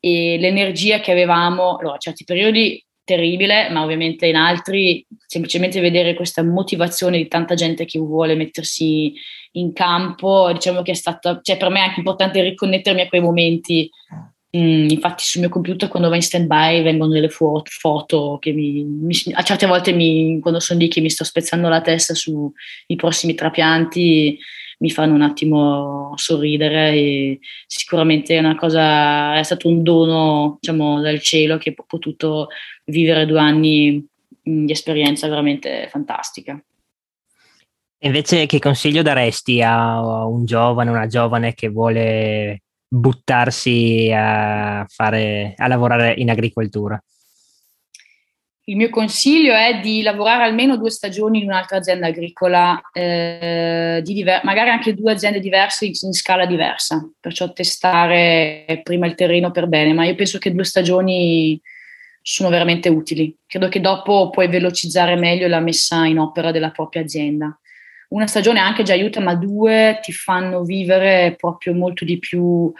E 0.00 0.38
l'energia 0.38 1.00
che 1.00 1.12
avevamo, 1.12 1.76
allora, 1.76 1.98
certi 1.98 2.24
periodi 2.24 2.82
terribile, 3.04 3.68
ma 3.70 3.82
ovviamente 3.82 4.26
in 4.26 4.36
altri 4.36 5.04
semplicemente 5.26 5.80
vedere 5.80 6.14
questa 6.14 6.44
motivazione 6.44 7.18
di 7.18 7.28
tanta 7.28 7.54
gente 7.54 7.84
che 7.84 7.98
vuole 7.98 8.34
mettersi 8.34 9.12
in 9.52 9.72
campo, 9.72 10.50
diciamo 10.52 10.82
che 10.82 10.92
è 10.92 10.94
stata, 10.94 11.40
cioè 11.42 11.56
per 11.56 11.70
me 11.70 11.80
è 11.80 11.82
anche 11.82 11.98
importante 11.98 12.40
riconnettermi 12.40 13.00
a 13.00 13.08
quei 13.08 13.20
momenti 13.20 13.90
Mm, 14.56 14.88
infatti 14.88 15.22
sul 15.22 15.42
mio 15.42 15.48
computer 15.48 15.88
quando 15.88 16.08
va 16.08 16.16
in 16.16 16.22
stand 16.22 16.46
by 16.46 16.82
vengono 16.82 17.12
delle 17.12 17.28
foto, 17.28 17.70
foto 17.70 18.38
che 18.40 18.52
mi, 18.52 18.82
mi, 18.82 19.14
a 19.34 19.44
certe 19.44 19.66
volte 19.66 19.92
mi, 19.92 20.40
quando 20.40 20.58
sono 20.58 20.80
lì 20.80 20.88
che 20.88 21.00
mi 21.00 21.08
sto 21.08 21.22
spezzando 21.22 21.68
la 21.68 21.80
testa 21.80 22.14
sui 22.14 22.50
prossimi 22.96 23.34
trapianti 23.34 24.38
mi 24.80 24.90
fanno 24.90 25.14
un 25.14 25.22
attimo 25.22 26.12
sorridere 26.16 26.92
e 26.92 27.38
sicuramente 27.66 28.36
è 28.36 28.38
una 28.40 28.56
cosa, 28.56 29.38
è 29.38 29.42
stato 29.42 29.68
un 29.68 29.82
dono 29.82 30.56
diciamo 30.60 31.00
dal 31.00 31.20
cielo 31.20 31.58
che 31.58 31.74
ho 31.76 31.84
potuto 31.86 32.48
vivere 32.86 33.26
due 33.26 33.38
anni 33.38 34.04
di 34.42 34.72
esperienza 34.72 35.28
veramente 35.28 35.86
fantastica. 35.90 36.60
Invece 38.02 38.46
che 38.46 38.58
consiglio 38.58 39.02
daresti 39.02 39.60
a 39.62 40.24
un 40.26 40.46
giovane, 40.46 40.90
una 40.90 41.06
giovane 41.06 41.52
che 41.52 41.68
vuole 41.68 42.62
buttarsi 42.92 44.10
a, 44.12 44.84
fare, 44.88 45.54
a 45.56 45.68
lavorare 45.68 46.14
in 46.16 46.28
agricoltura? 46.28 47.00
Il 48.64 48.76
mio 48.76 48.90
consiglio 48.90 49.54
è 49.54 49.80
di 49.80 50.02
lavorare 50.02 50.44
almeno 50.44 50.76
due 50.76 50.90
stagioni 50.90 51.40
in 51.40 51.48
un'altra 51.48 51.78
azienda 51.78 52.08
agricola, 52.08 52.80
eh, 52.92 54.00
diver- 54.04 54.44
magari 54.44 54.70
anche 54.70 54.94
due 54.94 55.12
aziende 55.12 55.40
diverse 55.40 55.86
in, 55.86 55.92
in, 56.00 56.12
scala 56.12 56.46
diversa, 56.46 57.08
perciò 57.18 57.52
testare 57.52 58.80
prima 58.84 59.06
il 59.06 59.14
terreno 59.14 59.50
per 59.50 59.66
bene, 59.66 59.92
ma 59.92 60.04
io 60.04 60.14
penso 60.14 60.38
che 60.38 60.52
due 60.52 60.64
stagioni 60.64 61.60
sono 62.22 62.48
veramente 62.48 62.88
utili. 62.88 63.34
Credo 63.46 63.68
che 63.68 63.80
dopo 63.80 64.30
puoi 64.30 64.48
velocizzare 64.48 65.16
meglio 65.16 65.48
la 65.48 65.60
messa 65.60 66.04
in 66.04 66.18
opera 66.18 66.52
della 66.52 66.70
propria 66.70 67.02
azienda 67.02 67.58
una 68.10 68.26
stagione 68.26 68.60
anche 68.60 68.82
già 68.82 68.92
aiuta, 68.92 69.20
ma 69.20 69.34
due 69.34 69.98
ti 70.02 70.12
fanno 70.12 70.62
vivere 70.62 71.34
proprio 71.36 71.74
molto 71.74 72.04
di 72.04 72.18
più, 72.18 72.72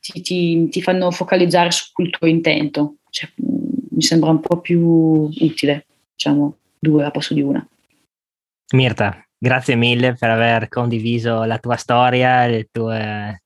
ti, 0.00 0.20
ti, 0.20 0.68
ti 0.68 0.82
fanno 0.82 1.10
focalizzare 1.10 1.70
sul 1.70 2.10
tuo 2.10 2.26
intento. 2.26 2.96
Cioè, 3.10 3.30
mi 3.36 4.02
sembra 4.02 4.30
un 4.30 4.40
po' 4.40 4.60
più 4.60 5.28
utile, 5.40 5.86
diciamo, 6.12 6.56
due 6.78 7.04
a 7.04 7.10
posto 7.10 7.34
di 7.34 7.42
una. 7.42 7.66
Mirta, 8.72 9.22
grazie 9.36 9.74
mille 9.74 10.14
per 10.14 10.30
aver 10.30 10.68
condiviso 10.68 11.44
la 11.44 11.58
tua 11.58 11.76
storia, 11.76 12.46
le 12.46 12.68
tue 12.70 13.42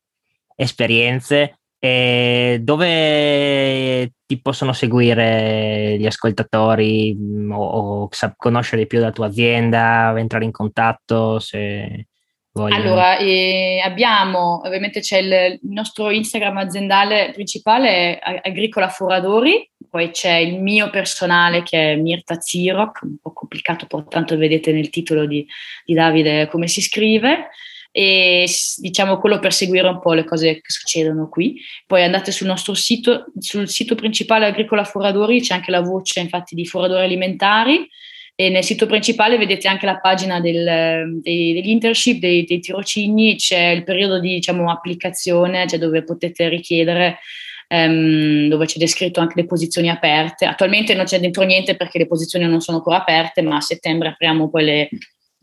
esperienze. 0.55 1.59
E 1.85 2.61
dove 2.62 4.12
ti 4.24 4.40
possono 4.40 4.73
seguire 4.73 5.98
gli 5.98 6.06
ascoltatori 6.06 7.15
mm, 7.15 7.52
o, 7.52 7.62
o 7.62 8.09
conoscere 8.39 8.86
più 8.86 9.01
della 9.01 9.11
tua 9.11 9.27
azienda, 9.27 10.15
entrare 10.16 10.47
in 10.47 10.51
contatto 10.51 11.39
se 11.40 12.06
vogliono? 12.52 12.82
Allora, 12.82 13.19
eh, 13.19 13.82
abbiamo, 13.85 14.62
ovviamente 14.65 15.01
c'è 15.01 15.19
il, 15.19 15.59
il, 15.61 15.73
nostro 15.73 16.09
Instagram 16.09 16.56
aziendale 16.56 17.32
principale, 17.35 18.19
Agricola 18.19 18.89
Foradori, 18.89 19.70
poi 19.90 20.09
c'è 20.11 20.36
il 20.36 20.62
mio 20.62 20.89
personale 20.89 21.62
che 21.65 21.93
è 21.93 21.97
Mirta 21.97 22.40
Ziroc, 22.40 23.01
un 23.02 23.16
po' 23.20 23.35
complicato, 23.35 23.86
tanto 24.09 24.39
vedete 24.39 24.73
nel 24.73 24.89
titolo 24.89 25.27
di, 25.27 25.47
di 25.85 25.93
Davide 25.93 26.48
come 26.48 26.66
si 26.66 26.81
scrive 26.81 27.51
e 27.97 28.45
diciamo 28.79 29.19
quello 29.19 29.39
per 29.39 29.53
seguire 29.53 29.87
un 29.87 30.01
po' 30.01 30.15
le 30.15 30.25
cose 30.25 30.55
che 30.55 30.62
succedono 30.65 31.29
qui. 31.29 31.61
Poi 31.87 32.03
andate 32.03 32.33
sul 32.33 32.49
nostro 32.49 32.75
sito, 32.75 33.27
sul 33.39 33.69
sito 33.69 33.95
principale 33.95 34.47
Agricola 34.47 34.83
Foradori, 34.83 35.41
c'è 35.41 35.55
anche 35.55 35.71
la 35.71 35.81
voce 35.81 36.19
infatti 36.19 36.57
di 36.57 36.66
foradori 36.66 37.05
alimentari 37.05 37.89
e 38.35 38.49
nel 38.49 38.65
sito 38.65 38.87
principale 38.87 39.39
vedete 39.39 39.69
anche 39.69 39.87
la 39.87 40.01
pagina 40.01 40.41
del, 40.41 41.21
dei, 41.23 41.53
degli 41.53 41.69
internship, 41.69 42.19
dei, 42.19 42.45
dei, 42.45 42.59
tirocini, 42.59 43.37
c'è 43.37 43.69
il 43.69 43.85
periodo 43.85 44.19
di 44.19 44.35
diciamo, 44.35 44.73
applicazione, 44.73 45.69
cioè 45.69 45.79
dove 45.79 46.03
potete 46.03 46.49
richiedere 46.49 47.19
Um, 47.66 48.49
dove 48.49 48.66
c'è 48.66 48.79
descritto 48.79 49.21
anche 49.21 49.41
le 49.41 49.47
posizioni 49.47 49.89
aperte. 49.89 50.45
Attualmente 50.45 50.95
non 50.95 51.07
c'è 51.07 51.19
dentro 51.19 51.43
niente 51.45 51.77
perché 51.77 51.99
le 51.99 52.07
posizioni 52.07 52.45
non 52.45 52.61
sono 52.61 52.77
ancora 52.77 52.99
aperte, 52.99 53.41
ma 53.41 53.57
a 53.57 53.61
settembre 53.62 54.09
apriamo 54.09 54.51
poi 54.51 54.65
le, 54.65 54.89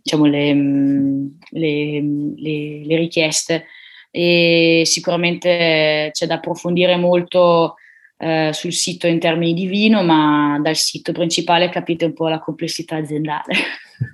diciamo, 0.01 0.25
le, 0.25 0.53
mm, 0.53 1.27
le, 1.51 2.01
le, 2.35 2.85
le 2.85 2.95
richieste 2.97 3.65
e 4.09 4.83
sicuramente 4.85 6.09
c'è 6.11 6.25
da 6.25 6.35
approfondire 6.35 6.97
molto 6.97 7.75
eh, 8.17 8.51
sul 8.53 8.73
sito 8.73 9.07
in 9.07 9.19
termini 9.19 9.53
di 9.53 9.65
vino, 9.65 10.03
ma 10.03 10.59
dal 10.61 10.75
sito 10.75 11.11
principale 11.11 11.69
capite 11.69 12.05
un 12.05 12.13
po' 12.13 12.27
la 12.27 12.39
complessità 12.39 12.97
aziendale. 12.97 13.53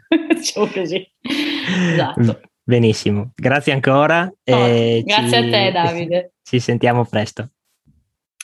diciamo 0.36 0.68
così. 0.68 1.06
Esatto. 1.92 2.42
Benissimo, 2.64 3.32
grazie 3.36 3.72
ancora. 3.72 4.24
Oh, 4.26 5.02
grazie 5.04 5.04
ci... 5.04 5.36
a 5.36 5.42
te 5.50 5.72
Davide. 5.72 6.34
Ci 6.44 6.60
sentiamo 6.60 7.06
presto. 7.06 7.50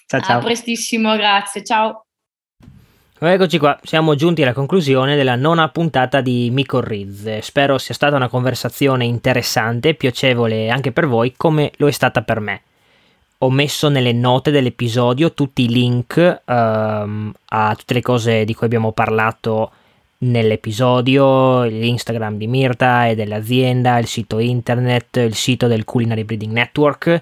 Ciao 0.08 0.22
ciao. 0.22 0.40
A 0.40 0.44
prestissimo, 0.44 1.16
grazie. 1.16 1.64
Ciao. 1.64 2.06
Eccoci 3.20 3.58
qua, 3.58 3.80
siamo 3.84 4.16
giunti 4.16 4.42
alla 4.42 4.54
conclusione 4.54 5.16
della 5.16 5.36
nona 5.36 5.70
puntata 5.70 6.20
di 6.20 6.50
Micorriz. 6.52 7.38
Spero 7.40 7.78
sia 7.78 7.94
stata 7.94 8.16
una 8.16 8.28
conversazione 8.28 9.06
interessante, 9.06 9.94
piacevole 9.94 10.70
anche 10.70 10.92
per 10.92 11.08
voi, 11.08 11.34
come 11.38 11.72
lo 11.78 11.88
è 11.88 11.92
stata 11.92 12.24
per 12.24 12.40
me. 12.40 12.62
Ho 13.38 13.52
messo 13.52 13.88
nelle 13.88 14.14
note 14.14 14.52
dell'episodio 14.52 15.32
tutti 15.32 15.64
i 15.64 15.70
link 15.70 16.42
um, 16.46 17.32
a 17.46 17.76
tutte 17.78 17.94
le 17.94 18.02
cose 18.02 18.46
di 18.46 18.54
cui 18.56 18.66
abbiamo 18.66 18.92
parlato 18.92 19.72
nell'episodio, 20.20 21.64
l'Instagram 21.64 22.36
di 22.36 22.48
Mirta 22.48 23.08
e 23.08 23.16
dell'azienda, 23.16 24.00
il 24.00 24.08
sito 24.08 24.40
internet, 24.40 25.18
il 25.18 25.36
sito 25.36 25.68
del 25.68 25.86
Culinary 25.86 26.24
Breeding 26.24 26.52
Network 26.52 27.22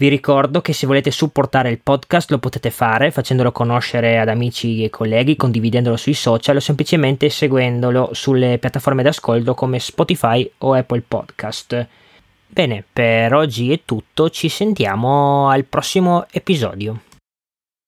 vi 0.00 0.08
ricordo 0.08 0.62
che 0.62 0.72
se 0.72 0.86
volete 0.86 1.10
supportare 1.10 1.68
il 1.68 1.78
podcast 1.78 2.30
lo 2.30 2.38
potete 2.38 2.70
fare 2.70 3.10
facendolo 3.10 3.52
conoscere 3.52 4.18
ad 4.18 4.30
amici 4.30 4.82
e 4.82 4.88
colleghi, 4.88 5.36
condividendolo 5.36 5.98
sui 5.98 6.14
social 6.14 6.56
o 6.56 6.60
semplicemente 6.60 7.28
seguendolo 7.28 8.08
sulle 8.12 8.56
piattaforme 8.56 9.02
d'ascolto 9.02 9.52
come 9.52 9.78
Spotify 9.78 10.50
o 10.58 10.72
Apple 10.72 11.02
Podcast. 11.06 11.86
Bene, 12.46 12.82
per 12.90 13.34
oggi 13.34 13.72
è 13.72 13.80
tutto, 13.84 14.30
ci 14.30 14.48
sentiamo 14.48 15.50
al 15.50 15.66
prossimo 15.66 16.24
episodio. 16.30 17.09